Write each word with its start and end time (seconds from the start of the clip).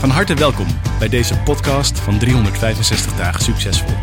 Van 0.00 0.10
harte 0.10 0.34
welkom 0.34 0.66
bij 0.98 1.08
deze 1.08 1.38
podcast 1.38 2.00
van 2.00 2.18
365 2.18 3.16
dagen 3.16 3.42
succesvol. 3.42 3.96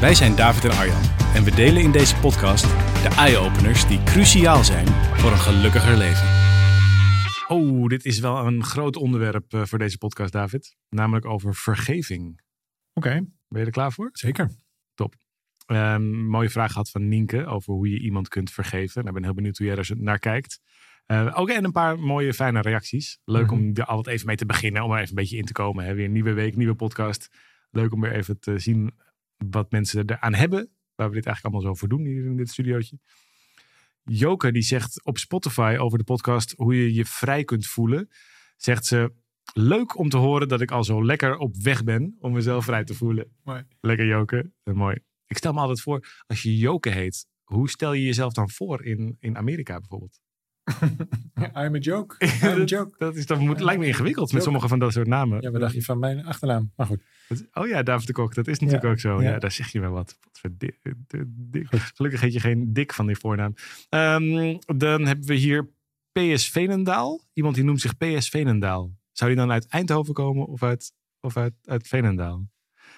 Wij 0.00 0.14
zijn 0.14 0.36
David 0.36 0.64
en 0.64 0.70
Arjan 0.70 1.02
en 1.34 1.44
we 1.44 1.54
delen 1.54 1.82
in 1.82 1.92
deze 1.92 2.16
podcast 2.16 2.62
de 3.02 3.14
eye-openers 3.16 3.86
die 3.86 4.02
cruciaal 4.02 4.64
zijn 4.64 4.86
voor 4.86 5.30
een 5.30 5.38
gelukkiger 5.38 5.96
leven. 5.96 6.26
Oh, 7.48 7.86
dit 7.86 8.04
is 8.04 8.18
wel 8.18 8.46
een 8.46 8.64
groot 8.64 8.96
onderwerp 8.96 9.52
eh, 9.52 9.64
voor 9.64 9.78
deze 9.78 9.98
podcast, 9.98 10.32
David. 10.32 10.76
Namelijk 10.88 11.24
over 11.26 11.54
vergeving. 11.54 12.40
Oké, 12.92 13.10
Ben 13.48 13.60
je 13.60 13.66
er 13.66 13.70
klaar 13.70 13.92
voor? 13.92 14.08
zeker. 14.12 14.50
Een 15.66 16.26
mooie 16.26 16.50
vraag 16.50 16.72
gehad 16.72 16.90
van 16.90 17.08
Nienke 17.08 17.46
over 17.46 17.72
hoe 17.72 17.88
je 17.88 18.00
iemand 18.00 18.28
kunt 18.28 18.50
vergeven. 18.50 18.94
Nou, 18.94 19.06
ik 19.06 19.14
ben 19.14 19.24
heel 19.24 19.34
benieuwd 19.34 19.58
hoe 19.58 19.66
jij 19.66 19.76
er 19.76 19.90
naar 19.96 20.18
kijkt. 20.18 20.60
Eh, 21.06 21.32
ook 21.38 21.48
en 21.48 21.64
een 21.64 21.72
paar 21.72 21.98
mooie, 21.98 22.34
fijne 22.34 22.60
reacties. 22.60 23.18
Leuk 23.24 23.50
om 23.50 23.70
er 23.74 23.84
altijd 23.84 24.14
even 24.14 24.26
mee 24.26 24.36
te 24.36 24.46
beginnen, 24.46 24.82
om 24.82 24.90
er 24.92 24.96
even 24.96 25.08
een 25.08 25.14
beetje 25.14 25.36
in 25.36 25.44
te 25.44 25.52
komen. 25.52 25.84
Hè. 25.84 25.94
Weer 25.94 26.04
een 26.04 26.12
nieuwe 26.12 26.32
week, 26.32 26.56
nieuwe 26.56 26.74
podcast. 26.74 27.28
Leuk 27.70 27.92
om 27.92 28.00
weer 28.00 28.12
even 28.12 28.38
te 28.38 28.58
zien 28.58 28.92
wat 29.36 29.70
mensen 29.70 30.10
eraan 30.10 30.34
hebben. 30.34 30.70
Waar 30.94 31.08
we 31.08 31.14
dit 31.14 31.26
eigenlijk 31.26 31.54
allemaal 31.54 31.74
zo 31.74 31.74
voor 31.80 31.88
doen 31.88 32.06
hier 32.06 32.24
in 32.24 32.36
dit 32.36 32.50
studiootje. 32.50 32.98
Joke 34.02 34.52
die 34.52 34.62
zegt 34.62 35.04
op 35.04 35.18
Spotify 35.18 35.76
over 35.78 35.98
de 35.98 36.04
podcast 36.04 36.54
hoe 36.56 36.76
je 36.76 36.94
je 36.94 37.04
vrij 37.04 37.44
kunt 37.44 37.66
voelen. 37.66 38.08
Zegt 38.56 38.86
ze, 38.86 39.12
leuk 39.52 39.98
om 39.98 40.08
te 40.08 40.16
horen 40.16 40.48
dat 40.48 40.60
ik 40.60 40.70
al 40.70 40.84
zo 40.84 41.04
lekker 41.04 41.36
op 41.36 41.56
weg 41.56 41.84
ben 41.84 42.16
om 42.18 42.32
mezelf 42.32 42.64
vrij 42.64 42.84
te 42.84 42.94
voelen. 42.94 43.36
Mooi. 43.42 43.64
Lekker 43.80 44.06
Joke, 44.06 44.52
Eh, 44.62 44.74
mooi. 44.74 44.96
Ik 45.26 45.36
stel 45.36 45.52
me 45.52 45.60
altijd 45.60 45.80
voor, 45.80 46.22
als 46.26 46.42
je 46.42 46.56
Joke 46.56 46.90
heet, 46.90 47.26
hoe 47.42 47.70
stel 47.70 47.92
je 47.92 48.04
jezelf 48.04 48.32
dan 48.32 48.50
voor 48.50 48.84
in, 48.84 49.16
in 49.20 49.36
Amerika 49.36 49.78
bijvoorbeeld? 49.78 50.20
I'm 51.56 51.74
a 51.74 51.78
joke. 51.78 52.16
I'm 52.24 52.50
a 52.50 52.54
dat, 52.54 52.68
joke. 52.68 52.94
dat 52.98 53.16
is, 53.16 53.26
dat 53.26 53.38
moet, 53.38 53.60
lijkt 53.60 53.80
me 53.80 53.86
ingewikkeld 53.86 54.32
met 54.32 54.42
sommige 54.42 54.68
van 54.68 54.78
dat 54.78 54.92
soort 54.92 55.06
namen. 55.06 55.42
Ja, 55.42 55.50
wat 55.50 55.60
dacht 55.60 55.74
je 55.74 55.82
van 55.82 55.98
mijn 55.98 56.24
achternaam? 56.26 56.72
Maar 56.76 56.86
goed. 56.86 57.02
Oh 57.52 57.66
ja, 57.66 57.82
David 57.82 58.06
de 58.06 58.12
Kok, 58.12 58.34
dat 58.34 58.46
is 58.46 58.58
natuurlijk 58.58 58.84
Ja, 58.84 58.90
ook 58.90 58.98
zo. 58.98 59.22
Ja. 59.22 59.30
ja. 59.30 59.38
daar 59.38 59.50
zeg 59.52 59.68
je 59.72 59.80
wel 59.80 59.90
wat. 59.90 60.18
Di- 60.50 60.78
Gelukkig 61.94 62.20
heet 62.20 62.32
je 62.32 62.40
geen 62.40 62.72
Dik 62.72 62.92
van 62.92 63.06
die 63.06 63.16
voornaam. 63.16 63.54
Ehm, 63.88 64.56
dan 64.76 65.06
hebben 65.06 65.26
we 65.26 65.34
hier 65.34 65.68
PS 66.12 66.48
Venendaal. 66.50 67.20
Iemand 67.32 67.54
die 67.54 67.64
noemt 67.64 67.80
zich 67.80 67.96
PS 67.96 68.28
Venendaal. 68.28 68.90
Zou 69.12 69.30
die 69.30 69.38
dan 69.38 69.50
uit 69.50 69.66
Eindhoven 69.66 70.14
komen 70.14 70.46
of 70.46 70.62
uit, 70.62 70.92
of 71.20 71.36
uit, 71.36 71.54
uit 71.64 71.88
Venendaal? 71.88 72.46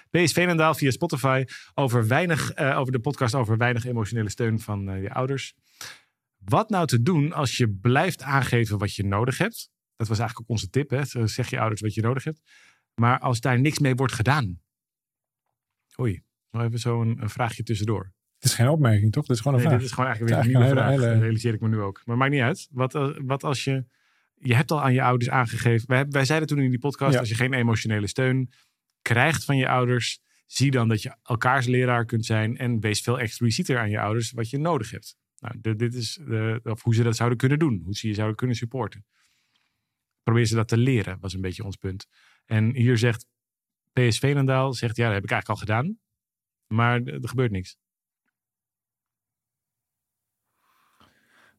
PS 0.09 0.31
Venendaal 0.33 0.73
via 0.73 0.91
Spotify 0.91 1.43
over, 1.73 2.07
weinig, 2.07 2.51
eh, 2.51 2.79
over 2.79 2.91
de 2.91 2.99
podcast 2.99 3.35
over 3.35 3.57
weinig 3.57 3.85
emotionele 3.85 4.29
steun 4.29 4.59
van 4.59 4.89
eh, 4.89 5.01
je 5.01 5.13
ouders. 5.13 5.53
Wat 6.49 6.69
nou 6.69 6.87
te 6.87 7.01
doen 7.01 7.33
als 7.33 7.57
je 7.57 7.69
blijft 7.69 8.21
aangeven 8.21 8.77
wat 8.77 8.95
je 8.95 9.03
nodig 9.05 9.37
hebt? 9.37 9.69
Dat 9.95 10.07
was 10.07 10.19
eigenlijk 10.19 10.49
ook 10.49 10.55
onze 10.55 10.69
tip. 10.69 10.89
Hè? 10.89 11.05
Zo 11.05 11.25
Zeg 11.25 11.49
je 11.49 11.59
ouders 11.59 11.81
wat 11.81 11.93
je 11.93 12.01
nodig 12.01 12.23
hebt. 12.23 12.41
Maar 13.01 13.19
als 13.19 13.39
daar 13.39 13.59
niks 13.59 13.79
mee 13.79 13.95
wordt 13.95 14.13
gedaan. 14.13 14.61
Oei, 15.99 16.23
nog 16.51 16.61
even 16.63 16.79
zo 16.79 17.01
een, 17.01 17.21
een 17.21 17.29
vraagje 17.29 17.63
tussendoor. 17.63 18.13
Het 18.35 18.43
is 18.49 18.53
geen 18.53 18.67
opmerking, 18.67 19.11
toch? 19.11 19.25
Dit 19.25 19.35
is 19.35 19.41
gewoon 19.41 19.57
een 19.57 19.59
Nee, 19.63 19.69
vraag. 19.69 19.81
dit 19.81 19.89
is 19.89 19.95
gewoon 19.95 20.09
eigenlijk 20.09 20.35
weer 20.45 20.45
een 20.53 20.59
nieuwe 20.59 20.73
vraag. 20.75 20.89
hele- 20.89 21.13
Dat 21.13 21.21
realiseer 21.21 21.53
ik 21.53 21.61
me 21.61 21.67
nu 21.67 21.79
ook. 21.79 22.01
Maar 22.05 22.17
maakt 22.17 22.31
niet 22.31 22.41
uit. 22.41 22.67
Wat, 22.71 22.95
als- 22.95 23.17
wat 23.21 23.43
als 23.43 23.63
je... 23.63 23.85
Je 24.39 24.55
hebt 24.55 24.71
al 24.71 24.81
aan 24.81 24.93
je 24.93 25.01
ouders 25.01 25.29
aangegeven... 25.31 25.87
Wij, 25.87 26.05
wij 26.09 26.25
zeiden 26.25 26.47
toen 26.47 26.59
in 26.59 26.69
die 26.69 26.79
podcast... 26.79 27.13
Ja. 27.13 27.19
Als 27.19 27.29
je 27.29 27.35
geen 27.35 27.53
emotionele 27.53 28.07
steun 28.07 28.51
krijgt 29.01 29.45
van 29.45 29.57
je 29.57 29.67
ouders... 29.67 30.19
Zie 30.45 30.71
dan 30.71 30.87
dat 30.87 31.01
je 31.01 31.15
elkaars 31.23 31.65
leraar 31.65 32.05
kunt 32.05 32.25
zijn... 32.25 32.57
En 32.57 32.79
wees 32.79 33.01
veel 33.01 33.19
explicieter 33.19 33.79
aan 33.79 33.89
je 33.89 33.99
ouders 33.99 34.31
wat 34.31 34.49
je 34.49 34.57
nodig 34.57 34.91
hebt. 34.91 35.15
Nou, 35.39 35.75
dit, 35.75 35.93
is 35.93 36.13
de, 36.13 36.59
of 36.63 36.83
hoe 36.83 36.95
ze 36.95 37.03
dat 37.03 37.15
zouden 37.15 37.37
kunnen 37.37 37.59
doen. 37.59 37.81
Hoe 37.83 37.95
ze 37.95 38.07
je 38.07 38.13
zouden 38.13 38.35
kunnen 38.35 38.55
supporten. 38.55 39.05
Probeer 40.23 40.45
ze 40.45 40.55
dat 40.55 40.67
te 40.67 40.77
leren, 40.77 41.19
was 41.19 41.33
een 41.33 41.41
beetje 41.41 41.63
ons 41.63 41.75
punt. 41.75 42.07
En 42.45 42.75
hier 42.75 42.97
zegt 42.97 43.25
PS 43.93 44.19
Veenendaal... 44.19 44.73
Zegt, 44.73 44.95
ja, 44.95 45.05
dat 45.05 45.13
heb 45.13 45.23
ik 45.23 45.31
eigenlijk 45.31 45.59
al 45.59 45.65
gedaan. 45.67 45.99
Maar 46.67 47.03
er 47.03 47.29
gebeurt 47.29 47.51
niks. 47.51 47.77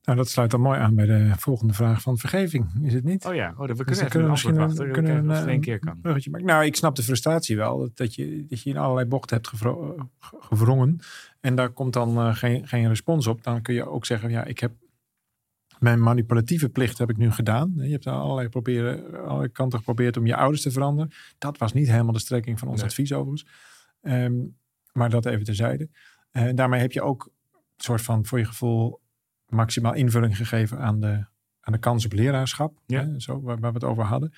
Nou, 0.02 0.20
dat 0.20 0.28
sluit 0.28 0.50
dan 0.50 0.60
mooi 0.60 0.78
aan 0.78 0.94
bij 0.94 1.06
de 1.06 1.32
volgende 1.36 1.72
vraag 1.72 2.02
van 2.02 2.18
vergeving. 2.18 2.66
Is 2.82 2.92
het 2.94 3.04
niet? 3.04 3.24
Oh 3.24 3.34
ja, 3.34 3.48
oh, 3.56 3.58
we 3.58 3.66
kunnen 3.66 3.84
Dus 3.86 4.00
antwoord 4.00 4.44
een- 4.44 4.54
wachten. 4.56 4.92
kunnen 4.92 5.26
we 5.26 5.34
een, 5.34 5.48
één 5.48 5.60
keer 5.60 5.74
eh, 5.74 5.80
kan. 5.80 6.00
bruggetje 6.00 6.30
maken. 6.30 6.46
Nou, 6.46 6.64
ik 6.64 6.76
snap 6.76 6.96
de 6.96 7.02
frustratie 7.02 7.56
wel. 7.56 7.78
dat- 7.78 7.96
Dat 7.96 8.14
je, 8.14 8.44
dat 8.48 8.62
je 8.62 8.70
in 8.70 8.76
allerlei 8.76 9.06
bochten 9.08 9.36
hebt 9.36 9.48
gevro- 9.48 9.94
eh. 9.96 10.92
En 11.40 11.54
daar 11.54 11.70
komt 11.70 11.92
dan 11.92 12.16
eh, 12.18 12.34
geen, 12.36 12.68
geen 12.68 12.88
respons 12.88 13.26
op. 13.26 13.42
Dan 13.42 13.62
kun 13.62 13.74
je 13.74 13.88
ook 13.88 14.06
zeggen, 14.06 14.30
ja, 14.30 14.44
ik 14.44 14.58
heb 14.58 14.72
mijn 15.78 16.02
manipulatieve 16.02 16.68
plicht 16.68 16.98
heb 16.98 17.10
ik 17.10 17.16
nu 17.16 17.30
gedaan. 17.30 17.72
Je 17.76 17.90
hebt 17.90 18.06
aan 18.06 18.20
allerlei, 18.20 18.48
proberen, 18.48 19.24
allerlei 19.24 19.48
kanten 19.52 19.78
geprobeerd 19.78 20.16
om 20.16 20.26
je 20.26 20.36
ouders 20.36 20.62
te 20.62 20.70
veranderen. 20.70 21.10
Dat 21.38 21.58
was 21.58 21.72
niet 21.72 21.90
helemaal 21.90 22.12
de 22.12 22.18
strekking 22.18 22.58
van 22.58 22.68
ons 22.68 22.76
Nee. 22.80 22.86
advies 22.88 23.12
overigens. 23.12 23.46
Ehm, 24.00 24.34
maar 24.92 25.10
dat 25.10 25.26
even 25.26 25.44
terzijde. 25.44 25.88
En 26.30 26.56
daarmee 26.56 26.80
heb 26.80 26.92
je 26.92 27.02
ook 27.02 27.24
een 27.24 27.60
soort 27.76 28.02
van, 28.02 28.24
voor 28.26 28.38
je 28.38 28.44
gevoel, 28.44 29.00
maximaal 29.48 29.94
invulling 29.94 30.36
gegeven 30.36 30.78
aan 30.78 31.00
de, 31.00 31.24
aan 31.60 31.72
de 31.72 31.78
kans 31.78 32.04
op 32.04 32.12
leraarschap. 32.12 32.78
Ja. 32.86 33.04
Hè, 33.04 33.20
zo, 33.20 33.40
waar, 33.40 33.58
waar 33.58 33.72
we 33.72 33.78
het 33.78 33.88
over 33.88 34.04
hadden. 34.04 34.32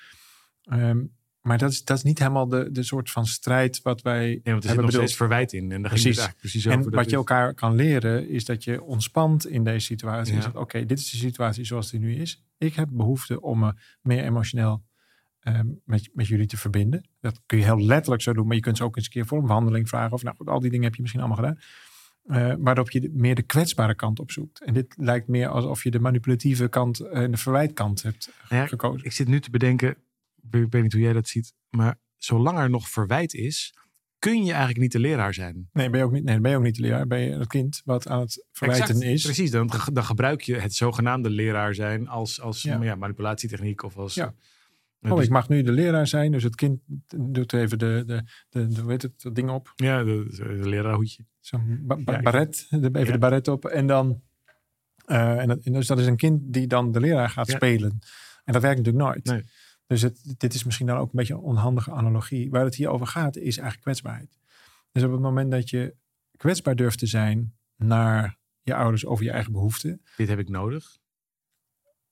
Ehm, 0.63 0.99
maar 1.41 1.57
dat 1.57 1.71
is, 1.71 1.83
dat 1.83 1.97
is 1.97 2.03
niet 2.03 2.19
helemaal 2.19 2.47
de, 2.47 2.71
de 2.71 2.83
soort 2.83 3.11
van 3.11 3.25
strijd 3.25 3.81
wat 3.81 4.01
wij 4.01 4.25
Nee, 4.27 4.29
want 4.29 4.45
er 4.45 4.53
zit 4.53 4.63
hebben 4.63 4.75
nog 4.83 4.85
bedoeld. 4.91 5.03
steeds 5.09 5.15
verwijt 5.15 5.53
in. 5.53 5.71
En 5.71 5.81
daar 5.81 5.91
Precies. 5.91 6.27
precies 6.37 6.67
over. 6.67 6.79
En 6.79 6.89
wat 6.89 7.03
je 7.03 7.09
is- 7.09 7.15
elkaar 7.17 7.53
kan 7.53 7.75
leren 7.75 8.29
is 8.29 8.45
dat 8.45 8.63
je 8.63 8.81
ontspant 8.81 9.47
in 9.47 9.63
deze 9.63 9.85
situatie. 9.85 10.33
Ja. 10.33 10.39
Is 10.39 10.45
dat, 10.45 10.55
Oké, 10.55 10.85
dit 10.85 10.99
is 10.99 11.09
de 11.11 11.17
situatie 11.17 11.63
zoals 11.65 11.91
die 11.91 11.99
nu 11.99 12.15
is. 12.15 12.43
Ik 12.57 12.73
heb 12.75 12.87
behoefte 12.91 13.41
om 13.41 13.59
me 13.59 13.73
meer 14.01 14.23
emotioneel 14.23 14.83
ehm, 15.39 15.67
met, 15.85 16.09
met 16.13 16.27
jullie 16.27 16.47
te 16.47 16.57
verbinden. 16.57 17.05
Dat 17.19 17.41
kun 17.45 17.57
je 17.57 17.63
heel 17.63 17.81
letterlijk 17.81 18.21
zo 18.21 18.33
doen, 18.33 18.47
maar 18.47 18.55
je 18.55 18.61
kunt 18.61 18.77
ze 18.77 18.83
ook 18.83 18.95
eens 18.95 19.05
een 19.05 19.11
keer 19.11 19.25
voor 19.25 19.37
een 19.39 19.45
behandeling 19.47 19.89
vragen. 19.89 20.11
Of 20.13 20.23
nou 20.23 20.35
goed, 20.35 20.47
al 20.47 20.59
die 20.59 20.69
dingen 20.69 20.85
heb 20.85 20.95
je 20.95 21.01
misschien 21.01 21.23
allemaal 21.23 21.43
gedaan. 21.43 21.59
Eh, 22.31 22.53
waarop 22.59 22.91
je 22.91 23.09
meer 23.13 23.35
de 23.35 23.41
kwetsbare 23.41 23.95
kant 23.95 24.19
opzoekt. 24.19 24.63
En 24.63 24.73
dit 24.73 24.93
lijkt 24.97 25.27
meer 25.27 25.47
alsof 25.47 25.83
je 25.83 25.91
de 25.91 25.99
manipulatieve 25.99 26.67
kant 26.67 26.99
en 26.99 27.31
de 27.31 27.37
verwijtkant 27.37 28.01
hebt 28.01 28.29
Ja, 28.49 28.67
gekozen. 28.67 29.05
Ik 29.05 29.11
zit 29.11 29.27
nu 29.27 29.39
te 29.39 29.49
bedenken, 29.49 29.89
ik 30.51 30.67
weet 30.69 30.81
niet 30.81 30.93
hoe 30.93 31.01
jij 31.01 31.13
dat 31.13 31.27
ziet, 31.27 31.53
maar 31.69 31.99
zolang 32.17 32.57
er 32.57 32.69
nog 32.69 32.89
verwijt 32.89 33.33
is, 33.33 33.73
kun 34.19 34.43
je 34.43 34.49
eigenlijk 34.51 34.79
niet 34.79 34.91
de 34.91 34.99
leraar 34.99 35.33
zijn. 35.33 35.69
Nee, 35.73 35.89
ben 35.89 35.99
je 35.99 36.05
ook 36.05 36.11
niet, 36.11 36.23
nee, 36.23 36.39
ben 36.39 36.51
je 36.51 36.57
ook 36.57 36.63
niet 36.63 36.75
de 36.75 36.81
leraar. 36.81 37.07
Ben 37.07 37.19
je 37.19 37.37
het 37.37 37.47
kind 37.47 37.81
wat 37.85 38.07
aan 38.07 38.19
het 38.19 38.45
verwijten 38.51 38.87
Exact, 38.95 39.03
is. 39.03 39.23
Precies, 39.23 39.51
dan, 39.51 39.71
dan 39.93 40.03
gebruik 40.03 40.41
je 40.41 40.55
het 40.55 40.73
zogenaamde 40.73 41.29
leraar 41.29 41.73
zijn 41.75 42.07
als, 42.07 42.41
als 42.41 42.61
Ja. 42.61 42.83
ja. 42.83 42.95
manipulatietechniek 42.95 43.83
of 43.83 43.97
als... 43.97 44.13
Ja. 44.13 44.33
Oh, 45.01 45.15
dus- 45.15 45.25
ik 45.25 45.31
mag 45.31 45.49
nu 45.49 45.61
de 45.61 45.71
leraar 45.71 46.07
zijn, 46.07 46.31
dus 46.31 46.43
het 46.43 46.55
kind 46.55 46.79
doet 47.17 47.53
even 47.53 47.79
de, 47.79 48.03
de, 48.05 48.23
de, 48.49 48.67
de, 48.67 48.81
hoe 48.81 48.91
heet 48.91 49.01
het, 49.01 49.21
dat 49.21 49.35
ding 49.35 49.49
op. 49.49 49.73
ja, 49.75 50.03
de, 50.03 50.25
de 50.35 50.69
leraarhoedje. 50.69 51.25
Zo'n 51.39 51.79
ba- 51.81 51.97
ba- 52.03 52.21
baret, 52.21 52.67
de, 52.69 52.77
even 52.77 53.05
Ja. 53.05 53.11
de 53.11 53.17
baret 53.17 53.47
op. 53.47 53.65
En 53.65 53.87
dan, 53.87 54.21
eh, 55.05 55.39
en, 55.39 55.47
dat, 55.47 55.59
en 55.63 55.73
dus 55.73 55.87
dat 55.87 55.99
is 55.99 56.05
een 56.05 56.15
kind 56.17 56.41
die 56.53 56.67
dan 56.67 56.91
de 56.91 56.99
leraar 56.99 57.29
gaat 57.29 57.47
Ja. 57.47 57.55
spelen. 57.55 57.99
En 58.43 58.53
dat 58.53 58.61
werkt 58.61 58.77
natuurlijk 58.77 59.05
nooit. 59.05 59.25
Nee. 59.25 59.43
Dus 59.87 60.01
het, 60.01 60.33
dit 60.37 60.53
is 60.53 60.63
misschien 60.63 60.87
dan 60.87 60.97
ook 60.97 61.05
een 61.11 61.15
beetje 61.17 61.33
een 61.33 61.39
onhandige 61.39 61.91
analogie. 61.91 62.49
Waar 62.49 62.63
het 62.65 62.75
hier 62.75 62.89
over 62.89 63.07
gaat 63.07 63.35
is 63.35 63.43
eigenlijk 63.57 63.81
kwetsbaarheid. 63.81 64.39
Dus 64.91 65.03
op 65.03 65.11
het 65.11 65.21
moment 65.21 65.51
dat 65.51 65.69
je 65.69 65.95
kwetsbaar 66.37 66.75
durft 66.75 66.99
te 66.99 67.05
zijn 67.05 67.53
naar 67.75 68.37
je 68.61 68.75
ouders 68.75 69.05
over 69.05 69.25
je 69.25 69.31
eigen 69.31 69.51
behoeften. 69.51 70.01
Dit 70.17 70.27
heb 70.27 70.39
ik 70.39 70.49
nodig. 70.49 70.99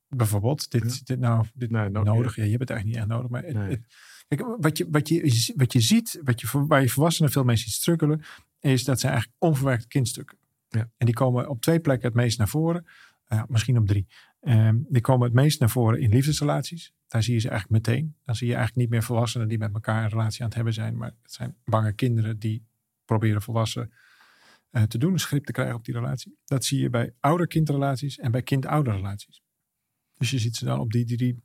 Bijvoorbeeld, 0.09 0.71
dit, 0.71 0.83
Ja. 0.93 0.99
dit 1.03 1.19
nou, 1.19 1.45
dit 1.53 1.69
Nou, 1.71 1.91
no- 1.91 2.03
nodig. 2.03 2.35
Ja, 2.35 2.43
je 2.43 2.49
hebt 2.49 2.61
het 2.61 2.69
eigenlijk 2.69 2.99
niet 3.01 3.09
echt 3.09 3.19
nodig. 3.19 3.31
Maar 3.31 3.43
het- 3.43 3.53
Nee. 3.55 3.69
het- 3.69 3.85
kijk, 4.27 4.55
wat, 4.59 4.77
je, 4.77 4.87
wat, 4.89 5.07
je, 5.09 5.53
wat 5.55 5.73
je 5.73 5.79
ziet, 5.79 6.19
wat 6.23 6.41
je, 6.41 6.65
waar 6.67 6.81
je 6.81 6.89
volwassenen 6.89 7.31
veel 7.31 7.43
mee 7.43 7.55
ziet 7.55 7.73
strukkelen, 7.73 8.21
is 8.59 8.83
dat 8.83 8.99
zijn 8.99 9.11
eigenlijk 9.13 9.41
onverwerkte 9.43 9.87
kindstukken. 9.87 10.37
Ja. 10.69 10.89
En 10.97 11.05
die 11.05 11.15
komen 11.15 11.49
op 11.49 11.61
twee 11.61 11.79
plekken 11.79 12.07
het 12.07 12.15
meest 12.17 12.37
naar 12.37 12.47
voren. 12.47 12.85
Ja, 13.27 13.45
misschien 13.49 13.77
op 13.77 13.87
drie. 13.87 14.07
Ehm, 14.41 14.77
die 14.87 15.01
komen 15.01 15.25
het 15.25 15.35
meest 15.35 15.59
naar 15.59 15.69
voren 15.69 15.99
in 15.99 16.09
liefdesrelaties. 16.09 16.93
Daar 17.07 17.23
zie 17.23 17.33
je 17.33 17.39
ze 17.39 17.49
eigenlijk 17.49 17.85
meteen. 17.87 18.15
Dan 18.25 18.35
zie 18.35 18.47
je 18.47 18.53
eigenlijk 18.55 18.81
niet 18.81 18.89
meer 18.93 19.03
volwassenen 19.07 19.47
die 19.47 19.57
met 19.57 19.73
elkaar 19.73 20.03
een 20.03 20.09
relatie 20.09 20.39
aan 20.41 20.45
het 20.45 20.55
hebben 20.55 20.73
zijn. 20.73 20.97
Maar 20.97 21.11
het 21.21 21.33
zijn 21.33 21.55
bange 21.65 21.93
kinderen 21.93 22.39
die 22.39 22.65
proberen 23.05 23.41
volwassen 23.41 23.91
eh, 24.69 24.83
te 24.83 24.97
doen. 24.97 25.13
Een 25.13 25.19
grip 25.19 25.45
te 25.45 25.51
krijgen 25.51 25.75
op 25.75 25.85
die 25.85 25.93
relatie. 25.93 26.37
Dat 26.45 26.65
zie 26.65 26.79
je 26.81 26.89
bij 26.89 27.13
ouder-kindrelaties 27.19 28.17
en 28.17 28.31
bij 28.31 28.41
kind-ouder 28.41 28.93
relaties. 28.95 29.41
Dus 30.19 30.29
je 30.29 30.39
ziet 30.39 30.55
ze 30.55 30.65
dan 30.65 30.79
op 30.79 30.91
die 30.91 31.05
drie 31.05 31.43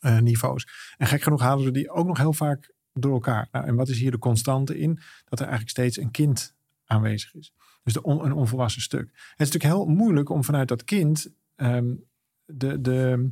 eh, 0.00 0.18
niveaus. 0.18 0.66
En 0.96 1.06
gek 1.06 1.22
genoeg 1.22 1.40
halen 1.40 1.64
we 1.64 1.70
die 1.70 1.90
ook 1.90 2.06
nog 2.06 2.18
heel 2.18 2.32
vaak 2.32 2.72
door 2.92 3.12
elkaar. 3.12 3.48
Nou, 3.52 3.66
en 3.66 3.74
wat 3.74 3.88
is 3.88 3.98
hier 3.98 4.10
de 4.10 4.18
constante 4.18 4.78
in? 4.78 4.94
Dat 5.24 5.38
er 5.38 5.46
eigenlijk 5.46 5.70
steeds 5.70 5.96
een 5.96 6.10
kind 6.10 6.54
aanwezig 6.84 7.34
is. 7.34 7.52
Dus 7.82 7.92
de 7.92 8.02
on- 8.02 8.24
een 8.24 8.32
onvolwassen 8.32 8.82
stuk. 8.82 9.00
Het 9.12 9.40
is 9.40 9.50
natuurlijk 9.50 9.64
heel 9.74 9.86
moeilijk 9.86 10.28
om 10.28 10.44
vanuit 10.44 10.68
dat 10.68 10.84
kind 10.84 11.32
ehm, 11.56 11.94
de, 12.44 12.80
de, 12.80 13.30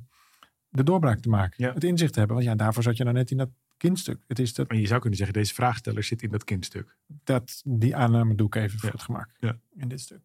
de 0.68 0.82
doorbraak 0.82 1.20
te 1.20 1.28
maken. 1.28 1.64
Ja. 1.64 1.72
Het 1.74 1.84
inzicht 1.84 2.12
te 2.12 2.18
hebben. 2.18 2.36
Want 2.36 2.48
ja, 2.48 2.54
daarvoor 2.56 2.82
zat 2.82 2.96
je 2.96 3.02
nou 3.04 3.16
net 3.16 3.30
in 3.30 3.36
dat 3.36 3.50
kindstuk. 3.76 4.24
Het 4.26 4.38
is 4.38 4.54
dat, 4.54 4.68
En 4.68 4.80
je 4.80 4.86
zou 4.86 5.00
kunnen 5.00 5.18
zeggen, 5.18 5.36
deze 5.36 5.54
vraagsteller 5.54 6.02
zit 6.02 6.22
in 6.22 6.30
dat 6.30 6.44
kindstuk. 6.44 6.96
dat, 7.06 7.62
die 7.64 7.96
aanname 7.96 8.34
doe 8.34 8.46
ik 8.46 8.54
even 8.54 8.78
voor 8.78 8.90
het 8.90 9.02
gemak. 9.02 9.30
Ja. 9.38 9.58
In 9.76 9.88
dit 9.88 10.00
stuk. 10.00 10.20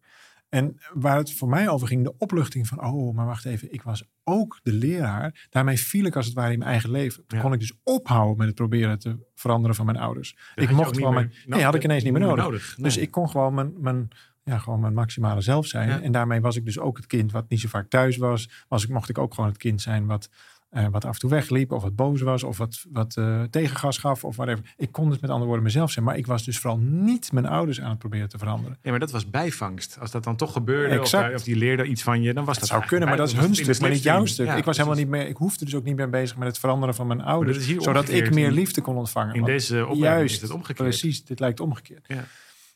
En 0.48 0.76
waar 0.94 1.16
het 1.16 1.32
voor 1.32 1.48
mij 1.48 1.68
over 1.68 1.86
ging, 1.88 2.04
de 2.04 2.14
opluchting 2.18 2.66
van, 2.66 2.84
oh, 2.84 3.14
maar 3.14 3.26
wacht 3.26 3.44
even, 3.44 3.72
ik 3.72 3.82
was 3.82 4.04
ook 4.24 4.60
de 4.62 4.72
leraar. 4.72 5.46
Daarmee 5.50 5.78
viel 5.78 6.04
ik 6.04 6.16
als 6.16 6.26
het 6.26 6.34
ware 6.34 6.52
in 6.52 6.58
mijn 6.58 6.70
eigen 6.70 6.90
leven. 6.90 7.24
Toen 7.26 7.38
Ja. 7.38 7.44
kon 7.44 7.52
ik 7.52 7.60
dus 7.60 7.72
ophouden 7.82 8.36
met 8.36 8.46
het 8.46 8.54
proberen 8.56 8.98
te 8.98 9.18
veranderen 9.34 9.76
van 9.76 9.86
mijn 9.86 9.98
ouders. 9.98 10.36
Dat 10.54 10.64
ik 10.64 10.70
mocht 10.70 10.96
gewoon 10.96 11.14
mijn, 11.14 11.32
nee, 11.46 11.62
had 11.62 11.74
ik 11.74 11.84
ineens 11.84 12.02
niet 12.04 12.12
meer 12.12 12.22
nodig. 12.36 12.74
Dus 12.78 12.94
Nee. 12.94 13.04
ik 13.04 13.10
kon 13.10 13.28
gewoon 13.30 13.54
mijn, 13.54 13.72
mijn, 13.80 14.08
ja, 14.44 14.58
gewoon 14.58 14.80
mijn 14.80 14.94
maximale 14.94 15.40
zelf 15.40 15.66
zijn. 15.66 15.88
Ja. 15.88 16.00
En 16.00 16.12
daarmee 16.12 16.40
was 16.40 16.56
ik 16.56 16.64
dus 16.64 16.78
ook 16.78 16.96
het 16.96 17.06
kind 17.06 17.32
wat 17.32 17.48
niet 17.48 17.60
zo 17.60 17.68
vaak 17.68 17.88
thuis 17.88 18.16
was. 18.16 18.64
was 18.68 18.82
ik, 18.84 18.88
mocht 18.90 19.08
ik 19.08 19.18
ook 19.18 19.34
gewoon 19.34 19.50
het 19.50 19.58
kind 19.58 19.82
zijn 19.82 20.06
wat, 20.06 20.30
eh, 20.68 20.86
wat 20.90 21.04
af 21.04 21.12
en 21.14 21.18
toe 21.20 21.30
wegliep. 21.30 21.72
Of 21.72 21.82
wat 21.82 21.96
boos 21.96 22.20
was. 22.20 22.42
Of 22.42 22.56
wat, 22.58 22.84
wat 22.92 23.16
eh, 23.16 23.42
tegengas 23.42 23.98
gaf. 23.98 24.24
Of 24.24 24.36
whatever. 24.36 24.74
Ik 24.76 24.92
kon 24.92 25.08
dus 25.08 25.18
met 25.18 25.30
andere 25.30 25.46
woorden 25.46 25.64
mezelf 25.64 25.90
zijn. 25.90 26.04
Maar 26.04 26.16
ik 26.16 26.26
was 26.26 26.44
dus 26.44 26.58
vooral 26.58 26.78
niet 26.78 27.32
mijn 27.32 27.46
ouders 27.46 27.80
aan 27.80 27.90
het 27.90 27.98
proberen 27.98 28.28
te 28.28 28.38
veranderen. 28.38 28.78
Ja, 28.82 28.90
maar 28.90 29.00
dat 29.00 29.10
was 29.10 29.30
bijvangst. 29.30 29.96
Als 30.00 30.10
dat 30.10 30.24
dan 30.24 30.36
toch 30.36 30.52
gebeurde, 30.52 31.00
of, 31.00 31.14
of 31.34 31.42
die 31.42 31.56
leerde 31.56 31.84
iets 31.84 32.02
van 32.02 32.22
je, 32.22 32.32
dan 32.34 32.44
was 32.44 32.58
dat 32.58 32.68
Dat 32.68 32.78
zou 32.78 32.88
kunnen, 32.88 33.08
maar 33.08 33.16
dat 33.16 33.28
is 33.28 33.34
hun 33.34 33.54
stuk, 33.54 33.80
maar 33.80 33.90
niet 33.90 34.02
jouw 34.02 34.24
stuk. 34.24 34.48
ik 34.52 34.64
was 34.64 34.76
helemaal 34.76 34.98
niet 34.98 35.08
meer, 35.08 35.28
ik 35.28 35.36
hoefde 35.36 35.64
dus 35.64 35.74
ook 35.74 35.84
niet 35.84 35.96
meer 35.96 36.10
bezig 36.10 36.36
met 36.36 36.48
het 36.48 36.58
veranderen 36.58 36.94
van 36.94 37.06
mijn 37.06 37.20
ouders. 37.20 37.68
dat 37.68 37.82
Zodat 37.82 38.08
ik 38.08 38.34
meer 38.34 38.50
liefde 38.50 38.80
kon 38.80 38.96
ontvangen. 38.96 39.34
In 39.34 39.44
deze 39.44 39.88
Juist, 39.94 40.34
is 40.34 40.40
het 40.42 40.50
omgekeerd. 40.50 40.88
Precies, 40.88 41.24
dit 41.24 41.40
lijkt 41.40 41.60
omgekeerd. 41.60 42.04
Ja. 42.06 42.24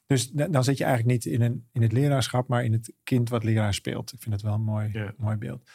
Dus 0.07 0.31
da- 0.31 0.49
dan 0.49 0.65
zit 0.65 0.79
je 0.79 0.85
eigenlijk 0.85 1.25
niet 1.25 1.35
in, 1.35 1.43
een, 1.43 1.65
in 1.73 1.83
het 1.83 1.93
leraarschap, 1.93 2.49
maar 2.49 2.65
in 2.65 2.73
het 2.73 2.93
kind 3.05 3.29
wat 3.29 3.45
leraar 3.45 3.75
speelt. 3.75 4.13
Ik 4.13 4.23
vind 4.23 4.35
het 4.35 4.43
wel 4.45 4.55
een 4.55 4.63
mooi, 4.63 4.91
Ja. 4.93 5.13
mooi 5.17 5.37
beeld. 5.37 5.69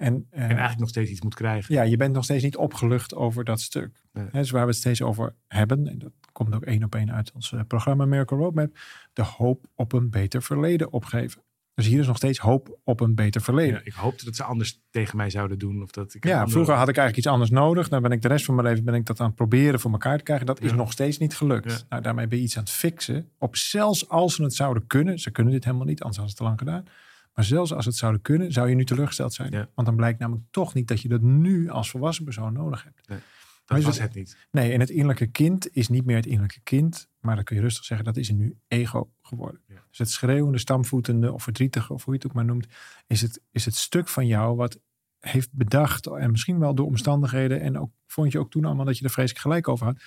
En, 0.00 0.26
eh, 0.30 0.42
En 0.42 0.48
eigenlijk 0.48 0.78
nog 0.78 0.88
steeds 0.88 1.10
iets 1.10 1.20
moet 1.20 1.34
krijgen. 1.34 1.74
ja, 1.74 1.82
je 1.82 1.96
bent 1.96 2.14
nog 2.14 2.24
steeds 2.24 2.42
niet 2.44 2.56
opgelucht 2.56 3.14
over 3.14 3.44
dat 3.44 3.60
stuk. 3.60 4.02
Nee. 4.12 4.24
Hè, 4.32 4.38
dus 4.40 4.50
waar 4.50 4.62
we 4.62 4.68
het 4.68 4.76
steeds 4.78 5.02
over 5.02 5.34
hebben, 5.48 5.86
en 5.86 5.98
dat 5.98 6.12
komt 6.32 6.54
ook 6.54 6.64
één 6.64 6.84
op 6.84 6.94
één 6.94 7.12
uit 7.12 7.32
ons 7.32 7.52
eh, 7.52 7.60
programma 7.66 8.04
Miracle 8.04 8.36
Roadmap, 8.36 8.78
de 9.12 9.22
hoop 9.22 9.66
op 9.74 9.92
een 9.92 10.10
beter 10.10 10.42
verleden 10.42 10.92
opgeven. 10.92 11.42
Dus 11.74 11.86
hier 11.88 12.00
is 12.00 12.06
nog 12.06 12.16
steeds 12.16 12.38
hoop 12.38 12.78
op 12.84 13.00
een 13.00 13.14
beter 13.14 13.40
verleden. 13.40 13.74
Ja, 13.74 13.80
ik 13.84 13.92
hoopte 13.92 14.24
dat 14.24 14.36
ze 14.36 14.42
anders 14.42 14.80
tegen 14.90 15.16
mij 15.16 15.30
zouden 15.30 15.58
doen. 15.58 15.82
Of 15.82 15.90
dat 15.90 16.14
ik 16.14 16.24
Ja, 16.24 16.32
andere- 16.32 16.50
vroeger 16.50 16.74
had 16.74 16.88
ik 16.88 16.96
eigenlijk 16.96 17.16
iets 17.16 17.26
anders 17.26 17.50
nodig. 17.50 17.88
Dan 17.88 18.02
ben 18.02 18.10
ik 18.12 18.22
de 18.22 18.28
rest 18.28 18.44
van 18.44 18.54
mijn 18.54 18.66
leven 18.66 18.84
ben 18.84 18.94
ik 18.94 19.06
dat 19.06 19.20
aan 19.20 19.26
het 19.26 19.34
proberen 19.34 19.80
voor 19.80 19.90
elkaar 19.90 20.16
te 20.18 20.22
krijgen. 20.24 20.46
Dat 20.46 20.60
is 20.60 20.70
Ja. 20.70 20.76
nog 20.76 20.92
steeds 20.92 21.18
niet 21.18 21.36
gelukt. 21.36 21.70
Ja. 21.72 21.78
Nou, 21.88 22.02
daarmee 22.02 22.26
ben 22.26 22.38
je 22.38 22.44
iets 22.44 22.56
aan 22.56 22.62
het 22.62 22.72
fixen. 22.72 23.28
Op 23.38 23.56
zelfs 23.56 24.08
als 24.08 24.34
ze 24.34 24.42
het 24.42 24.54
zouden 24.54 24.86
kunnen. 24.86 25.18
Ze 25.18 25.30
kunnen 25.30 25.52
dit 25.52 25.64
helemaal 25.64 25.86
niet, 25.86 26.02
anders 26.02 26.18
hadden 26.18 26.36
ze 26.36 26.42
het 26.44 26.56
te 26.58 26.64
lang 26.66 26.84
gedaan. 26.84 26.94
Maar 27.40 27.48
zelfs 27.48 27.72
als 27.72 27.84
het 27.86 27.96
zouden 27.96 28.20
kunnen, 28.22 28.52
zou 28.52 28.68
je 28.68 28.74
nu 28.74 28.84
teleurgesteld 28.84 29.32
zijn. 29.34 29.50
Ja. 29.52 29.68
Want 29.74 29.86
dan 29.86 29.96
blijkt 29.96 30.18
namelijk 30.18 30.46
toch 30.50 30.74
niet 30.74 30.88
dat 30.88 31.00
je 31.00 31.08
dat 31.08 31.20
nu 31.20 31.68
als 31.68 31.90
volwassen 31.90 32.24
persoon 32.24 32.52
nodig 32.52 32.84
hebt. 32.84 33.08
Dat 33.64 33.78
is 33.78 33.84
was 33.84 33.98
het- 33.98 34.06
het 34.06 34.14
niet. 34.16 34.36
Nee, 34.50 34.72
en 34.72 34.80
het 34.80 34.90
innerlijke 34.90 35.26
kind 35.26 35.74
is 35.76 35.88
niet 35.88 36.04
meer 36.04 36.16
het 36.16 36.26
innerlijke 36.26 36.60
kind. 36.60 37.08
Maar 37.20 37.34
dan 37.34 37.44
kun 37.44 37.56
je 37.56 37.62
rustig 37.62 37.84
zeggen, 37.84 38.06
dat 38.06 38.16
is 38.16 38.30
nu 38.30 38.56
ego 38.68 39.10
geworden. 39.22 39.60
Ja. 39.66 39.82
Dus 39.88 39.98
het 39.98 40.10
schreeuwende, 40.10 40.58
stamvoetende 40.58 41.32
of 41.32 41.42
verdrietige, 41.42 41.92
of 41.92 42.04
hoe 42.04 42.14
je 42.14 42.18
het 42.20 42.28
ook 42.28 42.34
maar 42.36 42.44
noemt, 42.44 42.66
is 43.06 43.20
het, 43.20 43.40
is 43.50 43.64
het 43.64 43.74
stuk 43.74 44.08
van 44.08 44.26
jou 44.26 44.56
wat 44.56 44.78
heeft 45.18 45.52
bedacht. 45.52 46.06
En 46.06 46.30
misschien 46.30 46.58
wel 46.58 46.74
door 46.74 46.86
omstandigheden. 46.86 47.60
En 47.60 47.78
ook 47.78 47.90
vond 48.06 48.32
je 48.32 48.38
ook 48.38 48.50
toen 48.50 48.64
allemaal 48.64 48.84
dat 48.84 48.98
je 48.98 49.04
er 49.04 49.10
vreselijk 49.10 49.42
gelijk 49.42 49.68
over 49.68 49.86
had. 49.86 50.02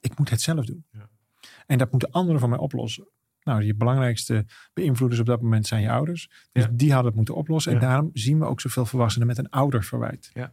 Ik 0.00 0.18
moet 0.18 0.30
het 0.30 0.40
zelf 0.40 0.64
doen. 0.64 0.84
Ja. 0.90 1.08
En 1.66 1.78
dat 1.78 1.90
moeten 1.90 2.10
anderen 2.10 2.40
van 2.40 2.50
mij 2.50 2.58
oplossen. 2.58 3.08
Nou, 3.46 3.62
je 3.62 3.74
belangrijkste 3.74 4.44
beïnvloeders 4.74 5.20
op 5.20 5.26
dat 5.26 5.40
moment 5.42 5.66
zijn 5.66 5.82
je 5.82 5.90
ouders. 5.90 6.30
Dus 6.52 6.62
Ja. 6.64 6.70
die 6.72 6.88
hadden 6.88 7.06
het 7.06 7.16
moeten 7.16 7.34
oplossen. 7.34 7.72
En 7.72 7.78
daarom 7.80 8.10
zien 8.12 8.38
we 8.38 8.44
ook 8.44 8.60
zoveel 8.60 8.86
volwassenen 8.86 9.26
met 9.26 9.38
een 9.38 9.50
ouderverwijt. 9.50 10.30
Ja. 10.34 10.52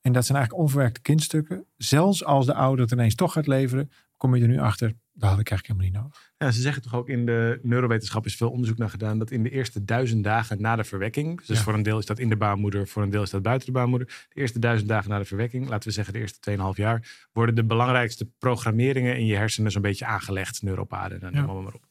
En 0.00 0.12
dat 0.12 0.24
zijn 0.26 0.38
eigenlijk 0.38 0.66
onverwerkte 0.66 1.00
kindstukken. 1.00 1.64
Zelfs 1.76 2.24
als 2.24 2.46
de 2.46 2.54
ouder 2.54 2.84
het 2.84 2.92
ineens 2.92 3.14
toch 3.14 3.32
gaat 3.32 3.46
leveren, 3.46 3.90
kom 4.16 4.34
je 4.36 4.42
er 4.42 4.48
nu 4.48 4.58
achter. 4.58 4.94
Dat 5.12 5.30
had 5.30 5.38
ik 5.40 5.50
eigenlijk 5.50 5.66
helemaal 5.80 6.02
niet 6.02 6.12
nodig. 6.12 6.32
Ja, 6.38 6.50
ze 6.50 6.60
zeggen 6.60 6.82
toch 6.82 6.94
ook 6.94 7.08
in 7.08 7.26
de 7.26 7.58
neurowetenschap 7.62 8.26
is 8.26 8.36
veel 8.36 8.50
onderzoek 8.50 8.78
naar 8.78 8.90
gedaan 8.90 9.18
dat 9.18 9.30
in 9.30 9.42
de 9.42 9.50
eerste 9.50 9.84
duizend 9.84 10.24
dagen 10.24 10.60
na 10.60 10.76
de 10.76 10.84
verwekking, 10.84 11.44
dus 11.46 11.56
Ja. 11.56 11.62
voor 11.62 11.74
een 11.74 11.82
deel 11.82 11.98
is 11.98 12.06
dat 12.06 12.18
in 12.18 12.28
de 12.28 12.36
baarmoeder, 12.36 12.88
voor 12.88 13.02
een 13.02 13.10
deel 13.10 13.22
is 13.22 13.30
dat 13.30 13.42
buiten 13.42 13.66
de 13.66 13.72
baarmoeder, 13.72 14.26
de 14.28 14.40
eerste 14.40 14.58
duizend 14.58 14.88
dagen 14.88 15.10
na 15.10 15.18
de 15.18 15.24
verwekking, 15.24 15.68
laten 15.68 15.88
we 15.88 15.94
zeggen 15.94 16.12
de 16.12 16.18
eerste 16.20 16.38
2,5 16.40 16.76
jaar, 16.76 17.26
worden 17.32 17.54
de 17.54 17.64
belangrijkste 17.64 18.28
programmeringen 18.38 19.16
in 19.16 19.26
je 19.26 19.36
hersenen 19.36 19.70
zo'n 19.70 19.82
beetje 19.82 20.06
aangelegd, 20.06 20.62
neuropaden, 20.62 21.20
en 21.20 21.32
Ja. 21.32 21.44
noem 21.46 21.62
maar 21.62 21.74
op. 21.74 21.86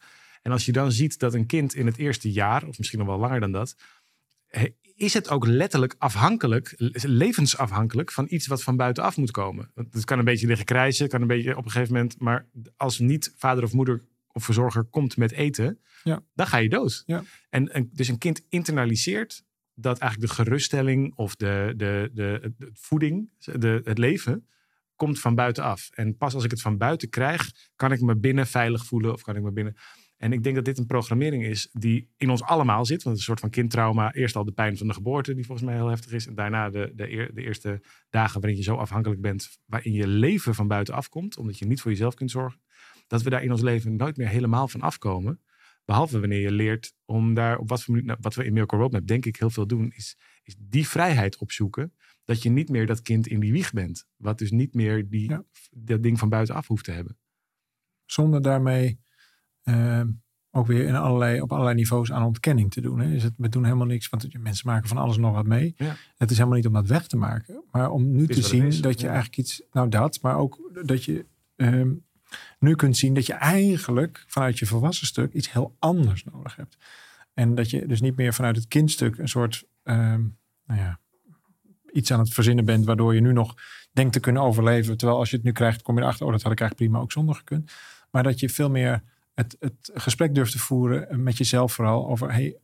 En 0.47 0.53
als 0.53 0.65
je 0.65 0.71
dan 0.71 0.91
ziet 0.91 1.19
dat 1.19 1.33
een 1.33 1.45
kind 1.45 1.73
in 1.75 1.85
het 1.85 1.97
eerste 1.97 2.31
jaar, 2.31 2.67
of 2.67 2.77
misschien 2.77 2.99
nog 2.99 3.07
wel 3.07 3.17
langer 3.17 3.39
dan 3.39 3.51
dat, 3.51 3.75
is 4.95 5.13
het 5.13 5.29
ook 5.29 5.45
letterlijk 5.45 5.95
afhankelijk, 5.97 6.73
levensafhankelijk 7.03 8.11
van 8.11 8.25
iets 8.29 8.47
wat 8.47 8.63
van 8.63 8.75
buitenaf 8.75 9.17
moet 9.17 9.31
komen. 9.31 9.71
Het 9.91 10.05
kan 10.05 10.19
een 10.19 10.25
beetje 10.25 10.47
liggen 10.47 10.65
krijzen, 10.65 11.03
het 11.03 11.11
kan 11.11 11.21
een 11.21 11.27
beetje 11.27 11.57
op 11.57 11.65
een 11.65 11.71
gegeven 11.71 11.93
moment, 11.93 12.19
maar 12.19 12.45
als 12.77 12.99
niet 12.99 13.33
vader 13.37 13.63
of 13.63 13.73
moeder 13.73 14.03
of 14.31 14.43
verzorger 14.43 14.83
komt 14.83 15.17
met 15.17 15.31
eten, 15.31 15.79
Ja. 16.03 16.23
dan 16.33 16.47
ga 16.47 16.57
je 16.57 16.69
dood. 16.69 17.03
Ja. 17.05 17.23
En, 17.49 17.73
en 17.73 17.89
dus 17.93 18.07
een 18.07 18.17
kind 18.17 18.45
internaliseert 18.49 19.43
dat 19.73 19.97
eigenlijk 19.99 20.31
de 20.31 20.43
geruststelling 20.43 21.15
of 21.15 21.35
de, 21.35 21.73
de, 21.75 22.09
de, 22.13 22.53
de 22.57 22.69
voeding, 22.73 23.29
de, 23.37 23.81
het 23.83 23.97
leven, 23.97 24.47
komt 24.95 25.19
van 25.19 25.35
buitenaf. 25.35 25.89
En 25.93 26.17
pas 26.17 26.33
als 26.33 26.43
ik 26.43 26.51
het 26.51 26.61
van 26.61 26.77
buiten 26.77 27.09
krijg, 27.09 27.51
kan 27.75 27.91
ik 27.91 28.01
me 28.01 28.15
binnen 28.15 28.47
veilig 28.47 28.85
voelen 28.85 29.13
of 29.13 29.21
kan 29.21 29.35
ik 29.35 29.41
me 29.41 29.51
binnen. 29.51 29.75
En 30.17 30.31
ik 30.33 30.43
denk 30.43 30.55
dat 30.55 30.65
dit 30.65 30.77
een 30.77 30.85
programmering 30.85 31.43
is 31.45 31.69
die 31.71 32.09
in 32.17 32.29
ons 32.29 32.43
allemaal 32.43 32.85
zit. 32.85 33.03
Want 33.03 33.03
het 33.03 33.13
is 33.13 33.19
een 33.19 33.25
soort 33.25 33.39
van 33.39 33.49
kindtrauma. 33.49 34.13
Eerst 34.13 34.35
al 34.35 34.45
de 34.45 34.51
pijn 34.51 34.77
van 34.77 34.87
de 34.87 34.93
geboorte, 34.93 35.33
die 35.33 35.45
volgens 35.45 35.67
mij 35.67 35.75
heel 35.77 35.87
heftig 35.87 36.11
is. 36.11 36.27
En 36.27 36.35
daarna 36.35 36.69
de, 36.69 36.91
de, 36.95 37.31
de 37.33 37.41
eerste 37.43 37.81
dagen 38.09 38.39
waarin 38.41 38.57
je 38.59 38.63
zo 38.65 38.75
afhankelijk 38.75 39.21
bent, 39.21 39.57
waarin 39.65 39.93
je 39.93 40.07
leven 40.07 40.55
van 40.55 40.67
buitenaf 40.67 41.09
komt, 41.09 41.37
omdat 41.37 41.57
je 41.57 41.65
niet 41.65 41.81
voor 41.81 41.91
jezelf 41.91 42.13
kunt 42.13 42.31
zorgen. 42.31 42.61
Dat 43.07 43.21
we 43.21 43.29
daar 43.29 43.43
in 43.43 43.51
ons 43.51 43.61
leven 43.61 43.95
nooit 43.95 44.17
meer 44.17 44.27
helemaal 44.27 44.67
van 44.67 44.81
afkomen. 44.81 45.41
Behalve 45.85 46.19
wanneer 46.19 46.39
je 46.39 46.51
leert 46.51 46.93
om 47.05 47.33
daar 47.33 47.57
op 47.57 47.69
wat 47.69 47.83
voor 47.83 48.03
nou, 48.03 48.17
wat 48.21 48.35
we 48.35 48.45
in 48.45 48.53
Miracle 48.53 48.77
Roadmap 48.77 49.07
denk 49.07 49.25
ik 49.25 49.35
heel 49.35 49.49
veel 49.49 49.67
doen, 49.67 49.91
is, 49.95 50.17
is 50.43 50.55
die 50.59 50.87
vrijheid 50.87 51.37
opzoeken. 51.37 51.93
Dat 52.23 52.43
je 52.43 52.49
niet 52.49 52.69
meer 52.69 52.85
dat 52.85 53.01
kind 53.01 53.27
in 53.27 53.39
die 53.39 53.51
wieg 53.51 53.71
bent. 53.71 54.07
Wat 54.15 54.37
dus 54.37 54.51
niet 54.51 54.73
meer 54.73 55.09
die, 55.09 55.29
Ja. 55.29 55.43
dat 55.71 56.03
ding 56.03 56.19
van 56.19 56.29
buitenaf 56.29 56.67
hoeft 56.67 56.83
te 56.83 56.91
hebben. 56.91 57.17
Zonder 58.05 58.41
daarmee 58.41 58.99
eh, 59.67 60.01
ook 60.51 60.67
weer 60.67 60.85
in 60.85 60.95
allerlei, 60.95 61.41
op 61.41 61.51
allerlei 61.51 61.75
niveaus 61.75 62.11
aan 62.11 62.23
ontkenning 62.23 62.71
te 62.71 62.81
doen. 62.81 62.99
Hè. 62.99 63.13
Is 63.13 63.23
het, 63.23 63.33
we 63.37 63.49
doen 63.49 63.63
helemaal 63.63 63.87
niks, 63.87 64.09
want 64.09 64.39
mensen 64.39 64.67
maken 64.67 64.87
van 64.87 64.97
alles 64.97 65.17
nog 65.17 65.33
wat 65.33 65.45
mee. 65.45 65.73
Ja. 65.77 65.95
Het 66.17 66.31
is 66.31 66.37
helemaal 66.37 66.57
niet 66.57 66.67
om 66.67 66.73
dat 66.73 66.87
weg 66.87 67.07
te 67.07 67.17
maken, 67.17 67.63
maar 67.71 67.89
om 67.89 68.11
nu 68.11 68.27
te 68.27 68.41
zien 68.41 68.65
is, 68.65 68.81
dat 68.81 68.99
je 68.99 69.07
eigenlijk 69.07 69.37
iets, 69.37 69.61
nou 69.71 69.89
dat, 69.89 70.21
maar 70.21 70.35
ook 70.35 70.81
dat 70.85 71.03
je 71.03 71.25
ehm, 71.55 71.91
nu 72.59 72.75
kunt 72.75 72.97
zien 72.97 73.13
dat 73.13 73.25
je 73.25 73.33
eigenlijk 73.33 74.23
vanuit 74.27 74.59
je 74.59 74.65
volwassen 74.65 75.07
stuk 75.07 75.33
iets 75.33 75.51
heel 75.51 75.75
anders 75.79 76.23
nodig 76.23 76.55
hebt. 76.55 76.77
En 77.33 77.55
dat 77.55 77.69
je 77.69 77.87
dus 77.87 78.01
niet 78.01 78.15
meer 78.15 78.33
vanuit 78.33 78.55
het 78.55 78.67
kindstuk 78.67 79.17
een 79.17 79.29
soort, 79.29 79.63
ehm, 79.83 80.21
nou 80.65 80.79
ja, 80.79 80.99
iets 81.91 82.11
aan 82.11 82.19
het 82.19 82.33
verzinnen 82.33 82.65
bent 82.65 82.85
waardoor 82.85 83.15
je 83.15 83.21
nu 83.21 83.33
nog 83.33 83.55
denkt 83.91 84.13
te 84.13 84.19
kunnen 84.19 84.41
overleven. 84.41 84.97
Terwijl 84.97 85.19
als 85.19 85.29
je 85.29 85.35
het 85.35 85.45
nu 85.45 85.51
krijgt, 85.51 85.81
kom 85.81 85.95
je 85.95 86.01
erachter, 86.01 86.25
oh 86.25 86.31
dat 86.31 86.41
had 86.41 86.51
ik 86.51 86.59
eigenlijk 86.59 86.89
prima 86.89 87.03
ook 87.03 87.11
zonder 87.11 87.35
gekund. 87.35 87.71
Maar 88.11 88.23
dat 88.23 88.39
je 88.39 88.49
veel 88.49 88.69
meer 88.69 89.03
het, 89.37 89.55
het 89.59 89.91
gesprek 89.93 90.35
durft 90.35 90.51
te 90.51 90.59
voeren 90.59 91.23
met 91.23 91.37
jezelf 91.37 91.73
vooral 91.73 92.07
over, 92.09 92.31
hey, 92.31 92.57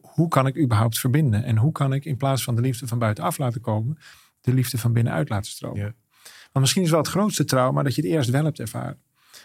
hoe, 0.00 0.28
kan 0.28 0.46
ik 0.46 0.58
überhaupt 0.58 0.98
verbinden? 0.98 1.44
En 1.44 1.56
hoe 1.56 1.72
kan 1.72 1.92
ik 1.92 2.04
in 2.04 2.16
plaats 2.16 2.42
van 2.44 2.54
de 2.54 2.60
liefde 2.60 2.86
van 2.86 2.98
buitenaf 2.98 3.38
laten 3.38 3.60
komen, 3.60 3.98
de 4.40 4.52
liefde 4.52 4.78
van 4.78 4.92
binnenuit 4.92 5.28
laten 5.28 5.50
stromen? 5.50 5.80
Ja. 5.80 5.94
Want 6.22 6.64
misschien 6.64 6.82
is 6.82 6.90
wel 6.90 6.98
het 6.98 7.08
grootste 7.08 7.44
trauma 7.44 7.82
dat 7.82 7.94
je 7.94 8.02
het 8.02 8.10
eerst 8.10 8.30
wel 8.30 8.44
hebt 8.44 8.60
ervaren. 8.60 8.98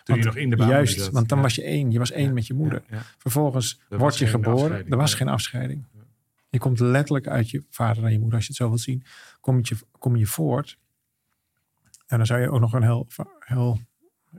Toen 0.03 0.15
je 0.15 0.23
Want 0.23 0.35
nog 0.35 0.43
in 0.43 0.49
de 0.49 0.55
baarmoeder 0.55 0.85
Juist, 0.85 1.03
zat. 1.03 1.13
want 1.13 1.29
dan 1.29 1.37
Ja. 1.37 1.43
was 1.43 1.55
je 1.55 1.63
één. 1.63 1.91
Je 1.91 1.99
was 1.99 2.11
één 2.11 2.27
Ja. 2.27 2.33
met 2.33 2.47
je 2.47 2.53
moeder. 2.53 2.83
Vervolgens 3.17 3.81
Er 3.89 3.97
word 3.97 4.17
je 4.17 4.27
geboren. 4.27 4.89
Er 4.89 4.97
was 4.97 5.13
geen 5.13 5.27
afscheiding. 5.27 5.85
Je 6.49 6.59
komt 6.59 6.79
letterlijk 6.79 7.27
uit 7.27 7.49
je 7.49 7.63
vader 7.69 8.03
en 8.03 8.11
je 8.11 8.19
moeder, 8.19 8.35
als 8.35 8.43
je 8.43 8.49
het 8.49 8.61
zo 8.61 8.67
wilt 8.67 8.81
zien, 8.81 9.03
kom 9.39 9.59
je, 9.61 9.75
kom 9.99 10.15
je 10.15 10.25
voort. 10.25 10.77
En 12.07 12.17
dan 12.17 12.25
zou 12.25 12.41
je 12.41 12.49
ook 12.51 12.59
nog 12.59 12.73
een 12.73 12.83
heel, 12.83 13.07
heel 13.39 13.79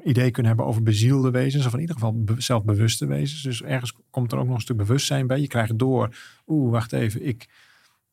idee 0.04 0.30
kunnen 0.30 0.52
hebben 0.52 0.70
over 0.70 0.82
bezielde 0.82 1.30
wezens, 1.30 1.66
of 1.66 1.72
in 1.74 1.80
ieder 1.80 1.94
geval 1.94 2.24
be- 2.24 2.34
zelfbewuste 2.38 3.06
wezens. 3.06 3.42
Dus 3.42 3.62
ergens 3.62 3.92
komt 4.10 4.32
er 4.32 4.38
ook 4.38 4.46
nog 4.46 4.54
een 4.54 4.60
stuk 4.60 4.76
bewustzijn 4.76 5.26
bij. 5.26 5.40
Je 5.40 5.46
krijgt 5.46 5.78
door, 5.78 6.14
oeh, 6.46 6.70
wacht 6.70 6.92
even, 6.92 7.26
ik 7.26 7.48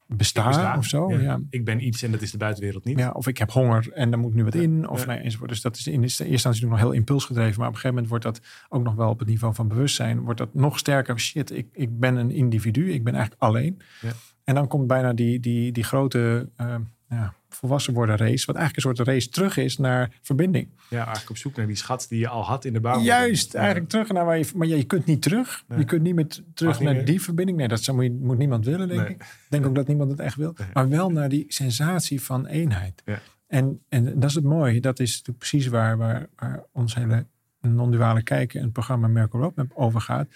besta, 0.08 0.42
Ik 0.42 0.48
besta. 0.48 0.78
of 0.78 0.86
zo. 0.86 1.12
Ja. 1.12 1.20
Ja. 1.20 1.40
Ik 1.50 1.66
ben 1.66 1.86
iets 1.86 2.02
en 2.04 2.12
dat 2.12 2.22
is 2.22 2.32
de 2.32 2.38
buitenwereld 2.38 2.84
niet. 2.84 3.00
Ja, 3.00 3.12
of 3.12 3.28
ik 3.28 3.38
heb 3.38 3.52
honger 3.52 3.92
en 3.92 4.10
daar 4.10 4.20
moet 4.20 4.34
nu 4.34 4.44
wat 4.44 4.54
Ja, 4.54 4.62
in. 4.62 4.90
Of 4.90 5.06
nee, 5.06 5.18
enzovoort. 5.18 5.50
Dus 5.50 5.62
dat 5.62 5.75
is 5.78 5.88
in 5.88 6.02
eerste 6.02 6.28
instantie 6.28 6.68
nog 6.68 6.80
heel 6.80 6.92
impulsgedreven. 6.92 7.60
Maar 7.60 7.68
op 7.68 7.74
een 7.74 7.80
gegeven 7.80 8.04
moment 8.04 8.10
wordt 8.10 8.24
dat 8.24 8.48
ook 8.70 8.84
nog 8.84 8.96
wel 8.96 9.10
op 9.10 9.20
het 9.20 9.28
niveau 9.28 9.54
van 9.56 9.68
bewustzijn. 9.68 10.20
Wordt 10.20 10.40
dat 10.40 10.54
nog 10.54 10.80
sterker. 10.80 11.20
Shit, 11.20 11.52
ik, 11.52 11.68
ik 11.72 12.00
ben 12.00 12.16
een 12.16 12.32
individu. 12.32 12.92
Ik 12.94 13.04
ben 13.04 13.13
eigenlijk 13.13 13.44
alleen. 13.44 13.82
Ja. 14.02 14.12
En 14.44 14.56
dan 14.56 14.68
komt 14.68 14.88
bijna 14.88 15.13
die, 15.13 15.40
die, 15.40 15.72
die 15.72 15.84
grote, 15.84 16.50
eh, 16.56 16.75
ja, 17.10 17.34
volwassen 17.56 17.94
worden 17.94 18.18
race. 18.18 18.46
Wat 18.46 18.56
eigenlijk 18.56 18.76
een 18.88 18.96
soort 18.96 19.08
race 19.08 19.30
terug 19.30 19.58
is 19.58 19.78
naar 19.78 20.12
verbinding. 20.22 20.68
Ja, 20.90 20.98
eigenlijk 20.98 21.30
op 21.30 21.38
zoek 21.38 21.56
naar 21.56 21.68
die 21.68 21.76
schat 21.76 22.06
die 22.10 22.20
je 22.20 22.28
al 22.28 22.44
had 22.44 22.66
in 22.66 22.74
de 22.74 22.80
bouw. 22.80 23.00
Juist, 23.02 23.52
Ja. 23.52 23.60
eigenlijk 23.60 23.90
terug 23.90 24.12
naar 24.12 24.26
waar 24.26 24.38
je... 24.38 24.50
Maar 24.56 24.68
ja, 24.68 24.76
je 24.76 24.84
kunt 24.84 25.06
niet 25.06 25.22
terug. 25.22 25.64
Nee. 25.68 25.80
Je 25.80 25.86
kunt 25.86 26.02
niet 26.02 26.16
meer 26.16 26.28
terug 26.54 26.74
niet 26.80 26.88
naar 26.88 26.96
meer. 26.96 27.06
die 27.06 27.22
verbinding. 27.22 27.58
Nee, 27.58 27.68
dat 27.68 27.82
zou, 27.84 28.10
moet, 28.12 28.38
niemand 28.38 28.66
willen, 28.66 28.88
denk 28.88 29.02
Nee. 29.02 29.10
ik. 29.10 29.22
Ik 29.22 29.28
denk 29.50 29.66
ook 29.66 29.76
dat 29.76 29.88
niemand 29.88 30.12
het 30.12 30.20
echt 30.20 30.36
wil. 30.36 30.56
Maar 30.74 30.90
wel 30.90 31.10
naar 31.10 31.30
die 31.30 31.46
sensatie 31.48 32.22
van 32.22 32.46
eenheid. 32.46 33.02
Ja. 33.06 33.20
En, 33.48 33.82
en 33.90 34.20
dat 34.20 34.30
is 34.30 34.36
het 34.36 34.44
mooie. 34.44 34.82
Dat 34.82 35.00
is 35.00 35.24
precies 35.38 35.68
waar, 35.68 35.98
waar, 35.98 36.28
waar 36.36 36.64
ons 36.72 36.96
hele 36.96 37.26
non-duale 37.62 38.24
kijken 38.24 38.58
en 38.60 38.64
het 38.66 38.74
programma 38.74 39.08
Merkel 39.08 39.40
Roadmap 39.40 39.72
over 39.74 40.02
gaat. 40.02 40.28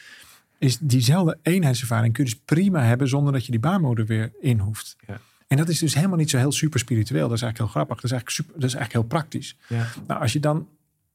Is 0.60 0.78
diezelfde 0.78 1.38
eenheidservaring 1.42 2.14
kun 2.14 2.24
je 2.26 2.30
dus 2.30 2.40
prima 2.46 2.82
hebben 2.84 3.08
zonder 3.08 3.34
dat 3.34 3.46
je 3.46 3.52
die 3.52 3.60
baarmoeder 3.60 4.06
weer 4.06 4.32
in 4.40 4.60
hoeft. 4.60 4.96
Ja. 5.08 5.20
En 5.48 5.58
dat 5.58 5.70
is 5.70 5.80
dus 5.80 5.94
helemaal 5.94 6.18
niet 6.18 6.30
zo 6.30 6.38
heel 6.38 6.52
super 6.52 6.80
spiritueel. 6.80 7.28
Dat 7.28 7.38
is 7.38 7.42
eigenlijk 7.42 7.58
heel 7.74 7.82
grappig. 7.84 7.96
Dat 7.96 8.06
is 8.06 8.12
eigenlijk, 8.12 8.40
super, 8.40 8.62
dat 8.62 8.70
is 8.70 8.76
eigenlijk 8.76 9.06
heel 9.10 9.20
praktisch. 9.20 9.58
Ja. 9.68 9.88
Nou, 10.08 10.22
als 10.22 10.34
je 10.34 10.40
dan 10.40 10.68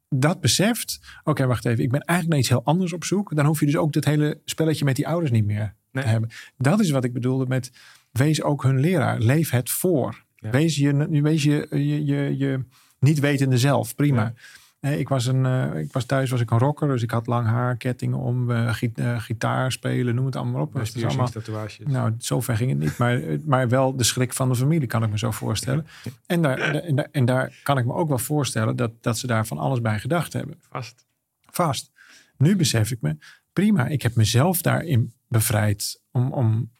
dat 0.08 0.40
beseft. 0.40 1.00
Oké, 1.24 1.46
wacht 1.46 1.64
even. 1.64 1.84
Ik 1.84 1.90
ben 1.90 2.00
eigenlijk 2.00 2.28
naar 2.28 2.38
iets 2.38 2.48
heel 2.48 2.64
anders 2.64 2.92
op 2.92 3.04
zoek. 3.04 3.36
Dan 3.36 3.46
hoef 3.46 3.60
je 3.60 3.66
dus 3.66 3.76
ook 3.76 3.92
dat 3.92 4.04
hele 4.04 4.40
spelletje 4.44 4.84
met 4.84 4.96
die 4.96 5.08
ouders 5.08 5.30
niet 5.30 5.44
meer 5.44 5.74
Nee. 5.92 6.04
te 6.04 6.10
hebben. 6.10 6.30
Dat 6.56 6.80
is 6.80 6.90
wat 6.90 7.04
ik 7.04 7.12
bedoelde 7.12 7.46
met 7.46 7.70
wees 8.10 8.42
ook 8.42 8.62
hun 8.62 8.80
leraar. 8.80 9.18
Leef 9.18 9.50
het 9.50 9.70
voor. 9.70 10.24
Ja. 10.36 10.50
Wees, 10.50 10.76
je, 10.76 11.22
wees 11.22 11.42
je, 11.42 11.66
je, 11.70 12.04
je, 12.04 12.36
je 12.36 12.64
niet 12.98 13.20
wetende 13.20 13.58
zelf. 13.58 13.94
Prima. 13.94 14.22
Ja. 14.22 14.34
Eh, 14.82 14.98
Ik 14.98 15.08
was, 15.08 15.26
een, 15.26 15.46
eh, 15.46 15.80
ik 15.80 15.92
was 15.92 16.04
thuis 16.04 16.30
was 16.30 16.40
ik 16.40 16.50
een 16.50 16.58
rocker, 16.58 16.88
dus 16.88 17.02
ik 17.02 17.10
had 17.10 17.26
lang 17.26 17.46
haar, 17.46 17.76
kettingen 17.76 18.18
om, 18.18 18.50
eh, 18.50 18.82
eh, 18.94 19.20
gitaar 19.20 19.72
spelen, 19.72 20.14
noem 20.14 20.26
het 20.26 20.36
allemaal 20.36 20.62
op. 20.62 20.74
Met 20.74 20.94
Het 20.94 21.04
allemaal, 21.04 21.28
tatoeages. 21.28 21.86
nou, 21.86 22.14
zover 22.18 22.56
ging 22.56 22.70
het 22.70 22.78
niet, 22.78 22.98
maar, 22.98 23.20
maar 23.44 23.68
wel 23.68 23.96
de 23.96 24.04
schrik 24.04 24.32
van 24.32 24.48
de 24.48 24.54
familie, 24.54 24.86
kan 24.86 25.02
ik 25.02 25.10
me 25.10 25.18
zo 25.18 25.30
voorstellen. 25.30 25.86
En, 26.26 26.42
daar, 26.42 26.58
en, 26.58 26.94
daar, 26.94 27.08
en 27.10 27.24
daar 27.24 27.60
kan 27.62 27.78
ik 27.78 27.84
me 27.84 27.92
ook 27.92 28.08
wel 28.08 28.18
voorstellen 28.18 28.76
dat, 28.76 28.90
dat 29.00 29.18
ze 29.18 29.26
daar 29.26 29.46
van 29.46 29.58
alles 29.58 29.80
bij 29.80 29.98
gedacht 29.98 30.32
hebben. 30.32 30.56
Vast. 30.70 31.06
Vast. 31.50 31.90
Nu 32.36 32.56
besef 32.56 32.90
ik 32.90 33.00
me, 33.00 33.16
prima, 33.52 33.86
ik 33.86 34.02
heb 34.02 34.14
mezelf 34.14 34.62
daarin 34.62 35.12
bevrijd 35.28 36.00
om, 36.10 36.32
om, 36.32 36.70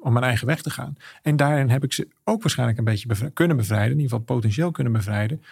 om 0.00 0.12
mijn 0.12 0.24
eigen 0.24 0.46
weg 0.46 0.62
te 0.62 0.70
gaan. 0.70 0.96
En 1.22 1.36
daarin 1.36 1.68
heb 1.70 1.84
ik 1.84 1.92
ze 1.92 2.08
ook 2.24 2.42
waarschijnlijk 2.42 2.78
een 2.78 2.84
beetje 2.84 3.30
kunnen 3.32 3.56
bevrijden, 3.56 3.90
in 3.92 4.00
ieder 4.00 4.10
geval 4.10 4.36
potentieel 4.36 4.70
kunnen 4.70 4.92
bevrijden. 4.92 5.42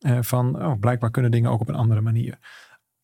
Eh, 0.00 0.18
van, 0.20 0.62
oh, 0.62 0.78
blijkbaar 0.78 1.10
kunnen 1.10 1.30
dingen 1.30 1.50
ook 1.50 1.60
op 1.60 1.68
een 1.68 1.74
andere 1.74 2.00
manier. 2.00 2.38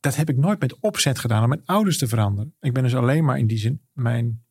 Dat 0.00 0.16
heb 0.16 0.28
ik 0.28 0.36
nooit 0.36 0.60
met 0.60 0.80
opzet 0.80 1.18
gedaan 1.18 1.42
om 1.42 1.48
mijn 1.48 1.64
ouders 1.64 1.98
te 1.98 2.06
veranderen. 2.06 2.54
Ik 2.60 2.72
ben 2.72 2.82
dus 2.82 2.94
alleen 2.94 3.24
maar 3.24 3.38
in 3.38 3.46
die 3.46 3.58
zin 3.58 3.80
mijn 3.92 4.44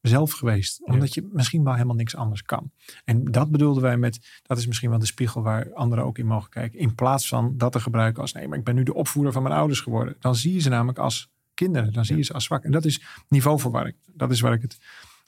zelf 0.00 0.32
geweest. 0.32 0.82
Omdat 0.82 1.14
je 1.14 1.28
misschien 1.32 1.64
wel 1.64 1.72
helemaal 1.72 1.94
niks 1.94 2.16
anders 2.16 2.42
kan. 2.42 2.70
En 3.04 3.24
dat 3.24 3.50
bedoelden 3.50 3.82
wij 3.82 3.96
met, 3.96 4.40
dat 4.42 4.58
is 4.58 4.66
misschien 4.66 4.90
wel 4.90 4.98
de 4.98 5.06
spiegel 5.06 5.42
waar 5.42 5.72
anderen 5.72 6.04
ook 6.04 6.18
in 6.18 6.26
mogen 6.26 6.50
kijken. 6.50 6.78
In 6.78 6.94
plaats 6.94 7.28
van 7.28 7.56
dat 7.56 7.72
te 7.72 7.80
gebruiken 7.80 8.22
als, 8.22 8.32
nee, 8.32 8.48
maar 8.48 8.58
ik 8.58 8.64
ben 8.64 8.74
nu 8.74 8.82
de 8.82 8.94
opvoeder 8.94 9.32
van 9.32 9.42
mijn 9.42 9.54
ouders 9.54 9.80
geworden. 9.80 10.16
Dan 10.18 10.36
zie 10.36 10.52
je 10.52 10.60
ze 10.60 10.68
namelijk 10.68 10.98
als 10.98 11.32
kinderen. 11.54 11.92
Dan 11.92 12.04
zie 12.04 12.16
je 12.16 12.22
ze 12.22 12.32
als 12.32 12.44
zwak. 12.44 12.64
En 12.64 12.70
dat 12.70 12.84
is 12.84 13.02
niveauverwarring. 13.28 13.96
Dat 14.06 14.30
is 14.30 14.40
waar 14.40 14.52
ik 14.52 14.62
het 14.62 14.78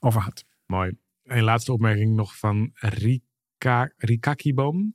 over 0.00 0.20
had. 0.20 0.44
Mooi. 0.66 0.96
Een 1.25 1.42
laatste 1.42 1.73
opmerking 1.73 2.14
nog 2.14 2.38
van 2.38 2.70
Rika, 2.75 3.92
Rika 3.96 4.35
Kieboom. 4.35 4.94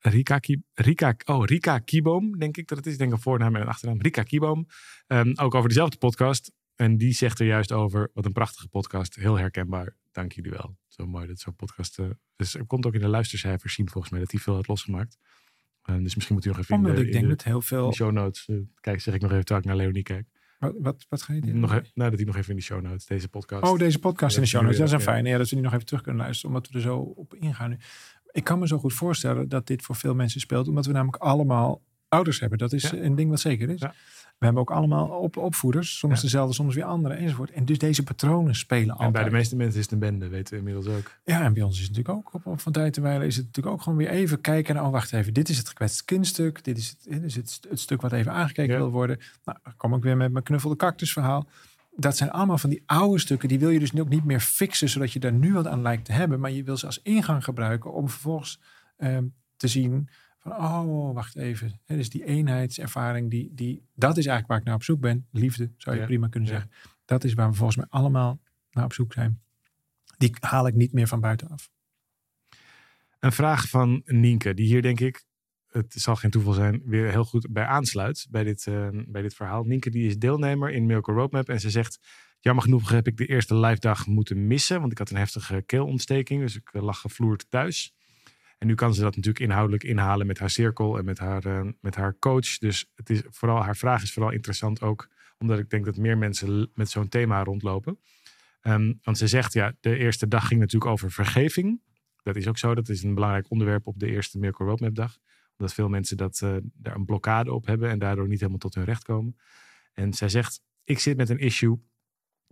Rika, 0.00 0.38
Ki- 0.38 0.62
Rika, 0.74 1.16
oh, 1.24 1.44
Rika 1.44 1.78
Kieboom, 1.78 2.38
denk 2.38 2.56
ik 2.56 2.68
dat 2.68 2.78
het 2.78 2.86
is. 2.86 2.92
Ik 2.92 2.98
denk 2.98 3.12
een 3.12 3.20
voornaam 3.20 3.54
en 3.54 3.60
een 3.60 3.68
achternaam. 3.68 4.00
Rika 4.00 4.22
Kieboom. 4.22 4.66
Ehm, 5.06 5.32
ook 5.34 5.54
over 5.54 5.68
dezelfde 5.68 5.96
podcast. 5.96 6.52
En 6.74 6.96
die 6.96 7.12
zegt 7.12 7.38
er 7.38 7.46
juist 7.46 7.72
over, 7.72 8.10
wat 8.14 8.24
een 8.24 8.32
prachtige 8.32 8.68
podcast. 8.68 9.14
Heel 9.14 9.38
herkenbaar. 9.38 9.96
Dank 10.12 10.32
jullie 10.32 10.50
wel. 10.50 10.76
Zo 10.88 11.06
mooi 11.06 11.26
dat 11.26 11.38
zo'n 11.38 11.56
podcast... 11.56 11.98
eh, 11.98 12.06
dus 12.36 12.54
er 12.54 12.66
komt 12.66 12.86
ook 12.86 12.94
in 12.94 13.00
de 13.00 13.08
luistercijfers 13.08 13.74
zien 13.74 13.88
volgens 13.90 14.12
mij 14.12 14.20
dat 14.22 14.30
hij 14.30 14.40
veel 14.40 14.54
had 14.54 14.68
losgemaakt. 14.68 15.18
Ehm, 15.82 16.02
dus 16.02 16.14
misschien 16.14 16.34
moet 16.36 16.44
u 16.44 16.48
nog 16.48 16.58
even 16.58 16.74
in 16.74 16.80
Omdat 16.80 16.96
de, 16.96 17.04
ik 17.06 17.12
denk 17.12 17.22
in 17.24 17.30
de, 17.30 17.36
dat 17.36 17.44
heel 17.44 17.56
in 17.56 17.62
veel... 17.62 17.88
de 17.88 17.94
show 17.94 18.12
notes... 18.12 18.48
eh, 18.48 18.56
kijk, 18.80 19.00
zeg 19.00 19.14
ik 19.14 19.20
nog 19.20 19.30
even 19.30 19.44
terwijl 19.44 19.66
ik 19.66 19.70
naar 19.70 19.84
Leonie 19.84 20.02
kijk. 20.02 20.26
Wat, 20.58 20.74
wat, 20.78 21.06
wat 21.08 21.22
ga 21.22 21.32
je 21.32 21.40
doen? 21.40 21.60
Nog, 21.60 21.74
e- 21.74 21.82
nou, 21.94 22.10
dat 22.10 22.18
hij 22.18 22.24
nog 22.24 22.36
even 22.36 22.50
in 22.50 22.56
de 22.56 22.62
show 22.62 22.82
notes, 22.82 23.06
deze 23.06 23.28
podcast. 23.28 23.62
Oh, 23.62 23.78
deze 23.78 23.98
podcast 23.98 24.36
in 24.36 24.42
de 24.42 24.48
show 24.48 24.62
notes. 24.62 24.78
Dat 24.78 24.86
is 24.86 24.92
een 24.92 24.98
ja. 24.98 25.04
fijn. 25.04 25.24
Ja, 25.24 25.38
dat 25.38 25.48
we 25.48 25.54
die 25.54 25.64
nog 25.64 25.72
even 25.72 25.86
terug 25.86 26.02
kunnen 26.02 26.22
luisteren. 26.22 26.56
Omdat 26.56 26.70
we 26.70 26.74
er 26.74 26.84
zo 26.84 26.98
op 26.98 27.34
ingaan 27.34 27.70
nu. 27.70 27.76
Ik 28.38 28.44
kan 28.44 28.58
me 28.58 28.66
zo 28.66 28.78
goed 28.78 28.92
voorstellen 28.94 29.48
dat 29.48 29.66
dit 29.66 29.82
voor 29.82 29.94
veel 29.96 30.14
mensen 30.14 30.40
speelt. 30.40 30.68
Omdat 30.68 30.86
we 30.86 30.92
namelijk 30.92 31.22
allemaal 31.22 31.80
ouders 32.08 32.40
hebben. 32.40 32.58
Dat 32.58 32.72
is 32.72 32.90
Ja. 32.90 32.98
een 32.98 33.14
ding 33.14 33.30
wat 33.30 33.40
zeker 33.40 33.70
is. 33.70 33.80
Ja. 33.80 33.94
We 34.38 34.44
hebben 34.44 34.62
ook 34.62 34.70
allemaal 34.70 35.08
op, 35.08 35.36
opvoeders. 35.36 35.98
Soms 35.98 36.14
Ja. 36.16 36.20
dezelfde, 36.22 36.54
soms 36.54 36.74
weer 36.74 36.84
andere 36.84 37.14
enzovoort. 37.14 37.50
En 37.50 37.64
dus 37.64 37.78
deze 37.78 38.02
patronen 38.02 38.54
spelen 38.54 38.90
altijd. 38.90 39.06
En 39.06 39.12
bij 39.12 39.24
de 39.24 39.30
meeste 39.30 39.56
mensen 39.56 39.76
is 39.78 39.84
het 39.84 39.92
een 39.92 39.98
bende, 39.98 40.28
weten 40.28 40.52
we 40.52 40.58
inmiddels 40.58 40.86
ook. 40.86 41.10
Ja, 41.24 41.42
en 41.42 41.52
bij 41.54 41.62
ons 41.62 41.80
is 41.80 41.86
het 41.86 41.96
natuurlijk 41.96 42.18
ook 42.26 42.34
op, 42.34 42.46
op 42.46 42.60
van 42.60 42.72
tijd 42.72 42.92
te 42.92 43.00
wijlen 43.00 43.26
is 43.26 43.36
het 43.36 43.44
natuurlijk 43.46 43.74
ook 43.76 43.82
gewoon 43.82 43.98
weer 43.98 44.08
even 44.08 44.40
kijken 44.40 44.74
naar, 44.74 44.84
oh 44.84 44.90
wacht 44.90 45.12
even, 45.12 45.34
dit 45.34 45.48
is 45.48 45.58
het 45.58 45.68
gekwetst 45.68 46.04
kindstuk, 46.04 46.64
dit 46.64 46.78
is 46.78 46.88
het, 46.88 46.98
dit 47.10 47.22
is 47.22 47.34
het, 47.34 47.66
het 47.68 47.80
stuk 47.80 48.00
wat 48.00 48.12
even 48.12 48.32
aangekeken 48.32 48.76
wil 48.76 48.90
worden. 48.90 49.18
Nou, 49.44 49.58
dan 49.62 49.72
kom 49.76 49.94
ik 49.94 50.02
weer 50.02 50.16
met 50.16 50.32
mijn 50.32 50.44
knuffelde 50.44 50.76
cactus 50.76 51.12
verhaal. 51.12 51.48
Dat 52.00 52.16
zijn 52.16 52.30
allemaal 52.30 52.58
van 52.58 52.70
die 52.70 52.82
oude 52.86 53.18
stukken, 53.18 53.48
die 53.48 53.58
wil 53.58 53.70
je 53.70 53.78
dus 53.78 53.92
nu 53.92 54.00
ook 54.00 54.08
niet 54.08 54.24
meer 54.24 54.40
fixen, 54.40 54.88
zodat 54.88 55.12
je 55.12 55.18
daar 55.18 55.32
nu 55.32 55.52
wat 55.52 55.66
aan 55.66 55.82
lijkt 55.82 56.04
te 56.04 56.12
hebben, 56.12 56.40
maar 56.40 56.50
je 56.50 56.62
wil 56.64 56.76
ze 56.76 56.86
als 56.86 57.02
ingang 57.02 57.44
gebruiken 57.44 57.92
om 57.92 58.08
vervolgens 58.08 58.60
ehm, 58.96 59.26
te 59.56 59.68
zien 59.68 60.08
van, 60.38 60.56
oh, 60.56 61.14
wacht 61.14 61.36
even, 61.36 61.80
dus 61.86 62.10
die 62.10 62.24
eenheidservaring, 62.24 63.30
die, 63.30 63.50
die, 63.54 63.82
dat 63.94 64.10
is 64.16 64.26
eigenlijk 64.26 64.46
waar 64.48 64.58
ik 64.58 64.64
naar 64.64 64.74
op 64.74 64.82
zoek 64.82 65.00
ben. 65.00 65.26
Liefde, 65.32 65.70
zou 65.76 65.94
je 65.94 66.00
Ja. 66.00 66.06
prima 66.08 66.28
kunnen 66.28 66.48
Ja. 66.48 66.54
zeggen. 66.54 66.72
Dat 67.04 67.24
is 67.24 67.34
waar 67.34 67.48
we 67.50 67.56
volgens 67.56 67.76
mij 67.76 67.86
allemaal 67.88 68.38
naar 68.70 68.84
op 68.84 68.92
zoek 68.92 69.12
zijn. 69.12 69.40
Die 70.18 70.36
haal 70.40 70.66
ik 70.66 70.74
niet 70.74 70.92
meer 70.92 71.06
van 71.08 71.20
buitenaf. 71.20 71.70
Een 73.18 73.32
vraag 73.32 73.68
van 73.68 74.02
Nienke, 74.04 74.54
die 74.54 74.66
hier 74.66 74.82
denk 74.82 75.00
ik, 75.00 75.24
het 75.68 75.92
zal 75.92 76.16
geen 76.16 76.30
toeval 76.30 76.52
zijn, 76.52 76.82
weer 76.84 77.10
heel 77.10 77.24
goed 77.24 77.48
bij 77.50 77.64
aansluit 77.64 78.26
bij 78.30 78.44
dit, 78.44 78.66
eh, 78.66 78.88
bij 79.06 79.22
dit 79.22 79.34
verhaal. 79.34 79.64
Nienke 79.64 79.90
die 79.90 80.06
is 80.06 80.18
deelnemer 80.18 80.70
in 80.70 80.86
Miracle 80.86 81.14
Roadmap 81.14 81.48
en 81.48 81.60
ze 81.60 81.70
zegt, 81.70 81.98
jammer 82.40 82.64
genoeg 82.64 82.90
heb 82.90 83.06
ik 83.06 83.16
de 83.16 83.26
eerste 83.26 83.56
live 83.56 83.80
dag 83.80 84.06
moeten 84.06 84.46
missen, 84.46 84.80
want 84.80 84.92
ik 84.92 84.98
had 84.98 85.10
een 85.10 85.16
heftige 85.16 85.62
keelontsteking, 85.66 86.40
dus 86.40 86.56
ik 86.56 86.68
eh, 86.72 86.82
lag 86.82 87.00
gevloerd 87.00 87.46
thuis. 87.48 87.96
En 88.58 88.66
nu 88.66 88.74
kan 88.74 88.94
ze 88.94 89.00
dat 89.00 89.16
natuurlijk 89.16 89.44
inhoudelijk 89.44 89.84
inhalen 89.84 90.26
met 90.26 90.38
haar 90.38 90.50
cirkel 90.50 90.98
en 90.98 91.04
met 91.04 91.18
haar, 91.18 91.44
eh, 91.44 91.68
met 91.80 91.94
haar 91.94 92.18
coach. 92.18 92.58
Dus 92.58 92.90
het 92.94 93.10
is 93.10 93.22
vooral, 93.28 93.62
haar 93.62 93.76
vraag 93.76 94.02
is 94.02 94.12
vooral 94.12 94.32
interessant 94.32 94.80
ook, 94.80 95.08
omdat 95.38 95.58
ik 95.58 95.70
denk 95.70 95.84
dat 95.84 95.96
meer 95.96 96.18
mensen 96.18 96.70
met 96.74 96.90
zo'n 96.90 97.08
thema 97.08 97.44
rondlopen. 97.44 97.98
Ehm, 98.60 98.92
want 99.02 99.18
ze 99.18 99.26
zegt, 99.26 99.52
ja, 99.52 99.74
de 99.80 99.96
eerste 99.96 100.28
dag 100.28 100.46
ging 100.46 100.60
natuurlijk 100.60 100.90
over 100.90 101.10
vergeving. 101.10 101.80
Dat 102.22 102.36
is 102.36 102.46
ook 102.46 102.58
zo. 102.58 102.74
Dat 102.74 102.88
is 102.88 103.02
een 103.02 103.14
belangrijk 103.14 103.50
onderwerp 103.50 103.86
op 103.86 103.98
de 103.98 104.06
eerste 104.06 104.38
Miracle 104.38 104.66
Roadmap 104.66 104.94
dag. 104.94 105.18
Omdat 105.58 105.74
veel 105.74 105.88
mensen 105.88 106.16
dat, 106.16 106.40
eh, 106.42 106.56
daar 106.74 106.94
een 106.94 107.04
blokkade 107.04 107.52
op 107.52 107.66
hebben 107.66 107.90
en 107.90 107.98
daardoor 107.98 108.28
niet 108.28 108.38
helemaal 108.38 108.58
tot 108.58 108.74
hun 108.74 108.84
recht 108.84 109.04
komen. 109.04 109.36
En 109.92 110.12
zij 110.12 110.28
zegt, 110.28 110.62
ik 110.84 110.98
zit 110.98 111.16
met 111.16 111.28
een 111.28 111.38
issue 111.38 111.78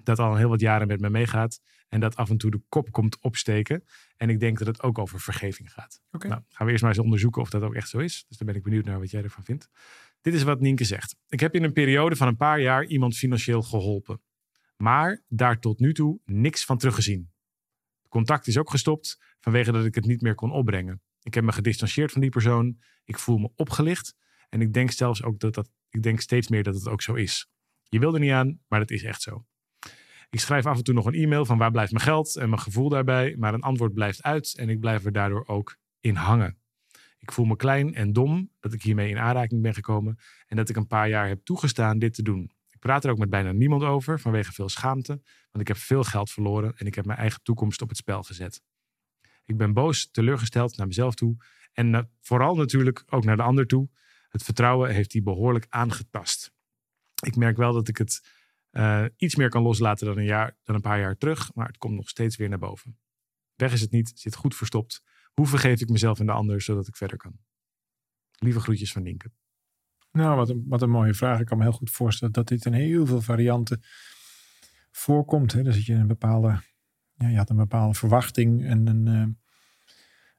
dat 0.03 0.19
al 0.19 0.37
heel 0.37 0.49
wat 0.49 0.61
jaren 0.61 0.87
met 0.87 1.01
me 1.01 1.11
meegaat. 1.11 1.61
En 1.89 2.01
dat 2.01 2.17
af 2.17 2.31
en 2.31 2.37
toe 2.37 2.51
de 2.51 2.63
kop 2.69 2.91
komt 2.91 3.19
opsteken. 3.21 3.85
En 4.17 4.31
ik 4.31 4.41
denk 4.41 4.59
dat 4.59 4.67
het 4.67 4.83
ook 4.83 4.99
over 4.99 5.21
vergeving 5.21 5.73
gaat. 5.73 6.01
Nou, 6.29 6.43
gaan 6.49 6.67
we 6.67 6.73
eerst 6.73 6.83
maar 6.83 6.93
eens 6.93 7.03
onderzoeken 7.05 7.43
of 7.43 7.51
dat 7.51 7.63
ook 7.63 7.75
echt 7.75 7.89
zo 7.89 7.99
is. 7.99 8.25
Dus 8.29 8.37
dan 8.37 8.47
ben 8.47 8.57
ik 8.57 8.63
benieuwd 8.63 8.85
naar 8.85 8.99
wat 8.99 9.11
jij 9.11 9.23
ervan 9.23 9.45
vindt. 9.45 9.69
Dit 10.21 10.35
is 10.35 10.43
wat 10.43 10.61
Nienke 10.61 10.85
zegt. 10.85 11.17
Ik 11.29 11.41
heb 11.41 11.55
in 11.55 11.63
een 11.63 11.73
periode 11.73 12.17
van 12.17 12.29
een 12.29 12.37
paar 12.37 12.61
jaar 12.61 12.85
iemand 12.85 13.17
financieel 13.17 13.63
geholpen. 13.63 14.21
Maar 14.77 15.23
daar 15.29 15.61
tot 15.61 15.79
nu 15.79 15.95
toe 15.95 16.21
niks 16.25 16.65
van 16.65 16.79
teruggezien. 16.79 17.31
Contact 18.09 18.47
is 18.47 18.59
ook 18.59 18.71
gestopt 18.71 19.21
vanwege 19.41 19.73
dat 19.73 19.85
ik 19.85 19.95
het 19.95 20.07
niet 20.07 20.21
meer 20.21 20.35
kon 20.35 20.53
opbrengen. 20.53 21.03
Ik 21.27 21.35
heb 21.35 21.45
me 21.45 21.53
gedistanceerd 21.53 22.13
van 22.13 22.21
die 22.21 22.31
persoon. 22.31 22.79
Ik 23.05 23.19
voel 23.19 23.39
me 23.39 23.51
opgelicht. 23.57 24.15
En 24.49 24.61
ik 24.61 24.73
denk 24.73 24.91
zelfs 24.91 25.23
ook 25.23 25.39
dat 25.39 25.55
dat. 25.55 25.71
Ik 25.89 26.03
denk 26.03 26.21
steeds 26.21 26.49
meer 26.49 26.63
dat 26.63 26.75
het 26.75 26.89
ook 26.89 27.03
zo 27.03 27.15
is. 27.15 27.49
Je 27.89 27.99
wil 27.99 28.15
er 28.15 28.21
niet 28.21 28.31
aan, 28.31 28.61
maar 28.69 28.79
dat 28.79 28.91
is 28.91 29.03
echt 29.03 29.23
zo. 29.23 29.45
Ik 30.31 30.41
schrijf 30.41 30.67
af 30.67 30.77
en 30.77 30.85
toe 30.85 30.95
nog 30.95 31.07
een 31.07 31.15
e-mail 31.15 31.45
van 31.45 31.59
waar 31.59 31.71
blijft 31.71 31.93
mijn 31.93 32.05
geld 32.05 32.37
en 32.37 32.49
mijn 32.49 32.61
gevoel 32.61 32.89
daarbij. 32.89 33.37
Maar 33.39 33.55
een 33.55 33.63
antwoord 33.63 33.95
blijft 33.95 34.23
uit 34.23 34.55
en 34.59 34.69
ik 34.69 34.81
blijf 34.81 35.05
er 35.05 35.13
daardoor 35.13 35.47
ook 35.47 35.77
in 36.01 36.15
hangen. 36.15 36.59
Ik 37.19 37.33
voel 37.33 37.45
me 37.45 37.57
klein 37.57 37.95
en 37.95 38.13
dom 38.13 38.51
dat 38.61 38.73
ik 38.73 38.83
hiermee 38.83 39.11
in 39.11 39.19
aanraking 39.19 39.63
ben 39.63 39.75
gekomen. 39.75 40.19
En 40.47 40.57
dat 40.57 40.69
ik 40.69 40.77
een 40.77 40.87
paar 40.87 41.09
jaar 41.09 41.29
heb 41.29 41.45
toegestaan 41.45 41.99
dit 41.99 42.15
te 42.15 42.23
doen. 42.23 42.53
Ik 42.71 42.79
praat 42.79 43.05
er 43.05 43.11
ook 43.11 43.19
met 43.19 43.31
bijna 43.31 43.53
niemand 43.53 43.83
over 43.83 44.21
vanwege 44.21 44.53
veel 44.53 44.69
schaamte. 44.69 45.13
Want 45.51 45.61
ik 45.61 45.69
heb 45.69 45.77
veel 45.77 46.05
geld 46.05 46.31
verloren 46.31 46.77
en 46.77 46.87
ik 46.87 46.95
heb 46.95 47.05
mijn 47.05 47.19
eigen 47.19 47.43
toekomst 47.43 47.83
op 47.83 47.89
het 47.89 47.99
spel 47.99 48.23
gezet. 48.23 48.63
Ik 49.47 49.57
ben 49.57 49.73
boos, 49.73 50.11
teleurgesteld 50.11 50.77
naar 50.77 50.87
mezelf 50.87 51.15
toe. 51.15 51.37
En 51.73 52.11
vooral 52.21 52.55
natuurlijk 52.55 53.03
ook 53.07 53.25
naar 53.25 53.37
de 53.37 53.43
ander 53.43 53.67
toe. 53.67 53.89
Het 54.29 54.43
vertrouwen 54.43 54.95
heeft 54.95 55.11
die 55.11 55.23
behoorlijk 55.23 55.67
aangetast. 55.69 56.53
Ik 57.25 57.37
merk 57.37 57.57
wel 57.57 57.73
dat 57.73 57.89
ik 57.89 57.97
het 57.97 58.29
eh, 58.71 59.05
iets 59.17 59.35
meer 59.35 59.49
kan 59.49 59.63
loslaten 59.63 60.07
dan 60.07 60.19
een, 60.19 60.25
jaar, 60.25 60.57
dan 60.63 60.75
een 60.75 60.81
paar 60.81 61.01
jaar 61.01 61.17
terug. 61.17 61.55
Maar 61.55 61.67
het 61.67 61.79
komt 61.79 61.95
nog 61.95 62.09
steeds 62.09 62.37
weer 62.37 62.49
naar 62.49 62.59
boven. 62.59 62.99
Weg 63.55 63.73
is 63.73 63.81
het 63.81 63.91
niet, 63.91 64.13
zit 64.15 64.35
goed 64.35 64.57
verstopt. 64.57 65.03
Hoe 65.33 65.47
vergeef 65.47 65.81
ik 65.81 65.89
mezelf 65.89 66.19
en 66.21 66.27
de 66.27 66.33
ander 66.33 66.61
zodat 66.61 66.89
ik 66.89 66.97
verder 66.97 67.17
kan? 67.17 67.39
Lieve 68.39 68.61
groetjes 68.61 68.93
van 68.93 69.03
Nienke. 69.03 69.31
Nou, 70.13 70.37
wat 70.37 70.49
een, 70.49 70.65
wat 70.69 70.83
een 70.83 70.91
mooie 70.91 71.15
vraag. 71.15 71.41
Ik 71.41 71.47
kan 71.47 71.59
me 71.59 71.63
heel 71.63 71.73
goed 71.73 71.91
voorstellen 71.91 72.35
dat 72.35 72.49
dit 72.49 72.65
in 72.65 72.73
heel 72.73 73.07
veel 73.07 73.21
varianten 73.21 73.83
voorkomt. 74.91 75.53
Hè? 75.53 75.63
Dus 75.63 75.75
dat 75.75 75.85
je 75.85 75.95
een 75.95 76.07
bepaalde, 76.07 76.63
ja, 77.17 77.29
je 77.29 77.37
had 77.37 77.51
een 77.51 77.57
bepaalde 77.57 77.95
verwachting 77.95 78.65
en 78.65 78.87
een, 78.87 79.07
eh, 79.07 79.35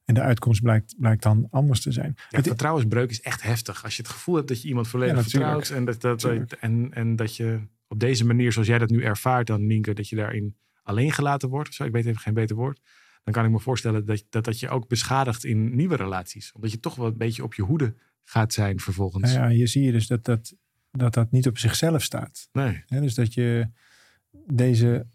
En 0.06 0.14
de 0.14 0.22
uitkomst 0.22 0.62
blijkt, 0.62 0.96
blijkt 0.98 1.24
dan 1.24 1.48
anders 1.50 1.82
te 1.82 1.92
zijn. 1.92 2.16
Ja, 2.30 2.42
vertrouwensbreuk 2.42 3.10
is 3.10 3.22
echt 3.22 3.42
heftig. 3.42 3.84
Als 3.84 3.96
je 3.96 4.02
het 4.02 4.12
gevoel 4.12 4.36
hebt 4.36 4.48
dat 4.48 4.62
je 4.62 4.68
iemand 4.68 4.88
volledig 4.88 5.16
Ja, 5.16 5.22
vertrouwt. 5.22 5.70
En 5.70 5.86
dat, 5.86 6.02
dat, 6.02 6.24
en, 6.60 6.94
en 6.94 7.16
dat 7.16 7.36
je 7.36 7.60
op 7.88 8.00
deze 8.00 8.26
manier, 8.26 8.52
zoals 8.52 8.68
jij 8.68 8.78
dat 8.78 8.90
nu 8.90 9.04
ervaart 9.04 9.48
dan, 9.48 9.66
Nienke, 9.66 9.94
dat 9.94 10.10
je 10.10 10.16
daarin 10.16 10.56
alleen 10.84 11.12
gelaten 11.12 11.50
wordt. 11.50 11.70
Of 11.70 11.76
zo, 11.76 11.84
ik 11.84 11.92
weet 11.92 12.06
even 12.06 12.22
geen 12.22 12.34
beter 12.34 12.56
woord. 12.56 12.82
Dan 13.24 13.34
kan 13.34 13.46
ik 13.46 13.52
me 13.52 13.60
voorstellen 13.60 14.06
dat, 14.06 14.24
dat 14.30 14.44
dat 14.44 14.60
je 14.60 14.70
ook 14.70 14.88
beschadigt 14.88 15.46
in 15.46 15.76
nieuwe 15.76 15.96
relaties. 15.96 16.52
Omdat 16.52 16.72
je 16.72 16.80
toch 16.80 16.96
wel 16.96 17.08
een 17.08 17.18
beetje 17.18 17.44
op 17.44 17.54
je 17.54 17.62
hoede 17.62 17.96
gaat 18.24 18.54
zijn 18.54 18.80
vervolgens. 18.80 19.34
Nou 19.34 19.50
ja, 19.50 19.56
hier 19.56 19.68
zie 19.68 19.84
je 19.84 19.92
dus 19.92 20.08
dat 20.08 20.26
dat, 20.26 20.54
dat, 20.92 21.14
dat 21.14 21.32
niet 21.32 21.48
op 21.48 21.58
zichzelf 21.58 22.04
staat. 22.04 22.50
Nee. 22.52 22.84
Dus 22.88 23.14
dat 23.14 23.34
je 23.34 23.70
deze 24.46 25.08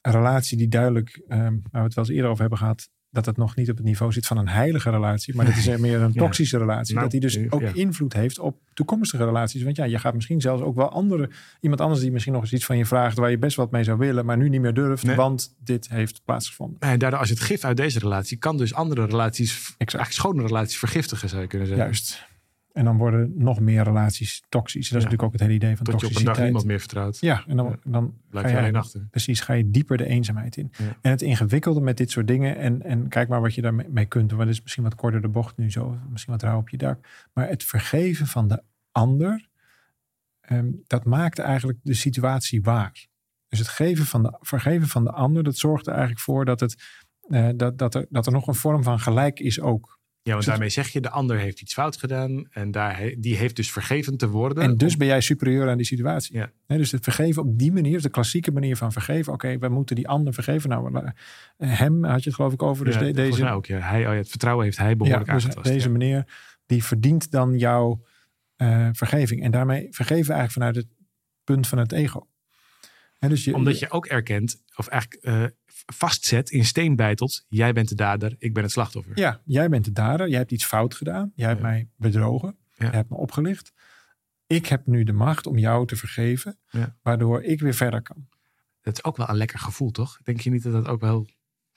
relatie 0.00 0.56
die 0.56 0.68
duidelijk, 0.68 1.22
ehm, 1.28 1.40
waar 1.42 1.52
we 1.70 1.78
het 1.78 1.94
wel 1.94 2.04
eens 2.04 2.14
eerder 2.14 2.28
over 2.30 2.40
hebben 2.40 2.58
gehad, 2.58 2.88
dat 3.12 3.26
het 3.26 3.36
nog 3.36 3.56
niet 3.56 3.70
op 3.70 3.76
het 3.76 3.84
niveau 3.86 4.12
zit 4.12 4.26
van 4.26 4.36
een 4.36 4.48
heilige 4.48 4.90
relatie, 4.90 5.34
maar 5.36 5.44
dat 5.46 5.56
is 5.56 5.66
er 5.68 5.80
meer 5.80 6.00
een 6.00 6.12
Ja. 6.12 6.20
toxische 6.20 6.58
relatie. 6.58 6.90
Nou, 6.94 7.02
dat 7.02 7.12
die 7.12 7.20
dus 7.20 7.34
ja. 7.34 7.46
ook 7.50 7.62
invloed 7.62 8.12
heeft 8.12 8.38
op 8.38 8.58
toekomstige 8.74 9.24
relaties. 9.24 9.62
Want 9.62 9.76
ja, 9.76 9.84
je 9.84 9.98
gaat 9.98 10.14
misschien 10.14 10.40
zelfs 10.40 10.62
ook 10.62 10.74
wel 10.76 10.88
andere, 10.90 11.30
iemand 11.60 11.80
anders 11.80 12.00
die 12.00 12.12
misschien 12.12 12.32
nog 12.32 12.42
eens 12.42 12.52
iets 12.52 12.64
van 12.64 12.76
je 12.76 12.86
vraagt 12.86 13.16
waar 13.16 13.30
je 13.30 13.38
best 13.38 13.56
wat 13.56 13.70
mee 13.70 13.84
zou 13.84 13.98
willen, 13.98 14.24
maar 14.24 14.36
nu 14.36 14.48
niet 14.48 14.60
meer 14.60 14.74
durft, 14.74 15.04
Nee. 15.04 15.16
want 15.16 15.54
dit 15.64 15.88
heeft 15.88 16.20
plaatsgevonden. 16.24 16.76
En 16.80 16.98
daardoor, 16.98 17.18
als 17.18 17.28
je 17.28 17.34
het 17.34 17.42
gif 17.42 17.64
uit 17.64 17.76
deze 17.76 17.98
relatie 17.98 18.36
kan 18.36 18.56
dus 18.56 18.74
andere 18.74 19.04
relaties, 19.04 19.52
Exact. 19.54 19.78
eigenlijk 19.78 20.12
schone 20.12 20.42
relaties 20.42 20.78
vergiftigen, 20.78 21.28
zou 21.28 21.42
je 21.42 21.48
kunnen 21.48 21.66
zeggen. 21.68 21.84
Juist. 21.86 22.28
En 22.72 22.84
dan 22.84 22.96
worden 22.96 23.32
nog 23.36 23.60
meer 23.60 23.82
relaties 23.82 24.42
toxisch. 24.48 24.88
Dat 24.88 24.98
is 24.98 25.04
natuurlijk 25.04 25.22
ook 25.22 25.32
het 25.32 25.40
hele 25.40 25.54
idee 25.54 25.76
van 25.76 25.86
Tot 25.86 26.00
je 26.00 26.06
op 26.06 26.16
een 26.16 26.24
dag 26.24 26.36
toxiciteit. 26.36 26.44
niemand 26.44 26.64
meer 26.64 26.78
vertrouwt. 26.78 27.18
Ja, 27.20 27.44
en 27.46 27.56
dan, 27.56 27.78
dan 27.84 28.14
Blijf 28.30 28.46
je 28.46 28.52
je 28.52 28.58
alleen 28.58 28.76
achter. 28.76 29.06
Precies, 29.10 29.40
ga 29.40 29.52
je 29.52 29.70
dieper 29.70 29.96
de 29.96 30.06
eenzaamheid 30.06 30.56
in. 30.56 30.72
En 31.00 31.10
het 31.10 31.22
ingewikkelde 31.22 31.80
met 31.80 31.96
dit 31.96 32.10
soort 32.10 32.26
dingen, 32.26 32.56
en, 32.56 32.82
en 32.82 33.08
kijk 33.08 33.28
maar 33.28 33.40
wat 33.40 33.54
je 33.54 33.62
daarmee 33.62 33.88
mee 33.88 34.06
kunt 34.06 34.28
doen. 34.28 34.38
Want 34.38 34.48
het 34.48 34.58
is 34.58 34.62
misschien 34.62 34.84
wat 34.84 34.94
korter 34.94 35.20
de 35.20 35.28
bocht 35.28 35.56
nu 35.56 35.70
zo, 35.70 35.98
misschien 36.10 36.32
wat 36.32 36.42
rauw 36.42 36.58
op 36.58 36.68
je 36.68 36.76
dak. 36.76 37.06
Maar 37.32 37.48
het 37.48 37.64
vergeven 37.64 38.26
van 38.26 38.48
de 38.48 38.62
ander, 38.92 39.48
ehm, 40.40 40.70
dat 40.86 41.04
maakt 41.04 41.38
eigenlijk 41.38 41.78
de 41.82 41.94
situatie 41.94 42.62
waar. 42.62 43.08
Dus 43.48 43.58
het 43.58 43.68
geven 43.68 44.06
van 44.06 44.22
de, 44.22 44.36
vergeven 44.40 44.88
van 44.88 45.04
de 45.04 45.10
ander, 45.10 45.42
dat 45.42 45.56
zorgt 45.56 45.86
er 45.86 45.92
eigenlijk 45.92 46.20
voor 46.20 46.44
dat, 46.44 46.60
het, 46.60 47.02
eh, 47.28 47.48
dat, 47.56 47.78
dat, 47.78 47.94
er, 47.94 48.06
dat 48.10 48.26
er 48.26 48.32
nog 48.32 48.46
een 48.46 48.54
vorm 48.54 48.82
van 48.82 49.00
gelijk 49.00 49.40
is 49.40 49.60
ook. 49.60 49.99
Ja, 50.22 50.30
want 50.32 50.44
Dus 50.44 50.46
daarmee 50.54 50.68
zeg 50.68 50.88
je, 50.88 51.00
de 51.00 51.10
ander 51.10 51.38
heeft 51.38 51.60
iets 51.60 51.72
fout 51.72 51.96
gedaan. 51.96 52.46
En 52.50 52.70
daar 52.70 53.12
die 53.18 53.36
heeft 53.36 53.56
dus 53.56 53.72
vergeven 53.72 54.16
te 54.16 54.28
worden. 54.28 54.62
En 54.62 54.76
dus 54.76 54.96
ben 54.96 55.06
jij 55.06 55.20
superieur 55.20 55.68
aan 55.70 55.76
die 55.76 55.86
situatie. 55.86 56.36
Ja. 56.36 56.50
Dus 56.66 56.92
het 56.92 57.04
vergeven 57.04 57.42
op 57.42 57.58
die 57.58 57.72
manier, 57.72 58.02
de 58.02 58.08
klassieke 58.08 58.52
manier 58.52 58.76
van 58.76 58.92
vergeven. 58.92 59.32
Oké, 59.32 59.58
we 59.58 59.68
moeten 59.68 59.96
die 59.96 60.08
ander 60.08 60.34
vergeven. 60.34 60.68
Nou, 60.70 60.96
eh, 60.96 61.78
hem 61.78 62.04
had 62.04 62.18
je 62.22 62.28
het 62.28 62.34
geloof 62.34 62.52
ik 62.52 62.62
over. 62.62 62.84
Dus 62.84 62.94
Ja, 62.94 63.00
de- 63.00 63.12
deze, 63.12 63.42
mij 63.42 63.52
ook, 63.52 63.66
ja. 63.66 63.78
Hij, 63.78 64.06
oh 64.06 64.12
ja, 64.12 64.18
het 64.18 64.28
vertrouwen 64.28 64.64
heeft 64.64 64.76
hij 64.78 64.88
ja, 64.88 64.96
behoorlijk 64.96 65.30
dus 65.32 65.44
aangetast. 65.44 65.66
deze 65.66 65.86
ja. 65.86 65.92
meneer, 65.92 66.24
die 66.66 66.84
verdient 66.84 67.30
dan 67.30 67.58
jouw 67.58 68.04
eh, 68.56 68.88
vergeving. 68.92 69.42
En 69.42 69.50
daarmee 69.50 69.86
vergeven 69.90 70.34
eigenlijk 70.34 70.52
vanuit 70.52 70.76
het 70.76 70.86
punt 71.44 71.66
van 71.66 71.78
het 71.78 71.92
ego. 71.92 72.26
Dus 73.28 73.44
je, 73.44 73.54
Omdat 73.54 73.78
je 73.78 73.90
ook 73.90 74.06
erkent, 74.06 74.62
of 74.76 74.86
eigenlijk 74.86 75.22
eh, 75.24 75.44
vastzet, 75.86 76.50
in 76.50 76.64
steen 76.64 76.96
bijtelt. 76.96 77.44
Jij 77.48 77.72
bent 77.72 77.88
de 77.88 77.94
dader, 77.94 78.34
ik 78.38 78.54
ben 78.54 78.62
het 78.62 78.72
slachtoffer. 78.72 79.18
Ja, 79.18 79.40
jij 79.44 79.68
bent 79.68 79.84
de 79.84 79.92
dader. 79.92 80.28
Jij 80.28 80.38
hebt 80.38 80.52
iets 80.52 80.64
fout 80.64 80.94
gedaan. 80.94 81.32
Jij 81.34 81.48
hebt 81.48 81.60
Ja. 81.60 81.66
mij 81.66 81.88
bedrogen. 81.96 82.56
Ja. 82.76 82.84
Jij 82.86 82.94
hebt 82.94 83.10
me 83.10 83.16
opgelicht. 83.16 83.72
Ik 84.46 84.66
heb 84.66 84.86
nu 84.86 85.04
de 85.04 85.12
macht 85.12 85.46
om 85.46 85.58
jou 85.58 85.86
te 85.86 85.96
vergeven. 85.96 86.58
Ja. 86.70 86.96
Waardoor 87.02 87.42
ik 87.42 87.60
weer 87.60 87.74
verder 87.74 88.02
kan. 88.02 88.28
Dat 88.80 88.94
is 88.96 89.04
ook 89.04 89.16
wel 89.16 89.28
een 89.28 89.36
lekker 89.36 89.58
gevoel, 89.58 89.90
toch? 89.90 90.18
Denk 90.22 90.40
je 90.40 90.50
niet 90.50 90.62
dat 90.62 90.72
dat 90.72 90.86
ook 90.86 91.00
wel... 91.00 91.26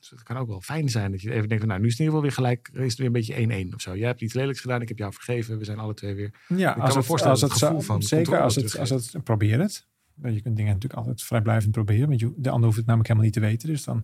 Het 0.10 0.24
kan 0.24 0.38
ook 0.38 0.48
wel 0.48 0.62
fijn 0.62 0.90
zijn 0.90 1.12
dat 1.12 1.22
je 1.22 1.32
even 1.34 1.48
denkt, 1.48 1.58
van, 1.64 1.68
nou, 1.68 1.80
nu 1.82 1.88
is 1.88 1.92
het 1.98 2.00
in 2.02 2.06
ieder 2.06 2.22
geval 2.22 2.22
weer 2.22 2.32
gelijk, 2.62 2.70
is 2.86 2.90
het 2.90 2.98
weer 2.98 3.08
een 3.08 3.14
beetje 3.48 3.68
1-1 3.72 3.74
of 3.76 3.82
zo. 3.82 3.96
Jij 3.98 4.08
hebt 4.08 4.22
iets 4.22 4.34
lelijks 4.34 4.60
gedaan, 4.60 4.82
ik 4.82 4.88
heb 4.88 4.98
jou 4.98 5.14
vergeven, 5.14 5.58
we 5.58 5.66
zijn 5.66 5.78
alle 5.78 5.94
twee 5.94 6.14
weer. 6.16 6.34
Ja, 6.48 6.72
kan 6.74 6.82
als 6.82 6.92
me 6.92 6.98
het, 6.98 7.06
voorstellen 7.08 7.32
als 7.40 7.42
dat 7.42 7.52
het 7.52 7.60
het 7.60 7.70
zo- 7.70 7.76
gevoel 7.80 7.82
van 7.96 8.04
zeker 8.04 8.42
als 8.42 8.56
het, 8.56 8.78
als 8.78 8.90
het 8.90 9.24
probeer 9.24 9.60
het. 9.60 9.88
Je 10.22 10.42
kunt 10.42 10.56
dingen 10.56 10.74
natuurlijk 10.74 10.94
altijd 10.94 11.24
vrijblijvend 11.24 11.72
proberen, 11.72 12.08
want 12.08 12.20
je, 12.20 12.34
de 12.38 12.50
ander 12.50 12.66
hoeft 12.66 12.78
het 12.78 12.86
namelijk 12.86 13.10
helemaal 13.10 13.30
niet 13.30 13.40
te 13.42 13.48
weten. 13.48 13.68
Dus 13.68 13.84
dan 13.84 14.04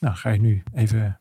nou, 0.00 0.14
ga 0.16 0.30
je 0.30 0.40
nu 0.40 0.62
even 0.74 1.20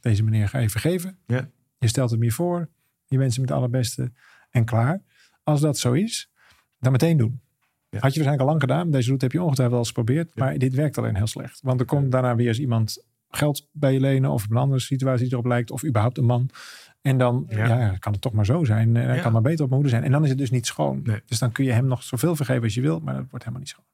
deze 0.00 0.22
meneer 0.22 0.48
ga 0.48 0.58
je 0.58 0.70
vergeven. 0.70 1.18
Ja. 1.26 1.50
Je 1.78 1.88
stelt 1.88 2.10
hem 2.10 2.22
je 2.22 2.32
voor, 2.32 2.68
je 3.06 3.18
wenst 3.18 3.36
hem 3.36 3.44
het 3.44 3.54
allerbeste 3.54 4.12
en 4.50 4.64
klaar. 4.64 5.02
Als 5.42 5.60
dat 5.60 5.78
zo 5.78 5.92
is, 5.92 6.30
dan 6.78 6.92
meteen 6.92 7.16
doen. 7.16 7.40
Ja. 7.90 7.98
Had 7.98 8.14
je 8.14 8.20
waarschijnlijk 8.20 8.40
al 8.40 8.46
lang 8.46 8.60
gedaan. 8.60 8.90
Deze 8.90 9.06
route 9.06 9.24
heb 9.24 9.32
je 9.32 9.42
ongetwijfeld 9.42 9.76
wel 9.76 9.86
eens 9.86 9.94
geprobeerd. 9.94 10.30
Ja. 10.34 10.44
Maar 10.44 10.58
dit 10.58 10.74
werkt 10.74 10.98
alleen 10.98 11.16
heel 11.16 11.26
slecht. 11.26 11.60
Want 11.62 11.80
er 11.80 11.86
komt 11.86 12.12
daarna 12.12 12.36
weer 12.36 12.48
eens 12.48 12.58
iemand 12.58 13.04
geld 13.28 13.68
bij 13.72 13.92
je 13.92 14.00
lenen. 14.00 14.30
Of 14.30 14.50
een 14.50 14.56
andere 14.56 14.80
situatie 14.80 15.24
die 15.24 15.32
erop 15.32 15.46
lijkt. 15.46 15.70
Of 15.70 15.84
überhaupt 15.84 16.18
een 16.18 16.24
man. 16.24 16.50
En 17.02 17.18
dan 17.18 17.46
Ja. 17.48 17.66
ja. 17.66 17.96
kan 17.98 18.12
het 18.12 18.20
toch 18.20 18.32
maar 18.32 18.44
zo 18.46 18.64
zijn. 18.64 18.96
En 18.96 19.06
Hij 19.06 19.16
Ja. 19.16 19.22
kan 19.22 19.32
maar 19.32 19.42
beter 19.42 19.64
op 19.64 19.70
mijn 19.70 19.80
hoede 19.80 19.88
zijn. 19.96 20.04
En 20.04 20.12
dan 20.12 20.22
is 20.22 20.28
het 20.28 20.38
dus 20.38 20.50
niet 20.50 20.66
schoon. 20.66 21.00
Nee. 21.04 21.22
Dus 21.26 21.38
dan 21.38 21.52
kun 21.52 21.64
je 21.64 21.72
hem 21.72 21.86
nog 21.86 22.02
zoveel 22.02 22.36
vergeven 22.36 22.62
als 22.62 22.74
je 22.74 22.80
wil. 22.80 23.00
Maar 23.00 23.14
dat 23.14 23.22
wordt 23.30 23.38
helemaal 23.44 23.58
niet 23.60 23.68
schoon. 23.68 23.84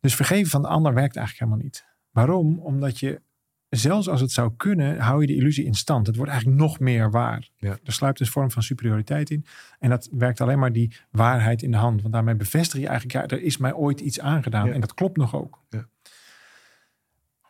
Dus 0.00 0.14
vergeven 0.14 0.50
van 0.50 0.62
de 0.62 0.68
ander 0.68 0.94
werkt 0.94 1.16
eigenlijk 1.16 1.38
helemaal 1.50 1.64
niet. 1.70 1.86
Waarom? 2.10 2.58
Omdat 2.58 2.98
je, 2.98 3.20
zelfs 3.68 4.08
als 4.08 4.20
het 4.20 4.30
zou 4.30 4.52
kunnen, 4.56 4.98
hou 4.98 5.20
je 5.20 5.26
de 5.26 5.34
illusie 5.34 5.64
in 5.64 5.74
stand. 5.74 6.06
Het 6.06 6.16
wordt 6.16 6.30
eigenlijk 6.30 6.60
nog 6.60 6.78
meer 6.78 7.10
waar. 7.10 7.48
Ja. 7.56 7.78
Er 7.84 7.92
sluipt 7.92 8.20
een 8.20 8.26
vorm 8.26 8.50
van 8.50 8.62
superioriteit 8.62 9.30
in. 9.30 9.44
En 9.78 9.90
dat 9.90 10.08
werkt 10.12 10.40
alleen 10.40 10.58
maar 10.58 10.72
die 10.72 10.96
waarheid 11.10 11.62
in 11.62 11.70
de 11.70 11.76
hand. 11.76 12.00
Want 12.02 12.14
daarmee 12.14 12.34
bevestig 12.34 12.80
je 12.80 12.86
eigenlijk, 12.86 13.30
ja, 13.30 13.36
er 13.36 13.42
is 13.42 13.56
mij 13.56 13.74
ooit 13.74 14.00
iets 14.00 14.20
aangedaan. 14.20 14.72
En 14.72 14.80
dat 14.80 14.94
klopt 14.94 15.16
nog 15.16 15.34
ook. 15.34 15.62
Ja. 15.68 15.88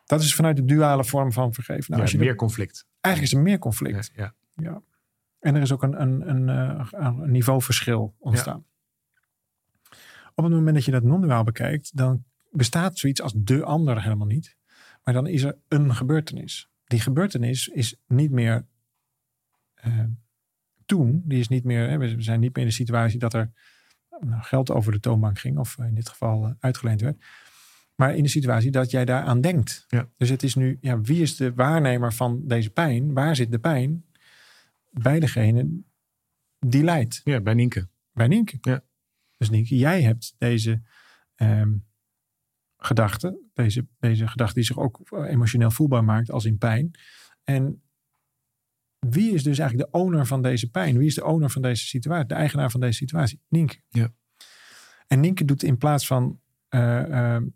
Dat 0.09 0.21
is 0.21 0.35
vanuit 0.35 0.55
de 0.55 0.65
duale 0.65 1.03
vorm 1.03 1.31
van 1.31 1.53
vergeven. 1.53 1.83
Nou, 1.87 1.95
ja, 1.95 2.01
als 2.01 2.11
je 2.11 2.17
meer 2.17 2.35
conflict. 2.35 2.87
eigenlijk 3.01 3.33
is 3.33 3.39
er 3.39 3.43
meer 3.43 3.59
conflict. 3.59 4.11
Ja, 4.15 4.33
ja. 4.55 4.63
Ja. 4.63 4.81
En 5.39 5.55
er 5.55 5.61
is 5.61 5.71
ook 5.71 5.83
een, 5.83 6.01
een, 6.01 6.29
een, 6.29 6.49
eh, 6.49 6.87
een 6.91 7.31
niveauverschil 7.31 8.15
ontstaan. 8.19 8.65
Op 10.35 10.43
het 10.43 10.53
moment 10.53 10.75
dat 10.75 10.85
je 10.85 10.91
dat 10.91 11.03
non-duaal 11.03 11.43
bekijkt, 11.43 11.97
dan 11.97 12.23
bestaat 12.51 12.97
zoiets 12.97 13.21
als 13.21 13.33
de 13.35 13.63
ander 13.63 14.01
helemaal 14.01 14.27
niet. 14.27 14.57
Maar 15.03 15.13
dan 15.13 15.27
is 15.27 15.43
er 15.43 15.57
een 15.67 15.95
gebeurtenis. 15.95 16.69
Die 16.85 16.99
gebeurtenis 16.99 17.67
is 17.67 17.95
niet 18.07 18.31
meer 18.31 18.65
eh, 19.73 20.03
toen. 20.85 21.21
Die 21.25 21.39
is 21.39 21.47
niet 21.47 21.63
meer, 21.63 21.89
hè, 21.89 21.97
we 21.97 22.21
zijn 22.21 22.39
niet 22.39 22.55
meer 22.55 22.63
in 22.63 22.69
de 22.69 22.75
situatie 22.75 23.19
dat 23.19 23.33
er 23.33 23.51
nou, 24.19 24.41
geld 24.41 24.71
over 24.71 24.91
de 24.91 24.99
toonbank 24.99 25.39
ging. 25.39 25.57
Of 25.57 25.77
in 25.77 25.95
dit 25.95 26.09
geval 26.09 26.45
eh, 26.45 26.51
uitgeleend 26.59 27.01
werd. 27.01 27.23
Maar 27.99 28.15
in 28.15 28.23
de 28.23 28.29
situatie 28.29 28.71
dat 28.71 28.91
jij 28.91 29.05
daaraan 29.05 29.41
denkt. 29.41 29.85
Ja. 29.87 30.09
Dus 30.17 30.29
het 30.29 30.43
is 30.43 30.55
nu, 30.55 30.77
ja, 30.81 31.01
wie 31.01 31.21
is 31.21 31.35
de 31.35 31.53
waarnemer 31.53 32.13
van 32.13 32.41
deze 32.47 32.69
pijn? 32.69 33.13
Waar 33.13 33.35
zit 33.35 33.51
de 33.51 33.59
pijn? 33.59 34.05
Bij 34.89 35.19
degene 35.19 35.81
die 36.59 36.83
lijdt. 36.83 37.21
ja, 37.23 37.41
bij 37.41 37.53
Nienke. 37.53 37.89
Bij 38.11 38.27
Nienke. 38.27 38.57
Ja. 38.61 38.83
Dus 39.37 39.49
Nienke, 39.49 39.77
jij 39.77 40.01
hebt 40.01 40.35
deze 40.37 40.81
ehm, 41.35 41.73
gedachte. 42.77 43.39
Deze, 43.53 43.87
deze 43.99 44.27
gedachte 44.27 44.53
die 44.53 44.63
zich 44.63 44.77
ook 44.77 44.99
emotioneel 45.11 45.71
voelbaar 45.71 46.03
maakt 46.03 46.31
als 46.31 46.45
in 46.45 46.57
pijn. 46.57 46.91
En 47.43 47.83
wie 48.99 49.33
is 49.33 49.43
dus 49.43 49.59
eigenlijk 49.59 49.91
de 49.91 49.97
owner 49.97 50.25
van 50.25 50.41
deze 50.41 50.69
pijn? 50.69 50.97
Wie 50.97 51.07
is 51.07 51.15
de 51.15 51.25
owner 51.25 51.49
van 51.49 51.61
deze 51.61 51.85
situatie? 51.85 52.27
De 52.27 52.33
eigenaar 52.33 52.71
van 52.71 52.79
deze 52.79 52.97
situatie? 52.97 53.41
Nienke. 53.47 53.81
Ja. 53.89 54.13
En 55.07 55.19
Nienke 55.19 55.45
doet 55.45 55.63
in 55.63 55.77
plaats 55.77 56.07
van 56.07 56.41
eh, 56.67 57.33
ehm, 57.35 57.47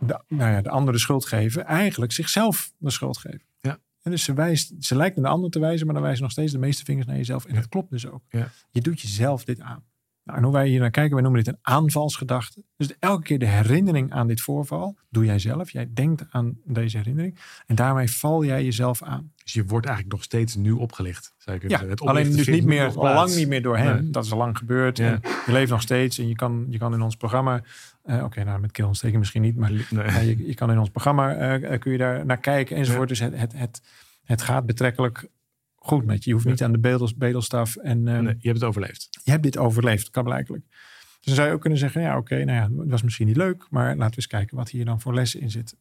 de, 0.00 0.22
nou 0.28 0.50
ja, 0.50 0.60
de 0.60 0.70
ander 0.70 0.92
de 0.92 0.98
schuld 0.98 1.24
geven, 1.24 1.64
eigenlijk 1.64 2.12
zichzelf 2.12 2.72
de 2.78 2.90
schuld 2.90 3.18
geven. 3.18 3.42
Ja. 3.60 3.78
En 4.02 4.10
dus 4.10 4.24
ze, 4.24 4.32
wijst, 4.32 4.72
ze 4.78 4.96
lijkt 4.96 5.16
naar 5.16 5.24
de 5.24 5.30
ander 5.30 5.50
te 5.50 5.58
wijzen, 5.58 5.86
maar 5.86 5.94
dan 5.94 6.04
wijzen 6.04 6.22
nog 6.22 6.32
steeds 6.32 6.52
de 6.52 6.58
meeste 6.58 6.84
vingers 6.84 7.06
naar 7.06 7.16
jezelf. 7.16 7.44
En 7.44 7.54
dat 7.54 7.68
klopt 7.68 7.90
dus 7.90 8.06
ook. 8.06 8.22
Ja. 8.28 8.50
Je 8.70 8.80
doet 8.80 9.00
jezelf 9.00 9.44
dit 9.44 9.60
aan. 9.60 9.84
Nou, 10.24 10.38
en 10.38 10.44
hoe 10.44 10.52
wij 10.52 10.68
hier 10.68 10.80
naar 10.80 10.90
kijken, 10.90 11.12
wij 11.12 11.22
noemen 11.22 11.44
dit 11.44 11.54
een 11.54 11.60
aanvalsgedachte. 11.62 12.64
Dus 12.76 12.98
elke 12.98 13.22
keer 13.22 13.38
de 13.38 13.46
herinnering 13.46 14.12
aan 14.12 14.26
dit 14.26 14.40
voorval 14.40 14.96
doe 15.08 15.24
jij 15.24 15.38
zelf. 15.38 15.70
Jij 15.70 15.90
denkt 15.92 16.26
aan 16.30 16.58
deze 16.64 16.96
herinnering. 16.96 17.38
En 17.66 17.74
daarmee 17.74 18.10
val 18.10 18.44
jij 18.44 18.64
jezelf 18.64 19.02
aan. 19.02 19.32
Dus 19.52 19.62
je 19.62 19.68
wordt 19.68 19.86
eigenlijk 19.86 20.16
nog 20.16 20.24
steeds 20.24 20.54
nu 20.54 20.72
opgelicht. 20.72 21.34
Zou 21.38 21.58
kunnen 21.58 21.80
Ja. 21.80 21.86
Het 21.86 22.00
alleen 22.00 22.36
dus 22.36 22.46
niet 22.46 22.64
meer, 22.64 22.86
al 22.86 23.14
lang 23.14 23.34
niet 23.34 23.48
meer 23.48 23.62
door 23.62 23.76
hem. 23.76 24.02
Nee. 24.02 24.10
Dat 24.10 24.24
is 24.24 24.32
al 24.32 24.38
lang 24.38 24.58
gebeurd. 24.58 24.96
Ja. 24.96 25.12
En 25.12 25.20
je 25.46 25.52
leeft 25.52 25.70
nog 25.70 25.82
steeds. 25.82 26.18
En 26.18 26.28
je 26.28 26.34
kan, 26.34 26.66
je 26.68 26.78
kan 26.78 26.94
in 26.94 27.02
ons 27.02 27.16
programma, 27.16 27.62
eh, 28.02 28.24
oké, 28.24 28.44
nou 28.44 28.60
met 28.60 28.70
keelontsteking 28.70 29.18
misschien 29.18 29.42
niet, 29.42 29.56
maar 29.56 29.70
Nee. 29.70 30.06
ja, 30.06 30.18
je, 30.18 30.46
je 30.46 30.54
kan 30.54 30.70
in 30.70 30.78
ons 30.78 30.90
programma, 30.90 31.34
eh, 31.34 31.78
kun 31.78 31.92
je 31.92 31.98
daar 31.98 32.26
naar 32.26 32.38
kijken 32.38 32.76
enzovoort. 32.76 33.08
Dus 33.08 33.18
het, 33.18 33.36
het, 33.36 33.52
het, 33.52 33.82
het 34.24 34.42
gaat 34.42 34.66
betrekkelijk 34.66 35.28
goed 35.74 36.04
met 36.04 36.24
je. 36.24 36.30
Je 36.30 36.36
hoeft 36.36 36.48
niet 36.48 36.62
aan 36.62 36.72
de 36.72 36.78
bedels, 36.78 37.14
bedelstaf. 37.14 37.76
En 37.76 38.08
ehm, 38.08 38.22
Nee, 38.24 38.36
je 38.38 38.48
hebt 38.48 38.60
het 38.60 38.68
overleefd. 38.68 39.08
je 39.24 39.30
hebt 39.30 39.42
dit 39.42 39.58
overleefd, 39.58 40.10
kan 40.10 40.24
blijkelijk. 40.24 40.64
Dus 40.68 41.24
dan 41.24 41.34
zou 41.34 41.48
je 41.48 41.54
ook 41.54 41.60
kunnen 41.60 41.78
zeggen, 41.78 42.02
ja 42.02 42.16
oké, 42.16 42.44
nou 42.44 42.58
ja, 42.58 42.80
het 42.82 42.90
was 42.90 43.02
misschien 43.02 43.26
niet 43.26 43.36
leuk, 43.36 43.66
maar 43.70 43.88
laten 43.88 44.10
we 44.10 44.16
eens 44.16 44.26
kijken 44.26 44.56
wat 44.56 44.70
hier 44.70 44.84
dan 44.84 45.00
voor 45.00 45.14
lessen 45.14 45.40
in 45.40 45.50
zitten. 45.50 45.78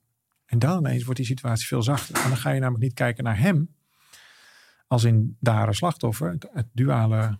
En 0.49 0.59
dan 0.59 0.77
ineens 0.77 1.03
wordt 1.03 1.17
die 1.19 1.27
situatie 1.27 1.67
veel 1.67 1.83
zachter. 1.83 2.15
En 2.15 2.27
dan 2.29 2.37
ga 2.37 2.49
je 2.49 2.59
namelijk 2.59 2.83
niet 2.83 2.93
kijken 2.93 3.23
naar 3.23 3.39
hem, 3.39 3.75
als 4.87 5.03
in 5.03 5.37
dader 5.39 5.75
slachtoffer, 5.75 6.29
het, 6.31 6.47
het 6.53 6.67
duale 6.71 7.39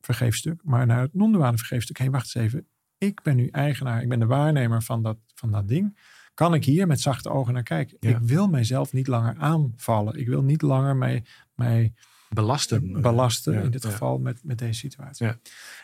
vergeefstuk, 0.00 0.60
maar 0.64 0.86
naar 0.86 1.00
het 1.00 1.14
non-duale 1.14 1.56
vergeefstuk. 1.58 1.98
Hé, 1.98 2.10
wacht 2.10 2.34
eens 2.34 2.44
even, 2.44 2.66
ik 2.98 3.22
ben 3.22 3.36
nu 3.36 3.48
eigenaar, 3.48 4.02
ik 4.02 4.08
ben 4.08 4.18
de 4.18 4.26
waarnemer 4.26 4.82
van 4.82 5.02
dat, 5.02 5.18
van 5.34 5.50
dat 5.52 5.68
ding. 5.68 5.98
kan 6.34 6.54
ik 6.54 6.64
hier 6.64 6.86
met 6.86 7.00
zachte 7.00 7.28
ogen 7.30 7.52
naar 7.52 7.62
kijken. 7.62 7.96
Ja. 8.00 8.08
Ik 8.08 8.18
wil 8.18 8.48
mijzelf 8.48 8.92
niet 8.92 9.06
langer 9.06 9.36
aanvallen. 9.38 10.18
Ik 10.18 10.28
wil 10.28 10.42
niet 10.42 10.62
langer 10.62 10.96
mij, 10.96 11.24
mij 11.54 11.92
Belasten. 12.28 13.00
belasten, 13.02 13.52
Ja, 13.52 13.60
in 13.60 13.70
dit 13.70 13.82
ja. 13.82 13.90
geval 13.90 14.18
met, 14.18 14.44
met 14.44 14.58
deze 14.58 14.78
situatie. 14.78 15.26
Ja. 15.26 15.38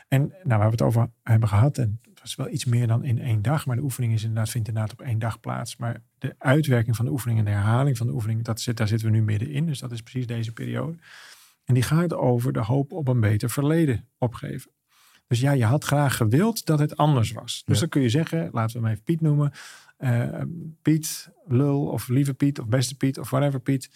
En 0.09 0.20
nou, 0.28 0.59
waar 0.59 0.59
we 0.59 0.70
het 0.70 0.83
over 0.83 1.11
hebben 1.22 1.48
gehad, 1.48 1.78
en 1.78 2.00
het 2.22 2.37
was 2.37 2.46
wel 2.46 2.54
iets 2.54 2.64
meer 2.64 2.87
dan 2.87 3.04
in 3.04 3.18
één 3.20 3.42
dag, 3.42 3.66
maar 3.66 3.76
de 3.76 3.82
oefening 3.82 4.12
is 4.12 4.22
inderdaad, 4.22 4.50
vindt 4.50 4.68
inderdaad 4.68 4.92
op 4.92 5.00
één 5.00 5.18
dag 5.18 5.40
plaats. 5.40 5.76
Maar 5.76 6.02
de 6.18 6.35
uitwerking 6.38 6.96
van 6.96 7.04
de 7.04 7.11
oefening 7.11 7.38
en 7.38 7.44
de 7.44 7.50
herhaling 7.50 7.96
van 7.96 8.06
de 8.06 8.12
oefening, 8.12 8.44
dat 8.44 8.61
zit, 8.61 8.76
daar 8.76 8.88
zitten 8.88 9.06
we 9.11 9.16
nu 9.16 9.22
middenin. 9.22 9.66
Dus 9.66 9.78
dat 9.78 9.92
is 9.92 10.02
precies 10.02 10.26
deze 10.26 10.52
periode. 10.52 10.96
En 11.64 11.74
die 11.74 11.82
gaat 11.82 12.14
over 12.14 12.52
de 12.52 12.61
hoop 12.61 12.92
op 12.92 13.08
een 13.08 13.20
beter 13.20 13.50
verleden 13.50 14.08
opgeven. 14.18 14.70
Dus 15.26 15.40
ja, 15.40 15.50
je 15.52 15.64
had 15.64 15.85
graag 15.85 16.16
gewild 16.16 16.66
dat 16.66 16.78
het 16.78 16.96
anders 16.96 17.32
was. 17.32 17.62
Dus 17.64 17.74
Ja. 17.74 17.80
dan 17.80 17.88
kun 17.88 18.02
je 18.02 18.08
zeggen, 18.08 18.48
laten 18.52 18.76
we 18.76 18.82
hem 18.82 18.90
even 18.92 19.04
Piet 19.04 19.20
noemen. 19.20 19.52
eh, 19.96 20.40
Piet, 20.82 21.30
lul 21.46 21.87
of 21.87 22.08
lieve 22.08 22.35
Piet 22.35 22.58
of 22.61 22.66
beste 22.68 22.96
Piet 22.96 23.18
of 23.18 23.30
whatever 23.30 23.61
Piet. 23.61 23.90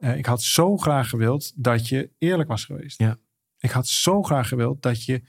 Eh, 0.00 0.16
ik 0.16 0.26
had 0.26 0.42
zo 0.42 0.76
graag 0.76 1.08
gewild 1.08 1.52
dat 1.56 1.88
je 1.88 2.10
eerlijk 2.18 2.48
was 2.48 2.64
geweest. 2.64 2.98
Ja. 2.98 3.16
Ik 3.58 3.70
had 3.70 3.86
zo 3.88 4.22
graag 4.22 4.48
gewild 4.48 4.82
dat 4.82 5.04
je 5.04 5.22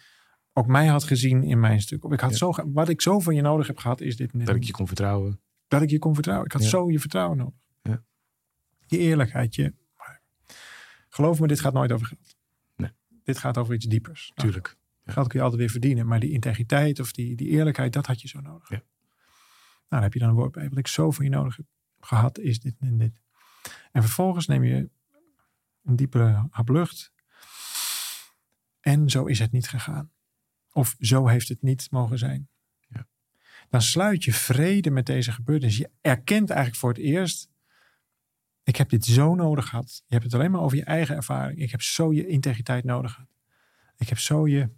ook 0.57 0.67
mij 0.67 0.85
had 0.87 1.03
gezien 1.03 1.43
in 1.43 1.59
mijn 1.59 1.81
stuk. 1.81 2.03
Of 2.05 2.11
ik 2.11 2.19
had 2.19 2.31
Ja. 2.31 2.37
zo, 2.37 2.53
wat 2.65 2.89
ik 2.89 3.01
zo 3.01 3.19
van 3.19 3.35
je 3.35 3.41
nodig 3.41 3.67
heb 3.67 3.77
gehad 3.77 4.01
is 4.01 4.15
dit. 4.17 4.31
dit 4.31 4.45
Dat 4.45 4.55
ik 4.55 4.63
je 4.63 4.71
kon 4.71 4.87
vertrouwen. 4.87 5.41
dat 5.67 5.81
ik 5.81 5.89
je 5.89 5.99
kon 5.99 6.13
vertrouwen. 6.13 6.45
Ik 6.45 6.51
had 6.51 6.63
Ja. 6.63 6.69
zo 6.69 6.91
je 6.91 6.99
vertrouwen 6.99 7.37
nodig. 7.37 7.59
Ja. 7.81 8.03
Je 8.87 8.97
eerlijkheid. 8.97 9.55
Je, 9.55 9.73
geloof 11.09 11.39
me, 11.39 11.47
dit 11.47 11.59
gaat 11.59 11.73
nooit 11.73 11.91
over 11.91 12.07
geld. 12.07 12.35
Nee. 12.75 12.91
Dit 13.23 13.37
gaat 13.37 13.57
over 13.57 13.73
iets 13.73 13.85
diepers. 13.85 14.31
Nou, 14.35 14.47
Tuurlijk. 14.49 14.77
geld 15.05 15.27
kun 15.27 15.37
je 15.39 15.43
altijd 15.43 15.61
weer 15.61 15.71
verdienen. 15.71 16.07
Maar 16.07 16.19
die 16.19 16.31
integriteit 16.31 16.99
of 16.99 17.11
die, 17.11 17.35
die 17.35 17.47
eerlijkheid, 17.47 17.93
dat 17.93 18.05
had 18.05 18.21
je 18.21 18.27
zo 18.27 18.39
nodig. 18.41 18.69
Ja. 18.69 18.75
Nou, 18.75 18.85
dan 19.89 20.01
heb 20.01 20.13
je 20.13 20.19
dan 20.19 20.29
een 20.29 20.35
woord 20.35 20.51
bij. 20.51 20.69
Wat 20.69 20.77
ik 20.77 20.87
zo 20.87 21.11
van 21.11 21.25
je 21.25 21.31
nodig 21.31 21.55
heb 21.55 21.65
gehad, 21.99 22.39
is 22.39 22.59
dit 22.59 22.75
en 22.79 22.97
dit. 22.97 23.21
En 23.91 24.01
vervolgens 24.01 24.47
neem 24.47 24.63
je 24.63 24.89
een 25.83 25.95
diepere 25.95 26.47
hap 26.49 26.69
lucht. 26.69 27.13
En 28.79 29.09
zo 29.09 29.25
is 29.25 29.39
het 29.39 29.51
niet 29.51 29.67
gegaan. 29.69 30.11
Of 30.75 30.95
zo 30.99 31.27
heeft 31.27 31.47
het 31.49 31.61
niet 31.61 31.87
mogen 31.91 32.17
zijn. 32.17 32.47
Ja. 32.87 33.07
Dan 33.69 33.81
sluit 33.81 34.23
je 34.23 34.33
vrede 34.33 34.91
met 34.91 35.05
deze 35.05 35.31
gebeurtenis. 35.31 35.77
Je 35.77 35.89
erkent 36.01 36.49
eigenlijk 36.49 36.79
voor 36.79 36.89
het 36.89 36.99
eerst. 36.99 37.49
Ik 38.63 38.75
heb 38.75 38.89
dit 38.89 39.05
zo 39.05 39.35
nodig 39.35 39.67
gehad. 39.69 40.03
Je 40.05 40.13
hebt 40.13 40.23
het 40.23 40.33
alleen 40.33 40.51
maar 40.51 40.61
over 40.61 40.77
je 40.77 40.83
eigen 40.83 41.15
ervaring. 41.15 41.59
Ik 41.59 41.71
heb 41.71 41.81
zo 41.81 42.13
je 42.13 42.27
integriteit 42.27 42.83
nodig 42.83 43.11
gehad. 43.13 43.29
Ik 43.97 44.09
heb 44.09 44.19
zo 44.19 44.47
je 44.47 44.69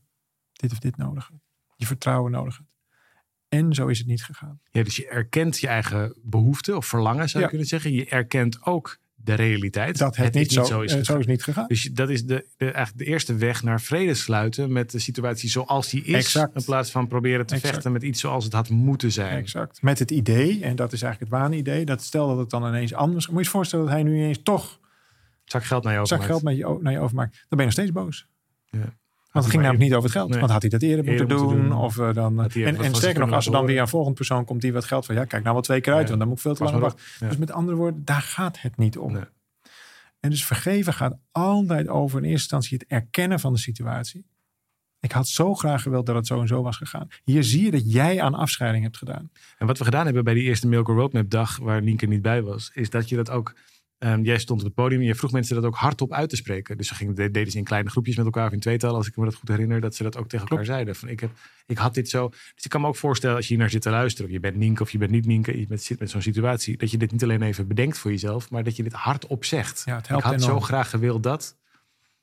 dit 0.52 0.72
of 0.72 0.80
dit 0.80 0.98
nodig 0.98 1.26
gehad. 1.26 1.42
Je 1.76 1.86
vertrouwen 1.86 2.32
nodig 2.32 2.56
gehad. 2.56 2.72
En 3.50 3.74
zo 3.74 3.88
is 3.88 3.98
het 3.98 4.08
niet 4.08 4.24
gegaan. 4.24 4.60
Ja, 4.72 4.84
dus 4.84 4.96
je 4.96 5.08
erkent 5.08 5.60
je 5.60 5.68
eigen 5.68 6.20
behoeften 6.24 6.78
of 6.78 6.86
verlangen, 6.86 7.30
zou 7.30 7.38
je 7.38 7.40
Ja. 7.44 7.48
kunnen 7.48 7.68
zeggen. 7.68 7.92
Je 7.92 8.06
erkent 8.06 8.66
ook 8.66 8.98
de 9.24 9.34
realiteit. 9.34 9.98
Dat 9.98 10.16
het, 10.16 10.34
niet, 10.34 10.52
zo, 10.52 10.82
is 10.82 10.96
eh, 10.96 11.04
zo 11.04 11.18
is 11.18 11.26
niet 11.26 11.44
gegaan. 11.44 11.68
Dus 11.68 11.84
dat 11.84 12.10
is 12.10 12.26
de, 12.26 12.46
de, 12.58 12.66
eigenlijk 12.66 12.98
de 12.98 13.06
eerste 13.06 13.36
weg 13.36 13.64
naar 13.64 13.82
vrede 13.82 14.14
sluiten 14.14 14.72
met 14.72 14.92
de 14.92 15.00
situatie 15.00 15.50
zoals 15.50 15.90
die 15.90 16.04
is. 16.04 16.14
Exact. 16.14 16.56
In 16.56 16.64
plaats 16.64 16.92
van 16.92 17.08
proberen 17.08 17.46
te 17.46 17.54
Exact. 17.54 17.74
vechten 17.74 17.92
met 17.92 18.04
iets 18.04 18.20
zoals 18.20 18.44
het 18.44 18.54
had 18.54 18.70
moeten 18.70 19.12
zijn. 19.12 19.38
Exact. 19.38 19.82
Met 19.82 20.00
het 20.00 20.12
idee, 20.12 20.64
en 20.64 20.76
dat 20.76 20.94
is 20.94 21.02
eigenlijk 21.02 21.32
het 21.32 21.42
waanidee, 21.42 21.86
dat 21.86 22.02
stel 22.02 22.28
dat 22.28 22.38
het 22.38 22.50
dan 22.50 22.68
ineens 22.68 22.94
anders... 22.94 23.28
Moet 23.28 23.38
je 23.38 23.44
je 23.44 23.50
voorstellen 23.50 23.86
dat 23.86 23.94
hij 23.94 24.04
nu 24.04 24.16
ineens 24.16 24.40
toch 24.44 24.80
Zak 25.44 25.64
geld 25.64 25.84
naar 25.84 25.94
je 25.94 26.06
zak 26.06 26.20
overmaakt. 26.20 26.32
geld 26.32 26.44
met 26.44 26.58
je, 26.58 26.84
naar 26.84 26.94
je 26.94 27.00
overmaakt. 27.00 27.32
Dan 27.34 27.46
ben 27.50 27.60
je 27.60 27.64
nog 27.64 27.74
steeds 27.74 27.92
boos. 27.92 28.28
Ja. 28.66 28.98
Het 29.44 29.52
ging 29.52 29.64
namelijk 29.64 29.84
niet 29.90 29.94
over 29.94 30.10
het 30.10 30.18
geld. 30.18 30.30
Nee. 30.30 30.40
Want 30.40 30.52
had 30.52 30.62
hij 30.62 30.70
dat 30.70 30.82
eerder, 30.82 31.06
Eerder 31.06 31.28
moeten 31.28 31.38
moeten 31.38 31.58
doen. 31.58 31.70
doen. 31.70 31.80
Of, 31.80 31.98
eh, 31.98 32.14
dan, 32.14 32.44
even 32.44 32.66
en 32.66 32.84
en 32.84 32.96
sterker 32.96 33.20
nog, 33.26 33.32
als 33.32 33.46
er 33.46 33.52
dan 33.52 33.66
weer 33.66 33.80
een 33.82 33.88
volgende 33.88 34.16
persoon 34.16 34.46
komt 34.46 34.62
die 34.62 34.74
wat 34.74 34.86
geld 34.86 35.06
van... 35.06 35.16
Ja, 35.16 35.26
kijk 35.26 35.42
nou 35.42 35.54
wel 35.54 35.64
twee 35.64 35.82
keer 35.82 35.94
uit, 35.94 36.02
Ja. 36.02 36.08
want 36.08 36.20
dan 36.20 36.28
moet 36.28 36.38
ik 36.38 36.44
veel 36.44 36.56
te 36.56 36.64
lang 36.64 36.80
wachten. 36.80 37.02
Ja. 37.20 37.28
Dus 37.28 37.38
met 37.38 37.52
andere 37.52 37.78
woorden, 37.78 38.06
daar 38.06 38.22
gaat 38.22 38.62
het 38.62 38.78
niet 38.78 38.98
om. 38.98 39.12
Nee. 39.14 39.24
En 40.20 40.30
dus 40.30 40.46
vergeven 40.46 40.94
gaat 40.94 41.18
altijd 41.32 41.88
over 41.88 42.18
in 42.18 42.24
eerste 42.24 42.42
instantie 42.42 42.78
het 42.78 42.88
erkennen 42.88 43.40
van 43.40 43.54
de 43.54 43.60
situatie. 43.60 44.26
Ik 45.00 45.12
had 45.12 45.28
zo 45.28 45.54
graag 45.56 45.82
gewild 45.82 46.06
dat 46.06 46.16
het 46.16 46.28
zo 46.28 46.42
en 46.42 46.48
zo 46.48 46.62
was 46.62 46.78
gegaan. 46.78 47.08
Hier 47.24 47.44
zie 47.44 47.64
je 47.66 47.72
dat 47.72 47.92
jij 47.94 48.22
aan 48.22 48.34
afscheiding 48.34 48.84
hebt 48.84 48.98
gedaan. 48.98 49.30
En 49.58 49.68
wat 49.68 49.78
we 49.78 49.84
gedaan 49.84 50.06
hebben 50.06 50.24
bij 50.24 50.34
die 50.34 50.44
eerste 50.44 50.68
Milker 50.68 50.96
Roadmap 50.96 51.30
dag, 51.30 51.58
waar 51.58 51.82
Nienke 51.82 52.06
niet 52.06 52.22
bij 52.22 52.42
was, 52.42 52.72
is 52.74 52.90
dat 52.90 53.10
je 53.10 53.16
dat 53.16 53.30
ook. 53.30 53.56
Ehm, 53.98 54.22
jij 54.22 54.38
stond 54.40 54.60
op 54.60 54.66
het 54.66 54.76
podium 54.76 55.00
en 55.02 55.06
je 55.06 55.16
vroeg 55.16 55.32
mensen 55.32 55.56
dat 55.56 55.66
ook 55.66 55.76
hardop 55.76 56.14
uit 56.14 56.30
te 56.30 56.36
spreken. 56.36 56.78
Dus 56.78 56.88
ze 56.88 56.96
gingen, 56.96 57.16
de- 57.16 57.32
deden 57.32 57.52
ze 57.52 57.58
in 57.58 57.64
kleine 57.64 57.90
groepjes 57.90 58.16
met 58.16 58.26
elkaar 58.26 58.48
of 58.48 58.52
in 58.54 58.60
tweetal, 58.60 58.96
als 58.96 59.08
ik 59.08 59.16
me 59.18 59.26
dat 59.26 59.36
goed 59.36 59.48
herinner, 59.48 59.82
dat 59.82 59.96
ze 59.96 60.04
dat 60.04 60.18
ook 60.18 60.28
tegen 60.28 60.48
elkaar 60.48 60.66
zeiden. 60.66 60.96
Van, 60.96 61.10
ik, 61.10 61.20
heb, 61.20 61.32
ik 61.66 61.78
had 61.78 61.94
dit 61.94 62.10
zo. 62.10 62.30
Dus 62.30 62.64
ik 62.64 62.70
kan 62.70 62.82
me 62.82 62.88
ook 62.88 62.96
voorstellen, 62.96 63.36
als 63.36 63.46
je 63.46 63.54
hier 63.54 63.62
naar 63.62 63.72
zit 63.72 63.82
te 63.82 63.90
luisteren, 63.90 64.28
of 64.28 64.34
je 64.34 64.40
bent 64.40 64.56
Nienke 64.56 64.82
of 64.82 64.90
je 64.92 64.98
bent 64.98 65.12
niet 65.12 65.26
Nienke, 65.26 65.60
je 65.60 65.68
bent, 65.68 65.82
zit 65.82 66.00
met 66.00 66.10
zo'n 66.10 66.22
situatie, 66.22 66.78
dat 66.78 66.92
je 66.92 66.98
dit 66.98 67.12
niet 67.12 67.24
alleen 67.24 67.42
even 67.42 67.68
bedenkt 67.68 67.98
voor 67.98 68.12
jezelf, 68.12 68.50
maar 68.50 68.64
dat 68.64 68.76
je 68.76 68.84
dit 68.84 68.94
hardop 68.94 69.46
zegt. 69.46 69.82
Ja, 69.86 69.96
het 69.96 70.10
ik 70.10 70.20
had 70.20 70.42
zo 70.42 70.60
graag 70.60 70.90
gewild 70.90 71.24
dat. 71.24 71.58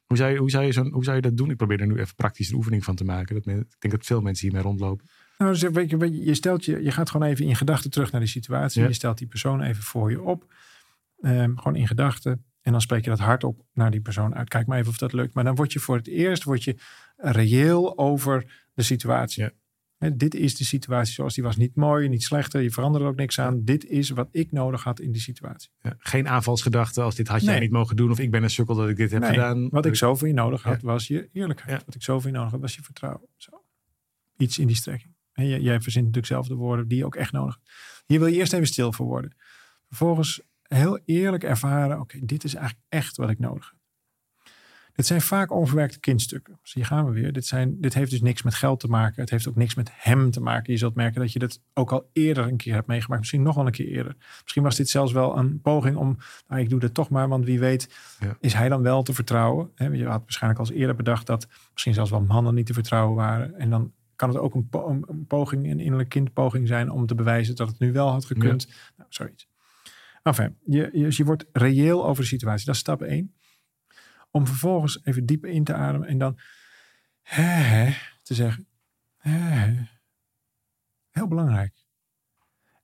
Hoe 0.04 0.16
zou, 0.16 0.32
je, 0.32 0.38
hoe, 0.38 0.50
zou 0.50 0.64
je 0.64 0.72
zo'n, 0.72 0.92
hoe 0.92 1.04
zou 1.04 1.16
je 1.16 1.22
dat 1.22 1.36
doen? 1.36 1.50
Ik 1.50 1.56
probeer 1.56 1.80
er 1.80 1.86
nu 1.86 1.98
even 1.98 2.14
praktisch 2.14 2.48
een 2.50 2.56
oefening 2.56 2.84
van 2.84 2.94
te 2.94 3.04
maken. 3.04 3.34
Dat 3.34 3.44
men, 3.44 3.58
ik 3.58 3.76
denk 3.78 3.94
dat 3.94 4.06
veel 4.06 4.20
mensen 4.20 4.46
hiermee 4.46 4.64
rondlopen. 4.66 5.06
Nou, 5.38 5.52
dus 5.52 5.62
weet 5.62 5.90
je, 5.90 6.24
je, 6.24 6.34
stelt 6.34 6.64
je, 6.64 6.82
je 6.82 6.90
gaat 6.90 7.10
gewoon 7.10 7.28
even 7.28 7.44
in 7.44 7.56
gedachten 7.56 7.90
terug 7.90 8.12
naar 8.12 8.20
die 8.20 8.30
situatie. 8.30 8.82
Ja. 8.82 8.88
Je 8.88 8.94
stelt 8.94 9.18
die 9.18 9.26
persoon 9.26 9.62
even 9.62 9.82
voor 9.82 10.10
je 10.10 10.22
op. 10.22 10.52
Ehm, 11.20 11.56
gewoon 11.56 11.76
in 11.76 11.86
gedachten. 11.86 12.44
En 12.60 12.72
dan 12.72 12.80
spreek 12.80 13.04
je 13.04 13.10
dat 13.10 13.18
hardop 13.18 13.64
naar 13.72 13.90
die 13.90 14.00
persoon 14.00 14.34
uit. 14.34 14.48
Kijk 14.48 14.66
maar 14.66 14.78
even 14.78 14.90
of 14.90 14.98
dat 14.98 15.12
lukt. 15.12 15.34
Maar 15.34 15.44
dan 15.44 15.54
word 15.54 15.72
je 15.72 15.78
voor 15.78 15.96
het 15.96 16.06
eerst 16.06 16.42
word 16.44 16.64
je 16.64 16.76
reëel 17.16 17.98
over 17.98 18.64
de 18.74 18.82
situatie. 18.82 19.42
Ja. 19.42 19.50
Dit 20.14 20.34
is 20.34 20.56
de 20.56 20.64
situatie 20.64 21.12
zoals 21.14 21.34
die 21.34 21.44
was. 21.44 21.56
Niet 21.56 21.74
mooi, 21.76 22.08
niet 22.08 22.22
slechter. 22.22 22.60
Je 22.60 22.70
verandert 22.70 23.04
er 23.04 23.10
ook 23.10 23.16
niks 23.16 23.40
aan. 23.40 23.64
Dit 23.64 23.84
is 23.84 24.10
wat 24.10 24.28
ik 24.30 24.52
nodig 24.52 24.82
had 24.84 25.00
in 25.00 25.12
die 25.12 25.20
situatie. 25.20 25.70
Ja, 25.80 25.94
geen 25.98 26.28
aanvalsgedachte 26.28 27.02
als 27.02 27.14
dit 27.14 27.28
had 27.28 27.42
jij 27.42 27.52
Nee. 27.52 27.60
niet 27.60 27.70
mogen 27.70 27.96
doen 27.96 28.10
of 28.10 28.18
ik 28.18 28.30
ben 28.30 28.42
een 28.42 28.50
sukkel 28.50 28.74
dat 28.74 28.88
ik 28.88 28.96
dit 28.96 29.10
heb 29.10 29.20
Nee, 29.20 29.30
gedaan. 29.30 29.68
Wat 29.68 29.86
ik 29.86 29.94
zo 29.96 30.14
van 30.14 30.28
je 30.28 30.34
nodig 30.34 30.62
had, 30.62 30.80
Ja. 30.80 30.86
was 30.86 31.06
je 31.06 31.28
eerlijkheid. 31.32 31.84
Wat 31.84 31.94
ik 31.94 32.02
zo 32.02 32.20
van 32.20 32.30
je 32.30 32.36
nodig 32.36 32.52
had, 32.52 32.60
was 32.60 32.74
je 32.74 32.82
vertrouwen. 32.82 33.28
Zo. 33.36 33.50
Iets 34.36 34.58
in 34.58 34.66
die 34.66 34.76
strekking. 34.76 35.12
Jij 35.34 35.80
verzint 35.80 36.04
natuurlijk 36.04 36.32
zelf 36.32 36.46
de 36.46 36.54
woorden 36.54 36.88
die 36.88 36.98
je 36.98 37.04
ook 37.04 37.16
echt 37.16 37.32
nodig 37.32 37.54
hebt. 37.54 37.70
Hier 38.06 38.18
wil 38.18 38.28
je 38.28 38.36
eerst 38.36 38.52
even 38.52 38.66
stil 38.66 38.92
voor 38.92 39.06
worden. 39.06 39.36
Vervolgens 39.88 40.42
heel 40.74 40.98
eerlijk 41.04 41.44
ervaren, 41.44 42.00
oké, 42.00 42.18
dit 42.22 42.44
is 42.44 42.54
eigenlijk 42.54 42.86
echt 42.88 43.16
wat 43.16 43.30
ik 43.30 43.38
nodig 43.38 43.66
heb. 43.70 43.82
Dit 44.94 45.06
zijn 45.06 45.20
vaak 45.20 45.52
onverwerkte 45.52 46.00
kindstukken. 46.00 46.58
Dus 46.62 46.72
hier 46.74 46.86
gaan 46.86 47.04
we 47.04 47.12
weer. 47.12 47.32
Dit, 47.32 47.46
zijn, 47.46 47.80
dit 47.80 47.94
heeft 47.94 48.10
dus 48.10 48.20
niks 48.20 48.42
met 48.42 48.54
geld 48.54 48.80
te 48.80 48.88
maken. 48.88 49.20
Het 49.20 49.30
heeft 49.30 49.48
ook 49.48 49.56
niks 49.56 49.74
met 49.74 49.90
hem 49.92 50.30
te 50.30 50.40
maken. 50.40 50.72
Je 50.72 50.78
zult 50.78 50.94
merken 50.94 51.20
dat 51.20 51.32
je 51.32 51.38
dat 51.38 51.60
ook 51.72 51.92
al 51.92 52.08
eerder 52.12 52.46
een 52.48 52.56
keer 52.56 52.74
hebt 52.74 52.86
meegemaakt. 52.86 53.20
Misschien 53.20 53.42
nog 53.42 53.54
wel 53.54 53.66
een 53.66 53.72
keer 53.72 53.86
eerder. 53.88 54.16
Misschien 54.42 54.62
was 54.62 54.76
dit 54.76 54.88
zelfs 54.88 55.12
wel 55.12 55.36
een 55.38 55.60
poging 55.60 55.96
om, 55.96 56.16
nou, 56.48 56.60
ik 56.60 56.68
doe 56.70 56.80
dat 56.80 56.94
toch 56.94 57.08
maar, 57.08 57.28
want 57.28 57.44
wie 57.44 57.58
weet 57.58 57.94
Ja. 58.20 58.36
is 58.40 58.54
hij 58.54 58.68
dan 58.68 58.82
wel 58.82 59.02
te 59.02 59.12
vertrouwen. 59.14 59.70
Je 59.74 60.06
had 60.06 60.20
waarschijnlijk 60.20 60.60
al 60.62 60.66
eens 60.68 60.76
eerder 60.78 60.96
bedacht 60.96 61.26
dat 61.26 61.46
misschien 61.72 61.94
zelfs 61.94 62.10
wel 62.10 62.20
mannen 62.22 62.54
niet 62.54 62.66
te 62.66 62.72
vertrouwen 62.74 63.16
waren. 63.16 63.54
En 63.58 63.70
dan 63.70 63.92
kan 64.16 64.28
het 64.28 64.38
ook 64.38 64.54
een, 64.54 64.68
po- 64.68 64.88
een- 64.88 65.04
een 65.08 65.26
poging, 65.26 65.70
een 65.70 65.80
innerlijk 65.80 66.08
kindpoging 66.08 66.68
zijn 66.68 66.90
om 66.90 67.06
te 67.06 67.14
bewijzen 67.14 67.56
dat 67.56 67.68
het 67.68 67.78
nu 67.78 67.92
wel 67.92 68.08
had 68.10 68.24
gekund. 68.24 68.68
Nou, 68.96 69.08
zoiets. 69.08 69.48
Enfin, 70.24 70.56
je, 70.66 70.90
je, 70.92 71.06
je 71.10 71.24
wordt 71.24 71.44
reëel 71.52 72.06
over 72.06 72.22
de 72.22 72.28
situatie. 72.28 72.66
Dat 72.66 72.74
is 72.74 72.80
stap 72.80 73.02
1. 73.02 73.34
Om 74.30 74.46
vervolgens 74.46 75.00
even 75.04 75.26
diep 75.26 75.44
in 75.44 75.64
te 75.64 75.74
ademen 75.74 76.08
en 76.08 76.18
dan 76.18 76.38
hè, 77.22 77.42
hè, 77.42 77.94
te 78.22 78.34
zeggen. 78.34 78.66
Hè. 79.16 79.74
Heel 81.10 81.28
belangrijk. 81.28 81.86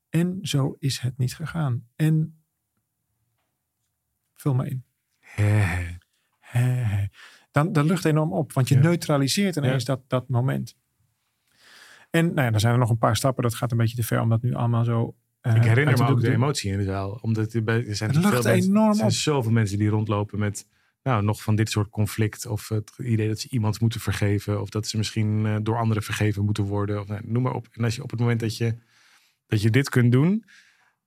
En 0.09 0.39
zo 0.43 0.77
is 0.79 0.99
het 0.99 1.19
niet 1.19 1.35
gegaan. 1.35 1.89
En 1.97 2.43
vul 4.35 4.55
maar 4.55 4.67
in. 4.67 4.85
Dan, 7.51 7.73
dan 7.73 7.87
lucht 7.87 8.05
enorm 8.05 8.33
op, 8.33 8.53
want 8.53 8.69
je 8.69 8.75
Ja. 8.75 8.81
neutraliseert 8.81 9.57
ineens 9.57 9.85
dat, 9.85 10.01
dat 10.07 10.29
moment. 10.29 10.77
En 12.11 12.27
nou 12.27 12.41
ja, 12.41 12.51
dan 12.51 12.61
zijn 12.61 12.73
er 12.73 12.79
nog 12.79 12.91
een 12.91 12.99
paar 12.99 13.17
stappen. 13.17 13.43
Dat 13.43 13.55
gaat 13.55 13.71
een 13.73 13.79
beetje 13.79 13.97
te 13.97 14.03
ver 14.03 14.21
om 14.21 14.29
dat 14.29 14.43
nu 14.43 14.55
allemaal 14.55 14.85
zo. 14.85 15.15
Eh, 15.41 15.57
Ik 15.57 15.63
herinner 15.63 15.99
me 15.99 16.09
ook 16.09 16.21
de 16.21 16.31
emotie 16.31 16.73
in 16.73 16.79
de 16.79 16.85
zaal. 16.85 17.19
Omdat 17.21 17.53
er, 17.53 17.65
bij, 17.65 17.87
er 17.87 17.97
zijn 17.97 18.11
Het 18.11 18.21
veel 18.21 18.43
mensen, 18.43 18.89
er 18.89 18.95
zijn 18.95 19.13
zoveel 19.13 19.53
mensen 19.53 19.79
die 19.79 19.89
rondlopen 19.89 20.39
met 20.39 20.67
nou, 21.03 21.23
nog 21.23 21.43
van 21.43 21.55
dit 21.55 21.71
soort 21.71 21.91
conflict. 21.91 22.47
Of 22.47 22.69
het 22.69 22.93
idee 22.99 23.29
dat 23.29 23.39
ze 23.39 23.49
iemand 23.51 23.81
moeten 23.81 24.01
vergeven. 24.01 24.61
Of 24.61 24.69
dat 24.69 24.87
ze 24.87 24.97
misschien 24.97 25.47
eh, 25.47 25.57
door 25.63 25.79
anderen 25.79 26.03
vergeven 26.03 26.45
moeten 26.45 26.65
worden. 26.65 27.01
Of, 27.01 27.07
nou, 27.07 27.21
noem 27.25 27.43
maar 27.43 27.55
op. 27.55 27.69
En 27.73 27.85
als 27.85 27.95
je 27.95 28.03
op 28.03 28.11
het 28.11 28.21
moment 28.21 28.41
dat 28.41 28.57
je, 28.57 28.75
dat 29.47 29.63
je 29.63 29.71
dit 29.71 29.89
kunt 29.89 30.13
doen. 30.13 30.45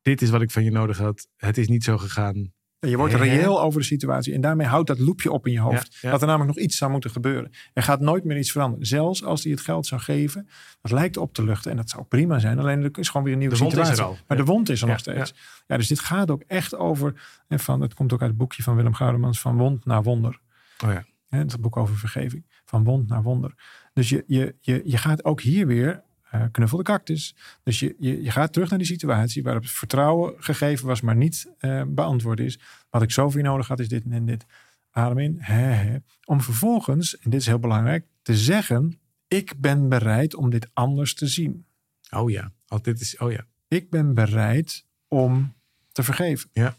Dit 0.02 0.22
is 0.22 0.30
wat 0.30 0.42
ik 0.42 0.52
van 0.52 0.64
je 0.64 0.72
nodig 0.72 0.98
had. 0.98 1.28
Het 1.36 1.58
is 1.58 1.68
niet 1.68 1.84
zo 1.84 1.98
gegaan. 1.98 2.54
Je 2.90 2.98
wordt 2.98 3.14
reëel 3.14 3.62
over 3.62 3.80
de 3.80 3.86
situatie. 3.86 4.34
En 4.34 4.42
daarmee 4.42 4.68
houdt 4.68 4.88
dat 4.88 5.00
loopje 5.00 5.32
op 5.32 5.48
in 5.48 5.52
je 5.54 5.60
hoofd. 5.60 5.88
Ja, 5.94 5.98
ja. 6.02 6.10
Dat 6.12 6.22
er 6.22 6.28
namelijk 6.28 6.56
nog 6.56 6.66
iets 6.66 6.78
zou 6.78 6.92
moeten 6.92 7.10
gebeuren. 7.10 7.52
Er 7.74 7.84
gaat 7.84 8.00
nooit 8.00 8.24
meer 8.24 8.38
iets 8.38 8.52
veranderen. 8.52 8.86
Zelfs 8.88 9.24
als 9.24 9.44
hij 9.44 9.52
het 9.52 9.62
geld 9.62 9.86
zou 9.86 10.02
geven. 10.02 10.48
Dat 10.82 10.92
lijkt 10.92 11.18
op 11.18 11.34
te 11.34 11.44
luchten. 11.44 11.72
En 11.72 11.78
dat 11.78 11.90
zou 11.90 12.04
prima 12.04 12.40
zijn. 12.40 12.60
Alleen 12.60 12.84
er 12.84 12.90
is 13.00 13.08
gewoon 13.08 13.24
weer 13.24 13.34
een 13.34 13.40
nieuwe 13.40 13.56
De 13.56 13.60
wond 13.62 13.74
is 13.74 13.80
er 13.80 13.86
situatie. 13.86 14.14
al. 14.16 14.18
Maar 14.28 14.38
Ja. 14.38 14.44
de 14.44 14.52
wond 14.52 14.70
is 14.70 14.82
er 14.82 14.88
nog 14.88 15.00
steeds. 15.00 15.34
Ja. 15.68 15.78
dus 15.78 15.88
dit 15.88 16.00
gaat 16.00 16.32
ook 16.32 16.44
echt 16.48 16.76
over. 16.76 17.22
En 17.48 17.60
van, 17.60 17.82
het 17.82 17.94
komt 17.94 18.14
ook 18.14 18.20
uit 18.22 18.30
het 18.30 18.40
boekje 18.40 18.64
van 18.64 18.76
Willem 18.76 18.94
Goudemans. 18.94 19.40
Van 19.42 19.58
wond 19.58 19.86
naar 19.86 20.04
wonder. 20.04 20.40
Oh 20.86 20.92
ja. 20.92 21.06
Het 21.30 21.62
boek 21.62 21.78
over 21.78 21.98
vergeving. 21.98 22.46
Van 22.66 22.84
wond 22.84 23.08
naar 23.10 23.22
wonder. 23.24 23.54
Dus 23.94 24.10
je, 24.10 24.24
je, 24.28 24.56
je, 24.62 24.82
je 24.86 24.98
gaat 24.98 25.26
ook 25.26 25.42
hier 25.42 25.68
weer 25.68 26.04
uh, 26.36 26.44
knuffel 26.52 26.78
de 26.78 26.84
cactus. 26.84 27.36
Dus 27.64 27.80
je, 27.80 27.96
je, 28.00 28.24
je 28.24 28.32
gaat 28.32 28.54
terug 28.54 28.70
naar 28.70 28.80
die 28.80 28.88
situatie 28.88 29.44
waarop 29.44 29.64
het 29.64 29.72
vertrouwen 29.72 30.34
gegeven 30.38 30.88
was, 30.88 31.02
maar 31.02 31.16
niet 31.16 31.52
uh, 31.60 31.84
beantwoord 31.88 32.40
is. 32.40 32.60
Wat 32.90 33.02
ik 33.02 33.12
zo 33.12 33.30
voor 33.30 33.42
je 33.42 33.48
nodig 33.48 33.68
had, 33.68 33.80
is 33.80 33.88
dit 33.88 34.04
en 34.10 34.26
dit. 34.26 34.46
Adem 34.92 35.20
in. 35.20 35.38
He, 35.40 35.98
Om 36.26 36.42
vervolgens, 36.42 37.18
en 37.18 37.30
dit 37.30 37.40
is 37.40 37.46
heel 37.46 37.60
belangrijk, 37.60 38.06
te 38.22 38.36
zeggen: 38.36 39.00
Ik 39.28 39.54
ben 39.58 39.90
bereid 39.90 40.36
om 40.36 40.50
dit 40.50 40.70
anders 40.74 41.14
te 41.14 41.28
zien. 41.28 41.66
Oh 42.10 42.32
ja, 42.32 42.52
oh, 42.68 42.80
dit 42.82 43.02
is, 43.02 43.18
oh 43.18 43.32
ja. 43.32 43.46
Ik 43.68 43.90
ben 43.90 44.14
bereid 44.14 44.86
om 45.08 45.54
te 45.92 46.04
vergeven. 46.04 46.50
Ja. 46.54 46.78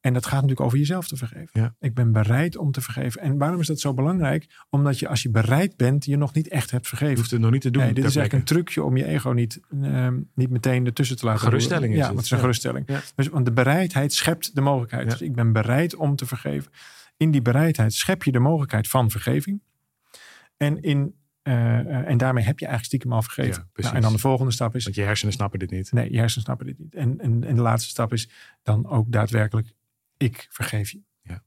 En 0.00 0.12
dat 0.12 0.24
gaat 0.24 0.40
natuurlijk 0.40 0.60
over 0.60 0.78
jezelf 0.78 1.08
te 1.08 1.16
vergeven. 1.16 1.48
Ja. 1.52 1.74
Ik 1.80 1.94
ben 1.94 2.12
bereid 2.12 2.56
om 2.56 2.72
te 2.72 2.80
vergeven. 2.80 3.20
En 3.20 3.38
waarom 3.38 3.60
is 3.60 3.66
dat 3.66 3.80
zo 3.80 3.94
belangrijk? 3.94 4.64
Omdat 4.70 4.98
je 4.98 5.08
als 5.08 5.22
je 5.22 5.30
bereid 5.30 5.76
bent, 5.76 6.04
je 6.04 6.16
nog 6.16 6.34
niet 6.34 6.48
echt 6.48 6.70
hebt 6.70 6.88
vergeven. 6.88 7.12
Je 7.12 7.18
hoeft 7.18 7.30
het 7.30 7.40
nog 7.40 7.50
niet 7.50 7.60
te 7.60 7.70
doen. 7.70 7.82
Nee, 7.82 7.92
dit 7.92 8.04
is 8.04 8.16
eigenlijk 8.16 8.48
een 8.48 8.54
trucje 8.56 8.82
om 8.82 8.96
je 8.96 9.04
ego 9.04 9.30
niet, 9.30 9.60
uh, 9.70 10.08
niet 10.34 10.50
meteen 10.50 10.86
ertussen 10.86 11.16
te 11.16 11.24
laten 11.24 11.40
Geruststelling 11.40 11.92
is 11.92 11.98
Ja, 11.98 12.12
is 12.16 12.30
een 12.30 12.38
geruststelling. 12.38 12.88
Ja. 12.88 13.00
Dus, 13.14 13.28
want 13.28 13.44
de 13.44 13.52
bereidheid 13.52 14.12
schept 14.12 14.54
de 14.54 14.60
mogelijkheid. 14.60 15.10
Dus 15.10 15.20
ik 15.20 15.34
ben 15.34 15.52
bereid 15.52 15.94
om 15.94 16.16
te 16.16 16.26
vergeven. 16.26 16.72
In 17.16 17.30
die 17.30 17.42
bereidheid 17.42 17.92
schep 17.92 18.22
je 18.22 18.32
de 18.32 18.38
mogelijkheid 18.38 18.88
van 18.88 19.10
vergeving. 19.10 19.62
En 20.56 20.82
in 20.82 21.16
uh, 21.42 22.08
en 22.08 22.16
daarmee 22.16 22.44
heb 22.44 22.58
je 22.58 22.66
eigenlijk 22.66 22.84
stiekem 22.84 23.12
al 23.12 23.22
vergeten. 23.22 23.68
Ja, 23.74 23.82
nou, 23.82 23.94
en 23.94 24.02
dan 24.02 24.12
de 24.12 24.18
volgende 24.18 24.52
stap 24.52 24.74
is. 24.74 24.84
Want 24.84 24.96
je 24.96 25.02
hersenen 25.02 25.32
snappen 25.32 25.58
dit 25.58 25.70
niet. 25.70 25.92
Nee, 25.92 26.12
je 26.12 26.18
hersenen 26.18 26.44
snappen 26.44 26.66
dit 26.66 26.78
niet. 26.78 26.94
En, 26.94 27.20
en, 27.20 27.44
en 27.44 27.54
de 27.54 27.60
laatste 27.60 27.88
stap 27.88 28.12
is 28.12 28.30
dan 28.62 28.86
ook 28.86 29.12
daadwerkelijk: 29.12 29.74
ik 30.18 30.46
vergeef 30.50 30.90
je. 30.90 31.00
Ja. 31.22 31.42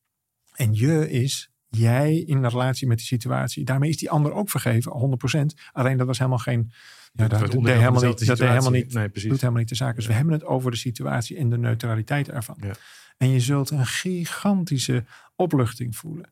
En 0.53 0.73
je 0.73 1.09
is 1.09 1.51
jij 1.69 2.17
in 2.17 2.41
de 2.41 2.47
relatie 2.47 2.87
met 2.87 2.97
die 2.97 3.05
situatie. 3.05 3.65
Daarmee 3.65 3.89
is 3.89 3.97
die 3.97 4.09
ander 4.09 4.33
ook 4.33 4.49
vergeven, 4.49 5.19
100%. 5.37 5.45
Alleen 5.71 5.97
dat 5.97 6.07
was 6.07 6.17
helemaal 6.17 6.39
geen. 6.39 6.71
Ja, 7.13 7.27
dat, 7.27 7.39
dat 7.39 7.51
deed 7.51 7.65
helemaal 7.65 8.01
niet. 8.01 8.25
Dat 8.25 8.37
deed 8.37 8.47
helemaal 8.47 8.71
niet. 8.71 8.93
Nee, 8.93 9.09
precies. 9.09 9.29
Doet 9.29 9.39
helemaal 9.39 9.59
niet 9.59 9.69
de 9.69 9.75
zaak. 9.75 9.95
Dus 9.95 10.07
we 10.07 10.13
hebben 10.13 10.33
het 10.33 10.45
over 10.45 10.71
de 10.71 10.77
situatie 10.77 11.37
en 11.37 11.49
de 11.49 11.57
neutraliteit 11.57 12.29
ervan. 12.29 12.57
Ja. 12.59 12.73
En 13.17 13.29
je 13.29 13.39
zult 13.39 13.69
een 13.69 13.85
gigantische 13.85 15.05
opluchting 15.35 15.95
voelen. 15.95 16.29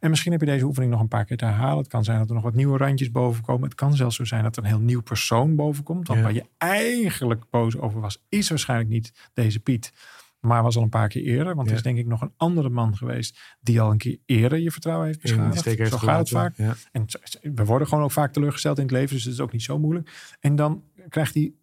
En 0.00 0.10
misschien 0.10 0.32
heb 0.32 0.40
je 0.40 0.46
deze 0.46 0.64
oefening 0.64 0.92
nog 0.92 1.00
een 1.00 1.08
paar 1.08 1.24
keer 1.24 1.36
te 1.36 1.44
herhalen. 1.44 1.78
Het 1.78 1.88
kan 1.88 2.04
zijn 2.04 2.18
dat 2.18 2.28
er 2.28 2.34
nog 2.34 2.42
wat 2.42 2.54
nieuwe 2.54 2.78
randjes 2.78 3.10
boven 3.10 3.42
komen. 3.42 3.64
Het 3.68 3.74
kan 3.74 3.96
zelfs 3.96 4.16
zo 4.16 4.24
zijn 4.24 4.42
dat 4.42 4.56
er 4.56 4.62
een 4.62 4.68
heel 4.68 4.80
nieuw 4.80 5.02
persoon 5.02 5.56
boven 5.56 5.84
komt. 5.84 6.06
Want 6.06 6.18
Ja. 6.18 6.24
waar 6.24 6.34
je 6.34 6.44
eigenlijk 6.58 7.50
boos 7.50 7.76
over 7.76 8.00
was, 8.00 8.24
is 8.28 8.48
waarschijnlijk 8.48 8.90
niet 8.90 9.30
deze 9.34 9.60
Piet. 9.60 9.92
Maar 10.46 10.62
was 10.62 10.76
al 10.76 10.82
een 10.82 10.88
paar 10.88 11.08
keer 11.08 11.22
eerder. 11.22 11.54
Want 11.54 11.66
Ja. 11.66 11.72
er 11.72 11.78
is 11.78 11.82
denk 11.84 11.98
ik 11.98 12.06
nog 12.06 12.20
een 12.20 12.32
andere 12.36 12.68
man 12.68 12.96
geweest. 12.96 13.38
die 13.60 13.80
al 13.80 13.90
een 13.90 13.98
keer 13.98 14.18
eerder 14.24 14.58
je 14.58 14.70
vertrouwen 14.70 15.06
heeft 15.06 15.20
beschadigd. 15.22 15.64
heeft 15.64 15.88
Zo 15.90 15.96
gaat 15.98 16.18
het 16.18 16.28
vaak. 16.28 16.56
Ja. 16.56 16.74
En 16.92 17.04
we 17.54 17.64
worden 17.64 17.88
gewoon 17.88 18.04
ook 18.04 18.12
vaak 18.12 18.32
teleurgesteld 18.32 18.76
in 18.76 18.82
het 18.82 18.92
leven. 18.92 19.14
Dus 19.14 19.24
het 19.24 19.32
is 19.32 19.40
ook 19.40 19.52
niet 19.52 19.62
zo 19.62 19.78
moeilijk. 19.78 20.36
En 20.40 20.56
dan 20.56 20.84
krijgt 21.08 21.32
die, 21.34 21.60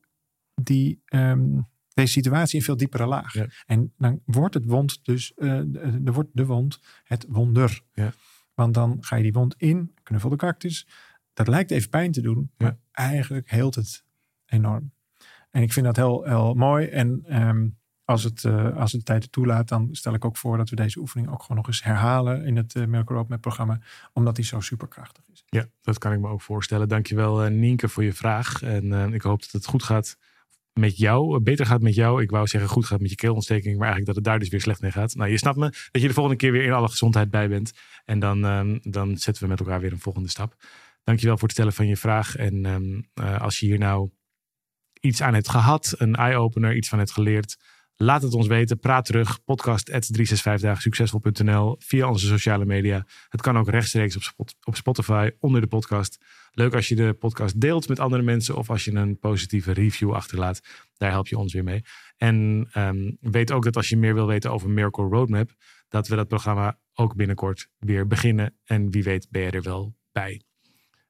die, 0.61 1.01
ehm, 1.05 1.59
deze 1.93 2.11
situatie 2.11 2.59
een 2.59 2.65
veel 2.65 2.77
diepere 2.77 3.05
laag. 3.05 3.33
Ja. 3.33 3.47
En 3.65 3.93
dan 3.97 4.21
wordt 4.25 4.53
het 4.53 4.65
wond 4.65 4.99
dus, 5.05 5.31
de, 5.35 5.69
de- 6.03 6.11
wordt 6.11 6.29
de 6.33 6.45
wond 6.45 6.79
het 7.03 7.25
wonder. 7.29 7.81
Ja. 7.93 8.11
Want 8.53 8.73
dan 8.73 8.97
ga 8.99 9.15
je 9.15 9.23
die 9.23 9.33
wond 9.33 9.55
in, 9.57 9.93
knuffel 10.03 10.29
de 10.29 10.35
cactus. 10.35 10.87
Dat 11.33 11.47
lijkt 11.47 11.71
even 11.71 11.89
pijn 11.89 12.11
te 12.11 12.21
doen, 12.21 12.51
maar 12.57 12.77
eigenlijk 12.91 13.49
heelt 13.49 13.75
het 13.75 14.03
enorm. 14.45 14.91
En 15.51 15.61
ik 15.61 15.73
vind 15.73 15.85
dat 15.85 15.95
heel, 15.95 16.23
heel 16.23 16.53
mooi. 16.53 16.87
En 16.87 17.23
ehm, 17.25 17.67
als, 18.05 18.23
het, 18.23 18.43
eh, 18.43 18.77
als 18.77 18.91
het 18.91 19.05
de 19.05 19.05
tijd 19.07 19.31
toelaat, 19.31 19.67
dan 19.67 19.89
stel 19.91 20.13
ik 20.13 20.25
ook 20.25 20.37
voor 20.37 20.57
dat 20.57 20.69
we 20.69 20.75
deze 20.75 20.99
oefening 20.99 21.29
ook 21.31 21.41
gewoon 21.41 21.57
nog 21.57 21.67
eens 21.67 21.83
herhalen 21.83 22.45
in 22.45 22.55
het 22.55 22.75
uh, 22.75 22.85
Miracle 22.85 23.15
Roadmap 23.15 23.41
programma. 23.41 23.79
Omdat 24.13 24.35
die 24.35 24.45
zo 24.45 24.59
superkrachtig 24.59 25.23
is. 25.31 25.43
Ja, 25.45 25.65
dat 25.81 25.97
kan 25.97 26.13
ik 26.13 26.19
me 26.19 26.27
ook 26.27 26.41
voorstellen. 26.41 26.87
Dankjewel 26.87 27.43
eh 27.43 27.51
Nienke 27.51 27.89
voor 27.89 28.03
je 28.03 28.13
vraag. 28.13 28.61
En 28.61 28.93
eh, 28.93 29.13
ik 29.13 29.21
hoop 29.21 29.41
dat 29.41 29.51
het 29.51 29.65
goed 29.65 29.83
gaat 29.83 30.17
met 30.73 30.97
jou. 30.97 31.35
eh, 31.37 31.41
Beter 31.43 31.65
gaat 31.65 31.81
met 31.81 31.95
jou. 31.95 32.21
Ik 32.21 32.29
wou 32.29 32.47
zeggen 32.47 32.69
goed 32.69 32.85
gaat 32.85 32.99
met 32.99 33.09
je 33.09 33.15
keelontsteking. 33.15 33.77
Maar 33.77 33.87
eigenlijk 33.87 34.05
dat 34.05 34.15
het 34.15 34.23
daar 34.25 34.39
dus 34.39 34.49
weer 34.49 34.61
slecht 34.61 34.81
mee 34.81 34.91
gaat. 34.91 35.15
Nou, 35.15 35.29
je 35.29 35.37
snapt 35.37 35.57
me. 35.57 35.69
Dat 35.91 36.01
je 36.01 36.07
de 36.07 36.13
volgende 36.13 36.37
keer 36.37 36.51
weer 36.51 36.63
in 36.63 36.71
alle 36.71 36.89
gezondheid 36.89 37.29
bij 37.29 37.49
bent. 37.49 37.71
En 38.05 38.19
dan, 38.19 38.45
ehm, 38.45 38.77
dan 38.81 39.17
zetten 39.17 39.43
we 39.43 39.49
met 39.49 39.59
elkaar 39.59 39.79
weer 39.79 39.91
een 39.91 39.99
volgende 39.99 40.29
stap. 40.29 40.55
Dankjewel 41.03 41.35
voor 41.35 41.43
het 41.47 41.51
stellen 41.57 41.73
van 41.73 41.87
je 41.87 41.97
vraag. 41.97 42.35
En 42.35 42.65
ehm, 42.65 43.01
eh, 43.13 43.41
als 43.41 43.59
je 43.59 43.65
hier 43.65 43.77
nou 43.79 44.09
iets 44.99 45.21
aan 45.21 45.33
hebt 45.33 45.49
gehad. 45.49 45.95
Een 45.97 46.15
eye-opener. 46.15 46.75
Iets 46.75 46.89
van 46.89 46.97
hebt 46.97 47.11
geleerd. 47.11 47.57
Laat 47.95 48.21
het 48.21 48.33
ons 48.33 48.47
weten. 48.47 48.79
Praat 48.79 49.05
terug. 49.05 49.43
Podcast 49.43 49.85
365 49.85 50.81
succesvol.nl 50.81 51.75
via 51.79 52.09
onze 52.09 52.27
sociale 52.27 52.65
media. 52.65 53.05
Het 53.29 53.41
kan 53.41 53.57
ook 53.57 53.69
rechtstreeks 53.69 54.33
op, 54.35 54.49
op 54.63 54.75
Spotify 54.75 55.29
onder 55.39 55.61
de 55.61 55.67
podcast. 55.67 56.17
Leuk 56.51 56.73
als 56.73 56.87
je 56.87 56.95
de 56.95 57.13
podcast 57.13 57.59
deelt 57.59 57.87
met 57.87 57.99
andere 57.99 58.23
mensen 58.23 58.55
of 58.55 58.69
als 58.69 58.85
je 58.85 58.91
een 58.91 59.19
positieve 59.19 59.71
review 59.71 60.13
achterlaat. 60.13 60.61
Daar 60.97 61.11
help 61.11 61.27
je 61.27 61.37
ons 61.37 61.53
weer 61.53 61.63
mee. 61.63 61.81
En 62.17 62.67
ehm, 62.71 63.11
weet 63.19 63.51
ook 63.51 63.63
dat 63.63 63.75
als 63.75 63.89
je 63.89 63.97
meer 63.97 64.13
wil 64.13 64.27
weten 64.27 64.51
over 64.51 64.69
Miracle 64.69 65.07
Roadmap, 65.07 65.51
dat 65.87 66.07
we 66.07 66.15
dat 66.15 66.27
programma 66.27 66.79
ook 66.93 67.15
binnenkort 67.15 67.67
weer 67.77 68.07
beginnen. 68.07 68.57
En 68.63 68.91
wie 68.91 69.03
weet 69.03 69.27
ben 69.29 69.41
je 69.41 69.51
er 69.51 69.61
wel 69.61 69.95
bij. 70.11 70.41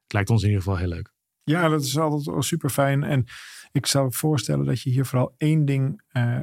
Het 0.03 0.13
lijkt 0.13 0.29
ons 0.29 0.41
in 0.41 0.47
ieder 0.47 0.63
geval 0.63 0.77
heel 0.77 0.87
leuk. 0.87 1.11
Ja, 1.43 1.69
dat 1.69 1.83
is 1.83 1.97
altijd 1.97 2.45
super 2.45 2.69
fijn. 2.69 3.03
En 3.03 3.25
ik 3.71 3.85
zou 3.85 4.13
voorstellen 4.13 4.65
dat 4.65 4.81
je 4.81 4.89
hier 4.89 5.05
vooral 5.05 5.33
één 5.37 5.65
ding 5.65 6.01
eh, 6.07 6.39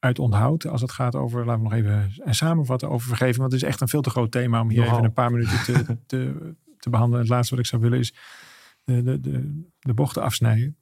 uit 0.00 0.18
onthoudt. 0.18 0.66
Als 0.66 0.80
het 0.80 0.92
gaat 0.92 1.14
over, 1.14 1.44
laten 1.44 1.62
we 1.62 1.68
nog 1.68 1.78
even 1.78 2.12
en 2.24 2.34
samenvatten 2.34 2.90
over 2.90 3.08
vergeving. 3.08 3.36
Want 3.36 3.52
het 3.52 3.62
is 3.62 3.68
echt 3.68 3.80
een 3.80 3.88
veel 3.88 4.02
te 4.02 4.10
groot 4.10 4.30
thema 4.30 4.60
om 4.60 4.68
hier 4.68 4.78
Nogal. 4.78 4.92
even 4.92 5.04
een 5.04 5.12
paar 5.12 5.30
minuten 5.30 5.62
te, 5.64 5.96
te, 6.06 6.54
te 6.78 6.90
behandelen. 6.90 7.20
Het 7.20 7.30
laatste 7.30 7.54
wat 7.54 7.64
ik 7.64 7.70
zou 7.70 7.82
willen 7.82 7.98
is 7.98 8.14
de, 8.84 9.02
de, 9.02 9.20
de, 9.20 9.68
de 9.78 9.94
bochten 9.94 10.22
afsnijden. 10.22 10.76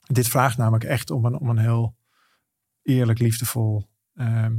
Dit 0.00 0.28
vraagt 0.28 0.56
namelijk 0.56 0.84
echt 0.84 1.10
om 1.10 1.24
een, 1.24 1.38
om 1.38 1.48
een 1.48 1.58
heel 1.58 1.96
eerlijk, 2.82 3.18
liefdevol, 3.18 3.88
ehm, 4.14 4.54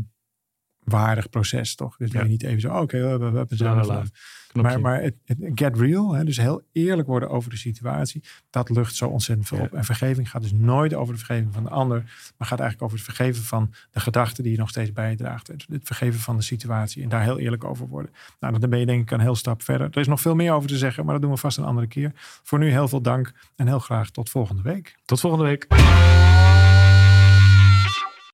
waardig 0.85 1.29
proces, 1.29 1.75
toch? 1.75 1.97
Dus 1.97 2.11
Ja. 2.11 2.23
niet 2.23 2.43
even 2.43 2.61
zo, 2.61 2.73
oké, 2.77 2.97
we, 3.01 3.07
we, 3.07 3.17
we 3.17 3.37
hebben 3.37 3.57
het 3.57 4.11
Knopje. 4.53 4.77
maar, 4.79 4.81
maar 4.81 5.01
het, 5.01 5.15
het 5.25 5.37
get 5.55 5.77
real, 5.77 6.13
hè, 6.13 6.23
dus 6.23 6.37
heel 6.37 6.61
eerlijk 6.71 7.07
worden 7.07 7.29
over 7.29 7.49
de 7.49 7.57
situatie, 7.57 8.23
dat 8.49 8.69
lucht 8.69 8.95
zo 8.95 9.07
ontzettend 9.07 9.47
veel 9.47 9.57
Ja. 9.57 9.63
op. 9.63 9.73
En 9.73 9.83
vergeving 9.83 10.29
gaat 10.29 10.41
dus 10.41 10.51
nooit 10.53 10.93
over 10.93 11.13
de 11.13 11.19
vergeving 11.19 11.53
van 11.53 11.63
de 11.63 11.69
ander, 11.69 11.97
maar 12.37 12.47
gaat 12.47 12.59
eigenlijk 12.59 12.81
over 12.81 12.97
het 13.05 13.15
vergeven 13.15 13.43
van 13.43 13.73
de 13.91 13.99
gedachten 13.99 14.43
die 14.43 14.51
je 14.51 14.57
nog 14.57 14.69
steeds 14.69 14.93
bijdraagt. 14.93 15.47
Het, 15.47 15.65
het 15.69 15.81
vergeven 15.83 16.19
van 16.19 16.35
de 16.37 16.43
situatie 16.43 17.03
en 17.03 17.09
daar 17.09 17.23
heel 17.23 17.39
eerlijk 17.39 17.63
over 17.63 17.87
worden. 17.87 18.11
Nou, 18.39 18.59
dan 18.59 18.69
ben 18.69 18.79
je 18.79 18.85
denk 18.85 19.01
ik 19.01 19.11
een 19.11 19.19
heel 19.19 19.35
stap 19.35 19.61
verder. 19.63 19.87
Er 19.91 19.97
is 19.99 20.07
nog 20.07 20.21
veel 20.21 20.35
meer 20.35 20.51
over 20.53 20.69
te 20.69 20.77
zeggen, 20.77 21.03
maar 21.03 21.13
dat 21.13 21.21
doen 21.23 21.31
we 21.31 21.37
vast 21.37 21.57
een 21.57 21.63
andere 21.65 21.87
keer. 21.87 22.11
Voor 22.43 22.59
nu 22.59 22.69
heel 22.69 22.87
veel 22.87 23.01
dank 23.01 23.33
en 23.55 23.67
heel 23.67 23.79
graag 23.79 24.09
tot 24.09 24.29
volgende 24.29 24.61
week. 24.61 24.95
Tot 25.05 25.19
volgende 25.19 25.45
week. 25.45 25.67